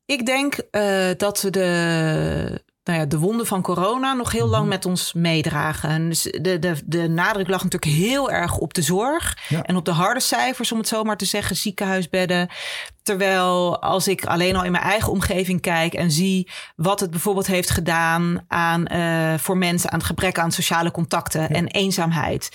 ik 0.04 0.26
denk 0.26 0.60
uh, 0.70 1.10
dat 1.16 1.40
we 1.42 1.50
de, 1.50 2.64
nou 2.84 2.98
ja, 2.98 3.06
de 3.06 3.18
wonden 3.18 3.46
van 3.46 3.62
corona 3.62 4.12
nog 4.12 4.32
heel 4.32 4.48
lang 4.48 4.68
met 4.68 4.86
ons 4.86 5.12
meedragen. 5.12 5.88
En 5.88 6.08
dus 6.08 6.22
de, 6.22 6.58
de, 6.58 6.74
de 6.84 7.08
nadruk 7.08 7.48
lag 7.48 7.64
natuurlijk 7.64 7.92
heel 7.92 8.30
erg 8.30 8.58
op 8.58 8.74
de 8.74 8.82
zorg 8.82 9.38
ja. 9.48 9.62
en 9.62 9.76
op 9.76 9.84
de 9.84 9.90
harde 9.90 10.20
cijfers, 10.20 10.72
om 10.72 10.78
het 10.78 10.88
zo 10.88 11.02
maar 11.02 11.16
te 11.16 11.24
zeggen, 11.24 11.56
ziekenhuisbedden. 11.56 12.48
Terwijl 13.02 13.82
als 13.82 14.08
ik 14.08 14.24
alleen 14.24 14.56
al 14.56 14.64
in 14.64 14.72
mijn 14.72 14.84
eigen 14.84 15.12
omgeving 15.12 15.60
kijk 15.60 15.94
en 15.94 16.10
zie 16.10 16.50
wat 16.76 17.00
het 17.00 17.10
bijvoorbeeld 17.10 17.46
heeft 17.46 17.70
gedaan 17.70 18.44
aan, 18.48 18.92
uh, 18.92 19.38
voor 19.38 19.56
mensen 19.56 19.90
aan 19.90 19.98
het 19.98 20.06
gebrek 20.06 20.38
aan 20.38 20.52
sociale 20.52 20.90
contacten 20.90 21.40
ja. 21.40 21.48
en 21.48 21.66
eenzaamheid. 21.66 22.48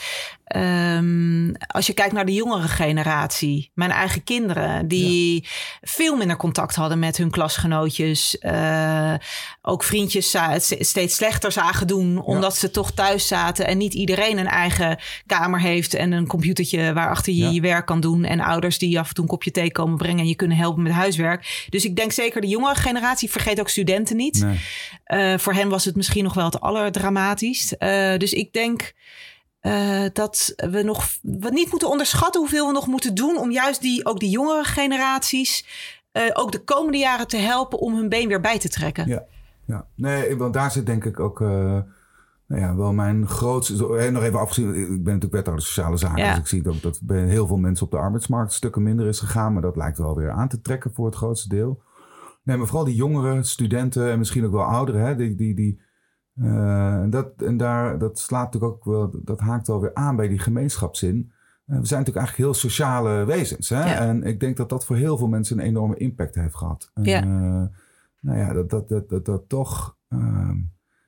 Um, 0.55 1.55
als 1.67 1.87
je 1.87 1.93
kijkt 1.93 2.13
naar 2.13 2.25
de 2.25 2.33
jongere 2.33 2.67
generatie, 2.67 3.71
mijn 3.73 3.91
eigen 3.91 4.23
kinderen, 4.23 4.87
die 4.87 5.33
ja. 5.33 5.49
veel 5.81 6.15
minder 6.15 6.37
contact 6.37 6.75
hadden 6.75 6.99
met 6.99 7.17
hun 7.17 7.29
klasgenootjes, 7.29 8.37
uh, 8.41 9.13
ook 9.61 9.83
vriendjes 9.83 10.33
het 10.33 10.75
steeds 10.79 11.15
slechter 11.15 11.51
zagen 11.51 11.87
doen, 11.87 12.21
omdat 12.21 12.57
ze 12.57 12.71
toch 12.71 12.91
thuis 12.91 13.27
zaten 13.27 13.67
en 13.67 13.77
niet 13.77 13.93
iedereen 13.93 14.37
een 14.37 14.47
eigen 14.47 14.99
kamer 15.25 15.61
heeft 15.61 15.93
en 15.93 16.11
een 16.11 16.27
computertje 16.27 16.93
waarachter 16.93 17.33
je 17.33 17.51
je 17.51 17.61
werk 17.61 17.85
kan 17.85 17.99
doen 17.99 18.23
en 18.23 18.39
ouders 18.39 18.77
die 18.77 18.99
af 18.99 19.07
en 19.07 19.13
toe 19.13 19.23
een 19.23 19.29
kopje 19.29 19.51
thee 19.51 19.71
komen 19.71 19.97
brengen 19.97 20.19
en 20.19 20.27
je 20.27 20.35
kunnen 20.35 20.57
helpen 20.57 20.83
met 20.83 20.91
huiswerk. 20.91 21.65
Dus 21.69 21.85
ik 21.85 21.95
denk 21.95 22.11
zeker 22.11 22.41
de 22.41 22.47
jongere 22.47 22.75
generatie, 22.75 23.31
vergeet 23.31 23.59
ook 23.59 23.69
studenten 23.69 24.15
niet. 24.15 24.45
Nee. 24.45 25.33
Uh, 25.33 25.37
voor 25.37 25.53
hen 25.53 25.69
was 25.69 25.85
het 25.85 25.95
misschien 25.95 26.23
nog 26.23 26.33
wel 26.33 26.45
het 26.45 26.61
allerdramatischst. 26.61 27.75
Uh, 27.79 28.17
dus 28.17 28.33
ik 28.33 28.53
denk 28.53 28.93
uh, 29.61 30.03
dat 30.13 30.53
we 30.55 30.83
nog 30.83 31.09
we 31.21 31.49
niet 31.49 31.71
moeten 31.71 31.89
onderschatten 31.89 32.41
hoeveel 32.41 32.67
we 32.67 32.73
nog 32.73 32.87
moeten 32.87 33.15
doen 33.15 33.37
om 33.37 33.51
juist 33.51 33.81
die, 33.81 34.05
ook 34.05 34.19
die 34.19 34.29
jongere 34.29 34.63
generaties 34.63 35.65
ook 36.33 36.51
de 36.51 36.63
komende 36.63 36.97
jaren 36.97 37.27
te 37.27 37.37
helpen 37.37 37.79
om 37.79 37.95
hun 37.95 38.09
been 38.09 38.27
weer 38.27 38.41
bij 38.41 38.59
te 38.59 38.69
trekken. 38.69 39.07
Ja, 39.07 39.23
ja. 39.65 39.87
nee, 39.95 40.37
want 40.37 40.53
daar 40.53 40.71
zit 40.71 40.85
denk 40.85 41.05
ik 41.05 41.19
ook 41.19 41.39
nou 42.47 42.61
ja, 42.61 42.75
wel 42.75 42.93
mijn 42.93 43.27
grootste. 43.27 44.09
Nog 44.11 44.23
even 44.23 44.39
afgezien, 44.39 44.75
ik 44.75 44.87
ben 44.87 45.13
natuurlijk 45.13 45.33
wethouder 45.33 45.65
sociale 45.65 45.97
zaken. 45.97 46.23
Ja. 46.23 46.29
Dus 46.29 46.39
ik 46.39 46.47
zie 46.47 46.69
ook 46.69 46.81
dat 46.81 46.99
bij 47.03 47.23
heel 47.23 47.47
veel 47.47 47.57
mensen 47.57 47.85
op 47.85 47.91
de 47.91 47.97
arbeidsmarkt 47.97 48.53
stukken 48.53 48.83
minder 48.83 49.07
is 49.07 49.19
gegaan. 49.19 49.53
Maar 49.53 49.61
dat 49.61 49.75
lijkt 49.75 49.97
wel 49.97 50.15
weer 50.15 50.31
aan 50.31 50.47
te 50.47 50.61
trekken 50.61 50.93
voor 50.93 51.05
het 51.05 51.15
grootste 51.15 51.49
deel. 51.49 51.81
Nee, 52.43 52.57
maar 52.57 52.67
vooral 52.67 52.85
die 52.85 52.95
jongeren, 52.95 53.45
studenten 53.45 54.11
en 54.11 54.17
misschien 54.17 54.45
ook 54.45 54.51
wel 54.51 54.63
ouderen. 54.63 55.01
Hè, 55.01 55.15
die, 55.15 55.35
die, 55.35 55.55
die, 55.55 55.81
uh, 56.41 57.03
dat, 57.09 57.41
en 57.41 57.57
daar, 57.57 57.97
dat 57.97 58.19
slaat 58.19 58.53
natuurlijk 58.53 58.73
ook 58.73 58.85
wel, 58.85 59.19
dat 59.23 59.39
haakt 59.39 59.67
wel 59.67 59.81
weer 59.81 59.93
aan 59.93 60.15
bij 60.15 60.27
die 60.27 60.39
gemeenschapszin. 60.39 61.15
Uh, 61.15 61.79
we 61.79 61.85
zijn 61.85 61.99
natuurlijk 61.99 62.25
eigenlijk 62.25 62.37
heel 62.37 62.53
sociale 62.53 63.25
wezens. 63.25 63.69
Hè? 63.69 63.79
Ja. 63.79 63.99
En 63.99 64.23
ik 64.23 64.39
denk 64.39 64.57
dat 64.57 64.69
dat 64.69 64.85
voor 64.85 64.95
heel 64.95 65.17
veel 65.17 65.27
mensen 65.27 65.59
een 65.59 65.65
enorme 65.65 65.97
impact 65.97 66.35
heeft 66.35 66.55
gehad. 66.55 66.91
Ja. 66.93 67.23
uh, 67.23 67.65
nou 68.19 68.37
ja, 68.39 68.53
dat 68.53 68.69
dat, 68.69 68.89
dat, 68.89 69.09
dat, 69.09 69.25
dat 69.25 69.49
toch. 69.49 69.97
ehm, 70.09 70.57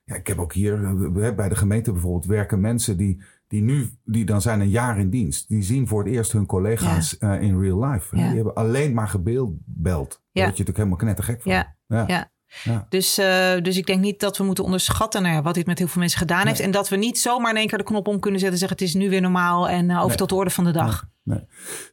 ja, 0.09 0.15
ik 0.15 0.27
heb 0.27 0.39
ook 0.39 0.53
hier 0.53 0.83
eh, 0.83 1.35
bij 1.35 1.49
de 1.49 1.55
gemeente 1.55 1.91
bijvoorbeeld 1.91 2.25
werken 2.25 2.59
mensen 2.59 2.97
die, 2.97 3.21
die 3.47 3.61
nu, 3.61 3.89
die 4.03 4.25
dan 4.25 4.41
zijn 4.41 4.59
een 4.59 4.69
jaar 4.69 4.99
in 4.99 5.09
dienst. 5.09 5.47
Die 5.47 5.61
zien 5.61 5.87
voor 5.87 6.03
het 6.03 6.13
eerst 6.13 6.31
hun 6.31 6.45
collega's 6.45 7.17
eh, 7.17 7.41
in 7.41 7.59
real 7.59 7.85
life. 7.85 8.15
Die 8.15 8.23
hebben 8.23 8.55
alleen 8.55 8.93
maar 8.93 9.07
gebeeldbeld. 9.07 10.09
Daar 10.09 10.19
word 10.21 10.33
je 10.33 10.41
natuurlijk 10.41 10.77
helemaal 10.77 10.97
knettergek 10.97 11.41
van. 11.41 11.51
Ja. 11.51 11.75
ja. 11.87 12.31
Ja. 12.63 12.85
Dus, 12.89 13.19
uh, 13.19 13.61
dus 13.61 13.77
ik 13.77 13.85
denk 13.85 14.01
niet 14.01 14.19
dat 14.19 14.37
we 14.37 14.43
moeten 14.43 14.63
onderschatten 14.63 15.23
ja, 15.25 15.41
wat 15.41 15.53
dit 15.53 15.65
met 15.65 15.77
heel 15.77 15.87
veel 15.87 16.01
mensen 16.01 16.19
gedaan 16.19 16.47
heeft. 16.47 16.59
En 16.59 16.71
dat 16.71 16.89
we 16.89 16.95
niet 16.95 17.19
zomaar 17.19 17.51
in 17.51 17.57
één 17.57 17.67
keer 17.67 17.77
de 17.77 17.83
knop 17.83 18.07
om 18.07 18.19
kunnen 18.19 18.39
zetten 18.39 18.59
en 18.59 18.67
zeggen 18.67 18.77
het 18.85 18.95
is 18.95 19.01
nu 19.01 19.09
weer 19.09 19.21
normaal 19.21 19.69
en 19.69 19.89
uh, 19.89 19.95
over 19.95 20.07
Nee. 20.07 20.17
tot 20.17 20.29
de 20.29 20.35
orde 20.35 20.49
van 20.49 20.63
de 20.63 20.71
dag. 20.71 21.07
Nee. 21.23 21.47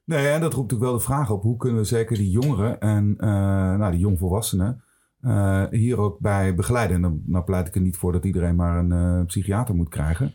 nee, 0.04 0.28
en 0.28 0.40
dat 0.40 0.52
roept 0.52 0.70
natuurlijk 0.70 0.90
wel 0.90 0.92
de 0.98 1.04
vraag 1.04 1.30
op. 1.30 1.42
Hoe 1.42 1.56
kunnen 1.56 1.78
we 1.78 1.84
zeker 1.86 2.16
die 2.16 2.30
jongeren 2.30 2.80
en 2.80 3.14
uh, 3.18 3.28
nou, 3.74 3.90
die 3.90 4.00
jongvolwassenen 4.00 4.84
hier 5.70 5.98
ook 5.98 6.18
bij 6.18 6.54
begeleiden? 6.54 6.96
En 6.96 7.02
dan, 7.02 7.22
nou 7.26 7.44
pleit 7.44 7.66
ik 7.68 7.74
er 7.74 7.80
niet 7.80 7.96
voor 7.96 8.12
dat 8.12 8.24
iedereen 8.24 8.56
maar 8.56 8.78
een 8.78 9.26
psychiater 9.26 9.74
moet 9.74 9.88
krijgen. 9.88 10.34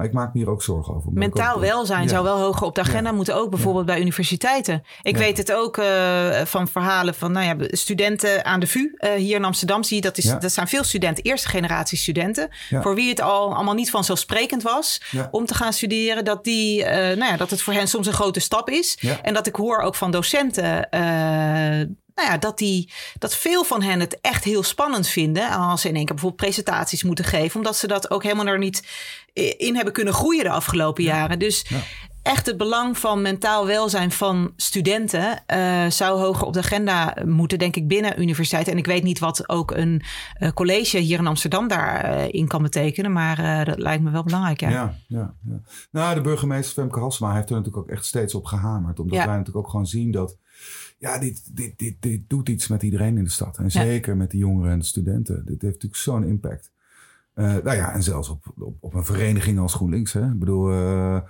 Maar 0.00 0.08
ik 0.08 0.14
maak 0.14 0.32
me 0.34 0.40
hier 0.40 0.50
ook 0.50 0.62
zorgen 0.62 0.94
over. 0.94 1.10
Mentaal 1.12 1.54
ook- 1.54 1.60
welzijn 1.60 2.02
Ja. 2.02 2.08
zou 2.08 2.24
wel 2.24 2.38
hoger 2.38 2.66
op 2.66 2.74
de 2.74 2.80
agenda 2.80 3.10
Ja. 3.10 3.16
moeten, 3.16 3.34
ook 3.36 3.50
bijvoorbeeld 3.50 3.86
bij 3.86 4.00
universiteiten. 4.00 4.82
Ik 5.02 5.16
weet 5.16 5.36
het 5.36 5.52
ook 5.52 5.76
uh, 5.76 6.40
van 6.44 6.68
verhalen 6.68 7.14
van 7.14 7.32
nou 7.32 7.46
ja, 7.46 7.66
studenten 7.70 8.44
aan 8.44 8.60
de 8.60 8.66
VU 8.66 8.78
uh, 8.98 9.12
hier 9.12 9.36
in 9.36 9.44
Amsterdam. 9.44 9.82
Zie 9.82 9.96
je, 9.96 10.02
dat, 10.02 10.18
is, 10.18 10.24
dat 10.24 10.52
zijn 10.52 10.68
veel 10.68 10.84
studenten, 10.84 11.24
eerste 11.24 11.48
generatie 11.48 11.98
studenten. 11.98 12.48
Voor 12.70 12.94
wie 12.94 13.08
het 13.08 13.20
al 13.20 13.54
allemaal 13.54 13.74
niet 13.74 13.90
vanzelfsprekend 13.90 14.62
was 14.62 15.02
om 15.30 15.46
te 15.46 15.54
gaan 15.54 15.72
studeren. 15.72 16.24
Dat, 16.24 16.44
die, 16.44 16.80
uh, 16.80 16.86
nou 16.90 17.24
ja, 17.24 17.36
dat 17.36 17.50
het 17.50 17.62
voor 17.62 17.72
hen 17.72 17.88
soms 17.88 18.06
een 18.06 18.12
grote 18.12 18.40
stap 18.40 18.70
is. 18.70 18.98
En 19.22 19.34
dat 19.34 19.46
ik 19.46 19.54
hoor 19.56 19.78
ook 19.80 19.94
van 19.94 20.10
docenten. 20.10 20.88
Nou 22.20 22.32
ja, 22.32 22.38
dat, 22.38 22.58
die, 22.58 22.92
dat 23.18 23.36
veel 23.36 23.64
van 23.64 23.82
hen 23.82 24.00
het 24.00 24.18
echt 24.20 24.44
heel 24.44 24.62
spannend 24.62 25.06
vinden. 25.06 25.50
Als 25.50 25.80
ze 25.80 25.88
in 25.88 25.94
één 25.94 26.04
keer 26.04 26.14
bijvoorbeeld 26.14 26.42
presentaties 26.42 27.02
moeten 27.02 27.24
geven. 27.24 27.56
Omdat 27.56 27.76
ze 27.76 27.86
dat 27.86 28.10
ook 28.10 28.22
helemaal 28.22 28.46
er 28.46 28.58
niet 28.58 28.88
in 29.56 29.74
hebben 29.74 29.92
kunnen 29.92 30.14
groeien 30.14 30.44
de 30.44 30.50
afgelopen 30.50 31.04
jaren. 31.04 31.38
Dus 31.38 31.66
echt 32.22 32.46
het 32.46 32.56
belang 32.56 32.98
van 32.98 33.22
mentaal 33.22 33.66
welzijn 33.66 34.12
van 34.12 34.52
studenten 34.56 35.42
uh, 35.54 35.86
zou 35.86 36.20
hoger 36.20 36.46
op 36.46 36.52
de 36.52 36.58
agenda 36.58 37.16
moeten, 37.24 37.58
denk 37.58 37.76
ik, 37.76 37.88
binnen 37.88 38.20
universiteiten. 38.20 38.72
En 38.72 38.78
ik 38.78 38.86
weet 38.86 39.02
niet 39.02 39.18
wat 39.18 39.48
ook 39.48 39.70
een 39.70 40.02
uh, 40.38 40.48
college 40.50 40.98
hier 40.98 41.18
in 41.18 41.26
Amsterdam 41.26 41.68
daarin 41.68 42.42
uh, 42.42 42.48
kan 42.48 42.62
betekenen, 42.62 43.12
maar 43.12 43.64
dat 43.64 43.78
lijkt 43.78 44.02
me 44.02 44.10
wel 44.10 44.24
belangrijk. 44.24 44.60
Ja. 44.60 44.70
Ja, 44.70 44.98
ja, 45.08 45.34
ja. 45.44 45.60
Nou, 45.90 46.14
de 46.14 46.20
burgemeester 46.20 46.82
Femke 46.82 46.98
Halsema 46.98 47.34
heeft 47.34 47.50
er 47.50 47.56
natuurlijk 47.56 47.82
ook 47.82 47.90
echt 47.90 48.04
steeds 48.04 48.34
op 48.34 48.44
gehamerd, 48.44 49.00
omdat 49.00 49.18
wij 49.18 49.26
natuurlijk 49.26 49.56
ook 49.56 49.70
gewoon 49.70 49.86
zien 49.86 50.10
dat. 50.10 50.36
Ja, 51.00 51.18
dit, 51.18 51.56
dit, 51.56 51.78
dit, 51.78 51.96
dit 52.00 52.20
doet 52.28 52.48
iets 52.48 52.68
met 52.68 52.82
iedereen 52.82 53.16
in 53.16 53.24
de 53.24 53.30
stad. 53.30 53.58
En 53.58 53.70
zeker 53.70 54.16
met 54.16 54.30
de 54.30 54.36
jongeren 54.36 54.72
en 54.72 54.78
de 54.78 54.84
studenten. 54.84 55.34
Dit 55.34 55.62
heeft 55.62 55.74
natuurlijk 55.74 55.96
zo'n 56.02 56.24
impact. 56.24 56.72
nou 57.34 57.72
ja, 57.72 57.92
en 57.92 58.02
zelfs 58.02 58.28
op, 58.28 58.52
op, 58.58 58.76
op, 58.80 58.94
een 58.94 59.04
vereniging 59.04 59.58
als 59.58 59.74
GroenLinks. 59.74 60.12
Hè. 60.12 60.26
Ik 60.26 60.38
bedoel, 60.38 60.70
uh, 60.70 61.20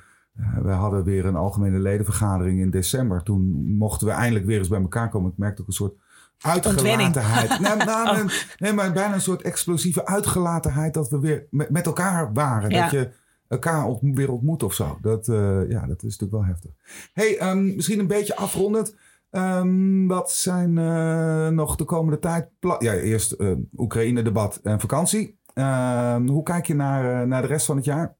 we 0.62 0.70
hadden 0.70 1.04
weer 1.04 1.24
een 1.24 1.36
algemene 1.36 1.78
ledenvergadering 1.78 2.60
in 2.60 2.70
december. 2.70 3.22
Toen 3.22 3.42
mochten 3.76 4.06
we 4.06 4.12
eindelijk 4.12 4.46
weer 4.46 4.58
eens 4.58 4.68
bij 4.68 4.80
elkaar 4.80 5.08
komen. 5.08 5.30
Ik 5.30 5.38
merkte 5.38 5.60
ook 5.60 5.68
een 5.68 5.74
soort 5.74 5.94
uitgelatenheid. 6.40 7.60
nee, 7.60 7.76
nou, 7.86 8.20
oh. 8.20 8.30
nee, 8.58 8.72
maar 8.72 8.92
bijna 8.92 9.14
een 9.14 9.20
soort 9.20 9.42
explosieve 9.42 10.06
uitgelatenheid 10.06 10.94
dat 10.94 11.10
we 11.10 11.18
weer 11.18 11.46
met, 11.50 11.70
met 11.70 11.86
elkaar 11.86 12.32
waren. 12.32 12.70
Dat 12.70 12.90
je 12.90 13.10
elkaar 13.48 13.84
ont, 13.84 14.16
weer 14.16 14.32
ontmoet 14.32 14.62
of 14.62 14.74
zo. 14.74 14.98
Dat, 15.00 15.28
uh, 15.28 15.70
ja, 15.70 15.86
dat 15.86 16.02
is 16.02 16.18
natuurlijk 16.18 16.32
wel 16.32 16.44
heftig. 16.44 16.70
hey, 17.12 17.50
um, 17.50 17.74
misschien 17.74 17.98
een 17.98 18.06
beetje 18.06 18.36
afrondend. 18.36 18.94
Um, 19.30 20.08
wat 20.08 20.32
zijn 20.32 20.76
uh, 20.76 21.48
nog 21.48 21.76
de 21.76 21.84
komende 21.84 22.18
tijd? 22.18 22.48
Ja, 22.78 22.94
eerst 22.94 23.36
Oekraïne-debat 23.76 24.60
en 24.62 24.80
vakantie. 24.80 25.38
Ehm, 25.54 26.26
hoe 26.26 26.42
kijk 26.42 26.66
je 26.66 26.74
naar, 26.74 27.26
naar 27.26 27.42
de 27.42 27.48
rest 27.48 27.66
van 27.66 27.76
het 27.76 27.84
jaar? 27.84 28.16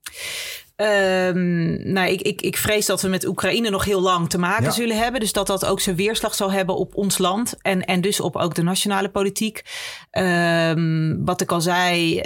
Um, 0.80 1.92
nou, 1.92 2.08
ik, 2.08 2.20
ik, 2.20 2.40
ik 2.40 2.56
vrees 2.56 2.86
dat 2.86 3.02
we 3.02 3.08
met 3.08 3.26
Oekraïne 3.26 3.70
nog 3.70 3.84
heel 3.84 4.00
lang 4.00 4.30
te 4.30 4.38
maken 4.38 4.72
zullen 4.72 4.98
hebben. 4.98 5.20
Dus 5.20 5.32
dat 5.32 5.46
dat 5.46 5.64
ook 5.64 5.80
zijn 5.80 5.96
weerslag 5.96 6.34
zal 6.34 6.52
hebben 6.52 6.76
op 6.76 6.96
ons 6.96 7.18
land. 7.18 7.54
En, 7.62 7.84
en 7.84 8.00
dus 8.00 8.20
op 8.20 8.36
ook 8.36 8.54
de 8.54 8.62
nationale 8.62 9.08
politiek. 9.08 9.62
Um, 10.12 11.24
wat 11.24 11.40
ik 11.40 11.52
al 11.52 11.60
zei, 11.60 12.16
uh, 12.16 12.22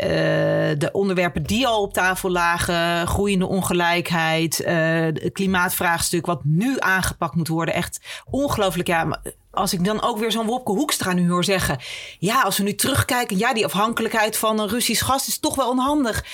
de 0.79 0.89
onderwerpen 0.93 1.43
die 1.43 1.67
al 1.67 1.83
op 1.83 1.93
tafel 1.93 2.31
lagen. 2.31 3.07
Groeiende 3.07 3.47
ongelijkheid. 3.47 4.61
Uh, 4.61 4.69
het 5.01 5.33
klimaatvraagstuk 5.33 6.27
wat 6.27 6.41
nu 6.45 6.77
aangepakt 6.79 7.35
moet 7.35 7.49
worden. 7.49 7.75
Echt 7.75 8.01
ongelooflijk. 8.31 8.89
Ja, 8.89 9.21
als 9.51 9.73
ik 9.73 9.85
dan 9.85 10.03
ook 10.03 10.19
weer 10.19 10.33
zo'n 10.33 10.47
Wopke 10.47 10.73
Hoekstra 10.73 11.13
nu 11.13 11.31
hoor 11.31 11.45
zeggen. 11.45 11.79
Ja, 12.19 12.43
als 12.43 12.57
we 12.57 12.63
nu 12.63 12.75
terugkijken. 12.75 13.39
Ja, 13.39 13.55
die 13.55 13.65
afhankelijkheid 13.65 14.37
van 14.37 14.61
een 14.61 14.69
Russisch 14.69 15.05
gas 15.05 15.29
is 15.29 15.39
toch 15.39 15.55
wel 15.55 15.71
onhandig. 15.71 16.25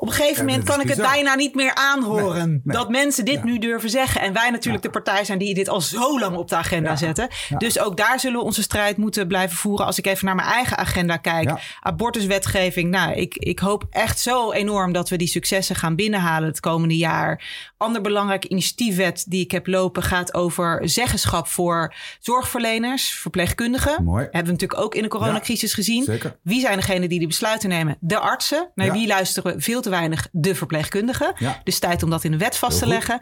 Op 0.00 0.08
een 0.08 0.14
gegeven 0.14 0.44
moment 0.44 0.64
kan 0.64 0.80
ik 0.80 0.88
het 0.88 0.98
bijna 0.98 1.34
niet 1.34 1.54
meer 1.54 1.74
aanhoren. 1.74 2.60
Dat 2.64 2.88
mensen 2.88 3.24
dit 3.24 3.44
nu 3.44 3.58
durven 3.58 3.90
zeggen. 3.90 4.20
En 4.20 4.32
wij 4.32 4.50
natuurlijk 4.50 4.82
de 4.82 4.90
partij 4.90 5.24
zijn 5.24 5.38
die 5.38 5.54
dit 5.54 5.68
al 5.68 5.80
zo 5.80 6.18
lang 6.18 6.36
op 6.36 6.48
de 6.48 6.56
agenda 6.56 6.96
zetten. 6.96 7.28
Dus 7.58 7.78
ook 7.78 7.96
daar 7.96 8.20
zullen 8.20 8.38
we 8.38 8.44
onze 8.44 8.62
strijd 8.62 8.96
moeten 8.96 9.26
blijven 9.26 9.56
voeren. 9.56 9.86
Als 9.86 9.98
ik 9.98 10.06
even 10.06 10.26
naar 10.26 10.34
mijn 10.34 10.48
eigen 10.48 10.76
agenda 10.76 11.16
kijk. 11.16 11.50
Abortuswetgeving. 11.80 12.90
Nou, 12.90 13.12
ik, 13.12 13.36
ik 13.36 13.58
hoop 13.58 13.86
echt 13.90 14.20
zo 14.20 14.52
enorm 14.52 14.92
dat 14.92 15.08
we 15.08 15.16
die 15.16 15.28
successen 15.28 15.76
gaan 15.76 15.96
binnenhalen 15.96 16.48
het 16.48 16.60
komende 16.60 16.96
jaar. 16.96 17.42
Ander 17.76 18.00
belangrijk 18.00 18.44
initiatiefwet 18.44 19.24
die 19.28 19.44
ik 19.44 19.50
heb 19.50 19.66
lopen 19.66 20.02
gaat 20.02 20.34
over 20.34 20.80
zeggenschap 20.88 21.46
voor 21.46 21.94
zorgverleners, 22.20 23.08
verpleegkundigen. 23.08 24.04
Mooi. 24.04 24.22
Hebben 24.22 24.44
we 24.44 24.50
natuurlijk 24.50 24.80
ook 24.80 24.94
in 24.94 25.02
de 25.02 25.08
coronacrisis 25.08 25.74
gezien. 25.74 26.04
Zeker. 26.04 26.36
Wie 26.42 26.60
zijn 26.60 26.76
degenen 26.76 27.08
die 27.08 27.18
die 27.18 27.28
besluiten 27.28 27.68
nemen? 27.68 27.96
De 28.00 28.18
artsen. 28.18 28.70
Naar 28.74 28.92
wie 28.92 29.06
luisteren 29.06 29.54
we 29.54 29.60
veel 29.60 29.80
te 29.80 29.86
weinig 29.88 30.28
de 30.32 30.54
verpleegkundigen. 30.54 31.32
Ja. 31.36 31.60
Dus 31.64 31.78
tijd 31.78 32.02
om 32.02 32.10
dat 32.10 32.24
in 32.24 32.30
de 32.30 32.38
wet 32.38 32.56
vast 32.56 32.78
te 32.78 32.86
leggen. 32.86 33.18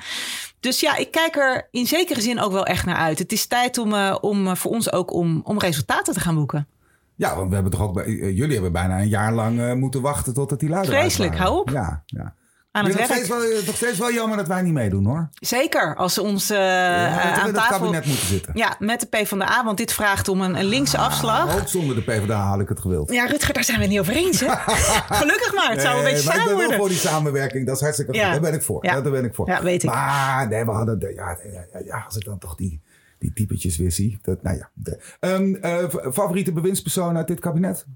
Dus 0.60 0.80
ja, 0.80 0.96
ik 0.96 1.10
kijk 1.10 1.36
er 1.36 1.68
in 1.70 1.86
zekere 1.86 2.20
zin 2.20 2.40
ook 2.40 2.52
wel 2.52 2.66
echt 2.66 2.86
naar 2.86 2.96
uit. 2.96 3.18
Het 3.18 3.32
is 3.32 3.46
tijd 3.46 3.78
om, 3.78 3.92
uh, 3.92 4.16
om 4.20 4.56
voor 4.56 4.70
ons 4.70 4.92
ook 4.92 5.12
om, 5.12 5.40
om 5.44 5.58
resultaten 5.58 6.14
te 6.14 6.20
gaan 6.20 6.34
boeken. 6.34 6.66
Ja, 7.14 7.36
want 7.36 7.48
we 7.48 7.54
hebben 7.54 7.72
toch 7.72 7.82
ook 7.82 7.94
bij, 7.94 8.32
jullie 8.32 8.52
hebben 8.52 8.72
bijna 8.72 9.00
een 9.00 9.08
jaar 9.08 9.32
lang 9.32 9.58
uh, 9.58 9.72
moeten 9.72 10.00
wachten 10.00 10.34
tot 10.34 10.60
die 10.60 10.68
luider 10.68 10.94
Vreselijk, 10.94 11.36
hou 11.36 11.60
op. 11.60 11.70
Ja, 11.70 12.02
ja 12.06 12.34
aan 12.76 12.84
het 12.84 12.98
nog 12.98 13.08
werk. 13.08 13.24
Steeds 13.24 13.28
wel, 13.28 13.64
nog 13.66 13.76
steeds 13.76 13.98
wel 13.98 14.12
jammer 14.12 14.36
dat 14.36 14.46
wij 14.46 14.62
niet 14.62 14.72
meedoen 14.72 15.04
hoor. 15.04 15.28
Zeker, 15.34 15.96
als 15.96 16.14
ze 16.14 16.22
ons 16.22 16.50
uh, 16.50 16.56
ja, 16.56 17.32
aan 17.32 17.52
tafel... 17.52 17.62
het 17.62 17.80
kabinet 17.80 18.06
moeten 18.06 18.26
zitten. 18.26 18.52
Ja, 18.56 18.76
met 18.78 19.00
de 19.00 19.06
PvdA, 19.06 19.64
want 19.64 19.76
dit 19.76 19.92
vraagt 19.92 20.28
om 20.28 20.40
een, 20.40 20.58
een 20.58 20.64
linkse 20.64 20.98
ah, 20.98 21.04
afslag. 21.04 21.60
Ook 21.60 21.68
zonder 21.68 21.94
de 21.94 22.02
PvdA 22.02 22.48
had 22.48 22.60
ik 22.60 22.68
het 22.68 22.80
gewild. 22.80 23.12
Ja, 23.12 23.24
Rutger, 23.24 23.54
daar 23.54 23.64
zijn 23.64 23.76
we 23.76 23.82
het 23.82 23.92
niet 23.92 24.00
over 24.00 24.14
eens. 24.14 24.40
Hè? 24.40 24.46
Gelukkig 25.20 25.54
maar, 25.54 25.70
het 25.70 25.80
zou 25.80 25.98
een 25.98 26.04
beetje 26.04 26.24
maar 26.24 26.34
saai 26.34 26.38
ik 26.38 26.44
ben 26.46 26.54
worden. 26.54 26.68
wel 26.68 26.78
voor 26.78 26.88
die 26.88 26.98
samenwerking, 26.98 27.66
dat 27.66 27.74
is 27.74 27.80
hartstikke 27.80 28.12
goed. 28.12 28.20
Ja. 28.20 28.30
Daar 28.30 28.40
ben 28.40 28.54
ik 28.54 28.62
voor. 28.62 28.84
Ja. 28.84 29.00
Daar 29.00 29.12
ben 29.12 29.24
ik 29.24 29.34
voor. 29.34 29.48
Ja, 29.48 29.62
weet 29.62 29.82
ik. 29.82 29.90
Maar 29.90 30.48
nee, 30.48 30.64
we 30.64 30.70
hadden, 30.70 30.98
de, 30.98 31.12
ja, 31.14 31.38
ja, 31.52 31.80
ja, 31.84 32.02
als 32.06 32.16
ik 32.16 32.24
dan 32.24 32.38
toch 32.38 32.54
die, 32.54 32.80
die 33.18 33.32
typetjes 33.32 33.76
weer 33.76 33.92
zie. 33.92 34.18
Dat, 34.22 34.42
nou 34.42 34.56
ja. 34.56 34.70
De, 34.74 34.98
um, 35.20 35.58
uh, 35.62 36.12
favoriete 36.12 36.52
bewindspersoon 36.52 37.16
uit 37.16 37.26
dit 37.26 37.40
kabinet? 37.40 37.86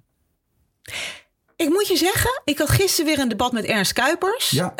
Ik 1.60 1.68
moet 1.68 1.88
je 1.88 1.96
zeggen, 1.96 2.40
ik 2.44 2.58
had 2.58 2.70
gisteren 2.70 3.10
weer 3.10 3.18
een 3.22 3.28
debat 3.28 3.52
met 3.52 3.64
Ernst 3.64 3.92
Kuipers. 3.92 4.50
Ja. 4.50 4.74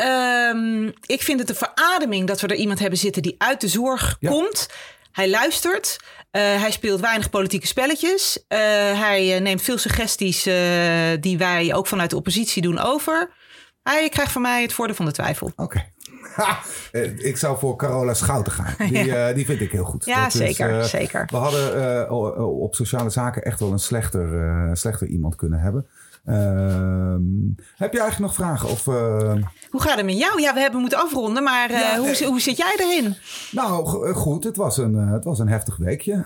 Um, 0.49 0.93
ik 1.05 1.21
vind 1.21 1.39
het 1.39 1.49
een 1.49 1.55
verademing 1.55 2.27
dat 2.27 2.41
we 2.41 2.47
er 2.47 2.55
iemand 2.55 2.79
hebben 2.79 2.99
zitten 2.99 3.21
die 3.21 3.35
uit 3.37 3.61
de 3.61 3.67
zorg 3.67 4.17
Ja. 4.19 4.29
komt. 4.29 4.69
Hij 5.11 5.29
luistert. 5.29 5.99
Uh, 6.31 6.41
hij 6.41 6.71
speelt 6.71 6.99
weinig 6.99 7.29
politieke 7.29 7.67
spelletjes. 7.67 8.37
Uh, 8.37 8.57
hij 8.99 9.35
uh, 9.35 9.41
neemt 9.41 9.61
veel 9.61 9.77
suggesties 9.77 10.43
die 11.19 11.37
wij 11.37 11.73
ook 11.73 11.87
vanuit 11.87 12.09
de 12.09 12.15
oppositie 12.15 12.61
doen 12.61 12.79
over. 12.79 13.31
Hij 13.83 14.09
krijgt 14.09 14.31
van 14.31 14.41
mij 14.41 14.61
het 14.61 14.73
voordeel 14.73 14.95
van 14.95 15.05
de 15.05 15.11
twijfel. 15.11 15.51
Oké. 15.55 15.83
Okay. 16.91 17.03
ik 17.17 17.37
zou 17.37 17.59
voor 17.59 17.75
Carola 17.75 18.13
Schouten 18.13 18.51
gaan. 18.51 18.75
Die, 18.89 19.05
ja. 19.05 19.33
die 19.33 19.45
vind 19.45 19.61
ik 19.61 19.71
heel 19.71 19.83
goed. 19.83 20.05
Ja, 20.05 20.23
Dat 20.23 20.31
zeker, 20.33 20.79
is, 20.79 20.89
zeker. 20.89 21.27
We 21.31 21.37
hadden 21.37 22.09
op 22.59 22.75
sociale 22.75 23.09
zaken 23.09 23.43
echt 23.43 23.59
wel 23.59 23.71
een 23.71 23.79
slechter, 23.79 24.77
slechter 24.77 25.07
iemand 25.07 25.35
kunnen 25.35 25.59
hebben. 25.59 25.87
Uh, 26.25 27.15
heb 27.75 27.93
je 27.93 27.99
eigenlijk 27.99 28.19
nog 28.19 28.33
vragen? 28.33 28.69
Of, 28.69 28.87
uh... 28.87 29.35
Hoe 29.69 29.81
gaat 29.81 29.97
het 29.97 30.05
met 30.05 30.17
jou? 30.17 30.41
Ja, 30.41 30.53
we 30.53 30.59
hebben 30.59 30.79
moeten 30.79 30.99
afronden, 30.99 31.43
maar 31.43 31.71
uh, 31.71 31.79
ja, 31.79 31.97
hoe, 31.97 32.25
hoe 32.25 32.41
zit 32.41 32.57
jij 32.57 32.75
erin? 32.77 33.15
Nou, 33.51 33.85
goed. 34.13 34.43
Het 34.43 34.57
was 34.57 34.77
een, 34.77 34.93
het 34.93 35.23
was 35.23 35.39
een 35.39 35.47
heftig 35.47 35.77
weekje. 35.77 36.25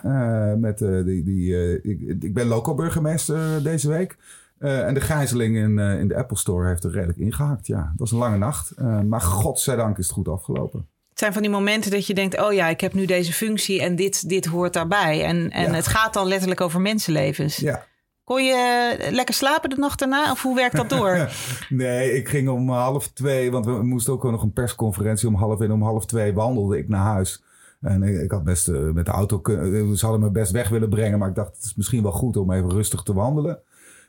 met, 0.60 0.78
die, 0.78 1.24
die, 1.24 1.82
ik, 1.82 2.22
ik, 2.24 2.34
ben 2.34 2.48
local 2.48 2.76
burgemeester 2.76 3.64
deze 3.64 3.88
week. 3.88 4.18
en 4.60 4.94
de 4.94 5.02
gijzeling 5.02 5.58
in, 5.58 5.80
in 5.80 6.08
de 6.08 6.16
Apple 6.16 6.38
Store 6.38 6.68
heeft 6.68 6.84
er 6.84 6.92
redelijk 6.92 7.20
ingehakt. 7.20 7.68
Ja, 7.68 7.88
het 7.92 8.00
was 8.00 8.12
een 8.12 8.18
lange 8.18 8.38
nacht. 8.38 8.74
maar 9.08 9.22
godzijdank 9.22 9.98
is 9.98 10.06
het 10.06 10.14
goed 10.14 10.28
afgelopen. 10.28 10.88
Het 11.10 11.24
zijn 11.24 11.34
van 11.34 11.42
die 11.42 11.52
momenten 11.52 11.92
dat 11.92 12.08
je 12.08 12.14
denkt: 12.14 12.42
oh 12.42 12.54
ja, 12.54 12.68
ik 12.68 12.82
heb 12.82 12.94
nu 12.94 13.06
deze 13.06 13.34
functie 13.34 13.82
en 13.82 13.96
dit, 13.96 14.30
dit 14.30 14.46
hoort 14.46 14.74
daarbij. 14.74 15.24
En, 15.24 15.52
en 15.52 15.66
ja. 15.66 15.74
het 15.74 15.88
gaat 15.88 16.14
dan 16.14 16.28
letterlijk 16.28 16.62
over 16.62 16.82
mensenlevens. 16.82 17.58
Ja. 17.58 17.86
Kon 18.26 18.44
je 18.44 18.98
lekker 19.12 19.36
slapen 19.36 19.70
de 19.70 19.76
nacht 19.76 20.00
daarna? 20.00 20.32
Of 20.32 20.42
hoe 20.42 20.56
werkt 20.56 20.76
dat 20.76 20.90
door? 20.90 21.30
nee, 21.70 22.14
ik 22.14 22.30
ging 22.30 22.50
om 22.50 22.70
half 22.70 23.08
twee, 23.08 23.52
want 23.52 23.66
we 23.66 23.84
moesten 23.84 24.14
ook 24.14 24.24
nog 24.24 24.44
een 24.44 24.54
persconferentie 24.54 25.28
om 25.28 25.36
half 25.36 25.62
en 25.62 25.72
om 25.72 25.82
half 25.82 26.06
twee 26.06 26.34
wandelde 26.34 26.78
ik 26.78 26.88
naar 26.88 27.06
huis. 27.06 27.44
En 27.82 28.04
ik, 28.04 28.32
had 28.32 28.44
best 28.44 28.68
uh, 28.68 28.92
met 28.92 29.06
de 29.06 29.12
auto 29.12 29.40
kunnen, 29.40 29.98
ze 29.98 30.06
hadden 30.06 30.24
me 30.24 30.32
best 30.32 30.52
weg 30.52 30.70
willen 30.70 30.90
brengen, 30.90 31.20
maar 31.20 31.30
ik 31.30 31.36
dacht 31.36 31.56
het 31.56 31.66
is 31.66 31.76
misschien 31.76 32.02
wel 32.02 32.12
goed 32.12 32.38
om 32.38 32.52
even 32.52 32.70
rustig 32.70 33.02
te 33.02 33.14
wandelen. 33.14 33.60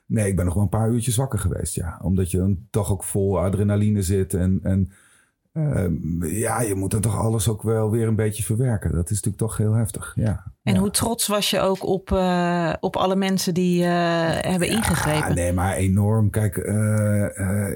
Nee, 0.06 0.28
ik 0.28 0.36
ben 0.36 0.44
nog 0.44 0.54
wel 0.54 0.62
een 0.62 0.68
paar 0.68 0.90
uurtjes 0.90 1.16
wakker 1.16 1.38
geweest, 1.38 1.74
ja. 1.74 1.98
Omdat 2.02 2.30
je 2.30 2.38
dan 2.38 2.58
toch 2.70 2.92
ook 2.92 3.04
vol 3.04 3.40
adrenaline 3.40 4.02
zit 4.02 4.34
en, 4.34 4.60
en 4.62 4.92
uh, 5.56 6.40
ja, 6.40 6.60
je 6.60 6.74
moet 6.74 6.90
dan 6.90 7.00
toch 7.00 7.18
alles 7.18 7.48
ook 7.48 7.62
wel 7.62 7.90
weer 7.90 8.06
een 8.06 8.16
beetje 8.16 8.42
verwerken. 8.42 8.92
Dat 8.92 9.10
is 9.10 9.16
natuurlijk 9.16 9.36
toch 9.36 9.56
heel 9.56 9.72
heftig, 9.72 10.12
ja. 10.14 10.52
En 10.62 10.74
ja. 10.74 10.80
hoe 10.80 10.90
trots 10.90 11.26
was 11.26 11.50
je 11.50 11.60
ook 11.60 11.86
op, 11.86 12.10
uh, 12.10 12.72
op 12.80 12.96
alle 12.96 13.16
mensen 13.16 13.54
die 13.54 13.82
uh, 13.82 13.88
hebben 14.40 14.68
ja, 14.68 14.76
ingegrepen? 14.76 15.34
Nee, 15.34 15.52
maar 15.52 15.74
enorm. 15.74 16.30
Kijk, 16.30 16.56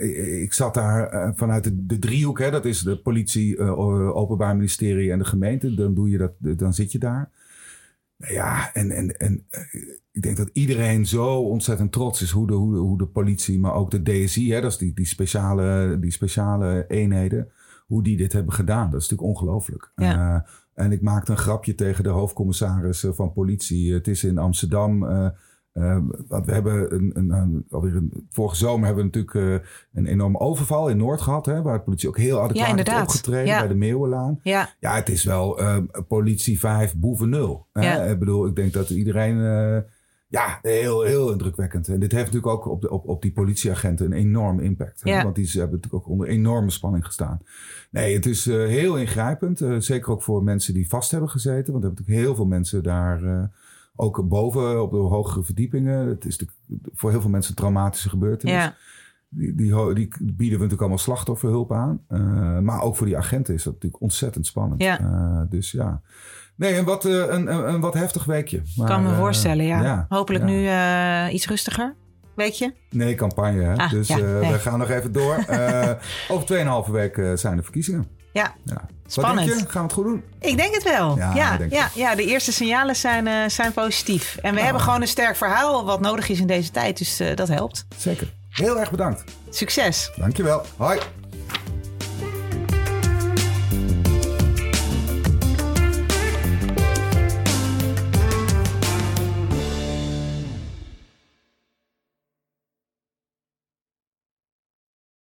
ik, 0.01 0.17
ik, 0.17 0.53
zat 0.53 0.75
daar 0.75 1.33
vanuit 1.37 1.65
de, 1.65 1.87
de, 1.87 1.99
driehoek. 1.99 2.39
Hè, 2.39 2.51
dat 2.51 2.65
is 2.65 2.81
de 2.81 2.99
politie, 2.99 3.59
openbaar 4.15 4.57
ministerie 4.57 5.13
en 5.13 5.19
de 5.19 5.25
gemeente. 5.25 5.75
Dan, 5.75 5.95
doe 5.95 6.11
je 6.11 6.19
dat, 6.19 6.33
dan 6.39 6.75
zit 6.75 6.93
je 6.93 6.99
daar. 6.99 7.31
Ja, 8.17 8.73
en, 8.73 8.91
en, 8.91 9.17
en 9.19 9.45
ik 10.13 10.23
denk 10.23 10.37
dat 10.37 10.51
iedereen 10.53 11.07
zo 11.07 11.41
ontzettend 11.41 11.93
trots 11.93 12.23
is 12.23 12.31
hoe 12.31 12.47
de, 12.47 12.53
hoe 12.53 12.73
de, 12.73 12.79
hoe 12.79 12.99
de 12.99 13.07
politie, 13.07 13.59
maar 13.59 13.75
ook 13.75 13.91
de 13.91 14.03
DSI, 14.03 14.53
hè, 14.53 14.61
dat 14.61 14.71
is 14.71 14.79
die, 14.79 14.95
die, 14.95 15.07
speciale, 15.07 15.97
die 16.01 16.11
speciale 16.11 16.85
eenheden, 16.89 17.51
hoe 17.91 18.03
die 18.03 18.17
dit 18.17 18.33
hebben 18.33 18.53
gedaan. 18.53 18.91
Dat 18.91 19.01
is 19.01 19.09
natuurlijk 19.09 19.39
ongelooflijk. 19.39 19.93
Ja. 19.95 20.35
Uh, 20.35 20.41
en 20.85 20.93
ik 20.93 21.03
maakte 21.03 21.31
een 21.31 21.39
grapje 21.39 21.75
tegen 21.75 22.05
de 22.05 22.11
hoofdcommissaris 22.11 23.07
van 23.11 23.33
politie. 23.33 23.93
Het 23.93 24.09
is 24.09 24.25
in 24.25 24.39
Amsterdam. 24.39 25.05
Uh, 25.05 25.29
Uh, 25.73 25.99
want 26.29 26.47
we 26.47 26.53
hebben 26.53 26.95
een, 26.95 27.11
een, 27.15 27.31
een, 27.31 27.67
alweer 27.71 27.97
een, 27.97 28.27
vorige 28.31 28.57
zomer 28.57 28.87
hebben 28.87 29.05
we 29.05 29.19
natuurlijk 29.19 29.65
een 29.93 30.07
enorme 30.07 30.39
overval 30.39 30.89
in 30.89 30.97
Noord 30.97 31.21
gehad. 31.21 31.47
Hè, 31.47 31.63
waar 31.63 31.79
de 31.79 31.85
politie 31.85 32.09
ook 32.09 32.19
heel 32.19 32.41
adequaat 32.43 32.87
ja, 32.87 33.03
opgetreden 33.03 33.47
ja. 33.47 33.59
bij 33.59 33.69
de 33.69 33.75
Meeuwenlaan. 33.75 34.41
Ja. 34.43 34.69
ja, 34.81 34.95
het 34.95 35.09
is 35.09 35.25
wel 35.25 35.61
politie 36.09 36.59
5, 36.59 36.97
boeven 36.97 37.29
0. 37.29 37.67
Ja. 37.73 38.03
Ik 38.03 38.19
bedoel, 38.19 38.47
ik 38.47 38.57
denk 38.57 38.73
dat 38.73 38.91
iedereen... 38.91 39.85
ja, 40.31 40.59
heel, 40.63 41.03
heel 41.03 41.33
indrukwekkend. 41.33 41.89
En 41.89 42.01
dit 42.01 42.13
heeft 42.13 42.33
natuurlijk 42.33 42.53
ook 42.53 42.67
op, 42.67 42.81
de, 42.81 42.91
op, 42.91 43.09
op 43.09 43.23
die 43.23 43.33
politieagenten 43.33 44.07
een 44.07 44.13
enorme 44.13 44.63
impact. 44.63 45.03
Want 45.03 45.35
die 45.35 45.51
hebben 45.51 45.77
natuurlijk 45.77 45.95
ook 45.95 46.09
onder 46.09 46.27
enorme 46.27 46.71
spanning 46.71 47.05
gestaan. 47.05 47.41
Nee, 47.91 48.15
het 48.15 48.27
is 48.27 48.45
heel 48.45 48.97
ingrijpend. 48.97 49.63
zeker 49.79 50.11
ook 50.11 50.23
voor 50.23 50.45
mensen 50.45 50.75
die 50.75 50.89
vast 50.89 51.11
hebben 51.11 51.31
gezeten. 51.31 51.73
Want 51.73 51.85
er 51.85 51.89
hebben 51.89 52.05
natuurlijk 52.05 52.27
heel 52.27 52.35
veel 52.35 52.47
mensen 52.47 52.83
daar 52.83 53.51
ook 53.97 54.29
boven 54.29 54.83
op 54.83 54.91
de 54.91 54.97
hogere 54.97 55.45
verdiepingen. 55.45 56.07
Het 56.07 56.25
is 56.25 56.45
voor 56.95 57.11
heel 57.11 57.21
veel 57.21 57.31
mensen 57.31 57.51
een 57.51 57.57
traumatische 57.57 58.09
gebeurtenis. 58.09 58.55
Ja. 58.55 58.75
Die, 59.29 59.55
die, 59.55 59.95
die, 59.95 60.09
bieden 60.19 60.37
we 60.37 60.49
natuurlijk 60.49 60.81
allemaal 60.81 60.99
slachtofferhulp 60.99 61.73
aan. 61.73 62.01
Maar 62.65 62.83
ook 62.83 62.97
voor 62.97 63.07
die 63.07 63.17
agenten 63.17 63.55
is 63.55 63.63
dat 63.63 63.73
natuurlijk 63.73 64.03
ontzettend 64.03 64.47
spannend. 64.47 64.83
Ja. 64.83 65.47
Dus 65.51 65.71
ja. 65.71 66.03
Nee, 66.61 66.77
een 66.77 66.85
wat, 66.85 67.05
uh, 67.05 67.13
een, 67.13 67.53
een, 67.53 67.69
een, 67.69 67.81
wat 67.81 67.95
heftig 67.95 68.25
weekje. 68.25 68.63
Maar, 68.77 68.89
kan 68.89 69.03
me 69.03 69.15
voorstellen, 69.15 69.65
ja. 69.65 69.83
ja 69.83 70.07
Hopelijk 70.09 70.45
nu 70.45 70.69
iets 71.31 71.47
rustiger. 71.47 71.95
Weekje? 72.35 72.75
Nee, 72.91 73.15
campagne. 73.15 73.63
Hè? 73.63 73.75
Ah, 73.75 73.91
dus 73.91 74.09
nee. 74.09 74.23
we 74.23 74.59
gaan 74.59 74.79
nog 74.79 74.91
even 74.91 75.13
door. 75.13 75.45
over 76.29 76.85
2,5 76.87 76.91
weken 76.91 77.39
zijn 77.39 77.57
de 77.57 77.63
verkiezingen. 77.63 78.07
Ja. 78.33 78.55
ja. 78.65 78.89
Spannend. 79.07 79.39
Wat 79.39 79.49
denk 79.49 79.67
je? 79.67 79.73
Gaan 79.73 79.83
we 79.83 79.89
het 79.89 79.93
goed 79.93 80.05
doen? 80.05 80.23
Ik 80.39 80.57
denk 80.57 80.75
het 80.75 80.83
wel. 80.83 81.17
Ja, 81.17 81.35
ja, 81.35 81.59
ja, 81.71 81.91
ja, 81.95 82.15
de 82.15 82.25
eerste 82.25 82.53
signalen 82.53 82.97
zijn, 82.97 83.27
uh, 83.27 83.49
zijn 83.49 83.73
positief. 83.73 84.37
En 84.43 84.53
we 84.53 84.59
oh. 84.59 84.65
hebben 84.65 84.83
gewoon 84.83 85.01
een 85.01 85.09
sterk 85.09 85.37
verhaal 85.37 85.85
wat 85.85 86.01
nodig 86.01 86.29
is 86.29 86.41
in 86.41 86.47
deze 86.47 86.71
tijd. 86.71 86.99
Dus 86.99 87.21
uh, 87.21 87.37
dat 87.37 87.49
helpt. 87.49 87.87
Zeker. 87.97 88.33
Heel 88.49 88.79
erg 88.79 88.91
bedankt. 88.91 89.25
Succes. 89.51 90.13
Dankjewel. 90.17 90.63
Hoi. 90.77 90.99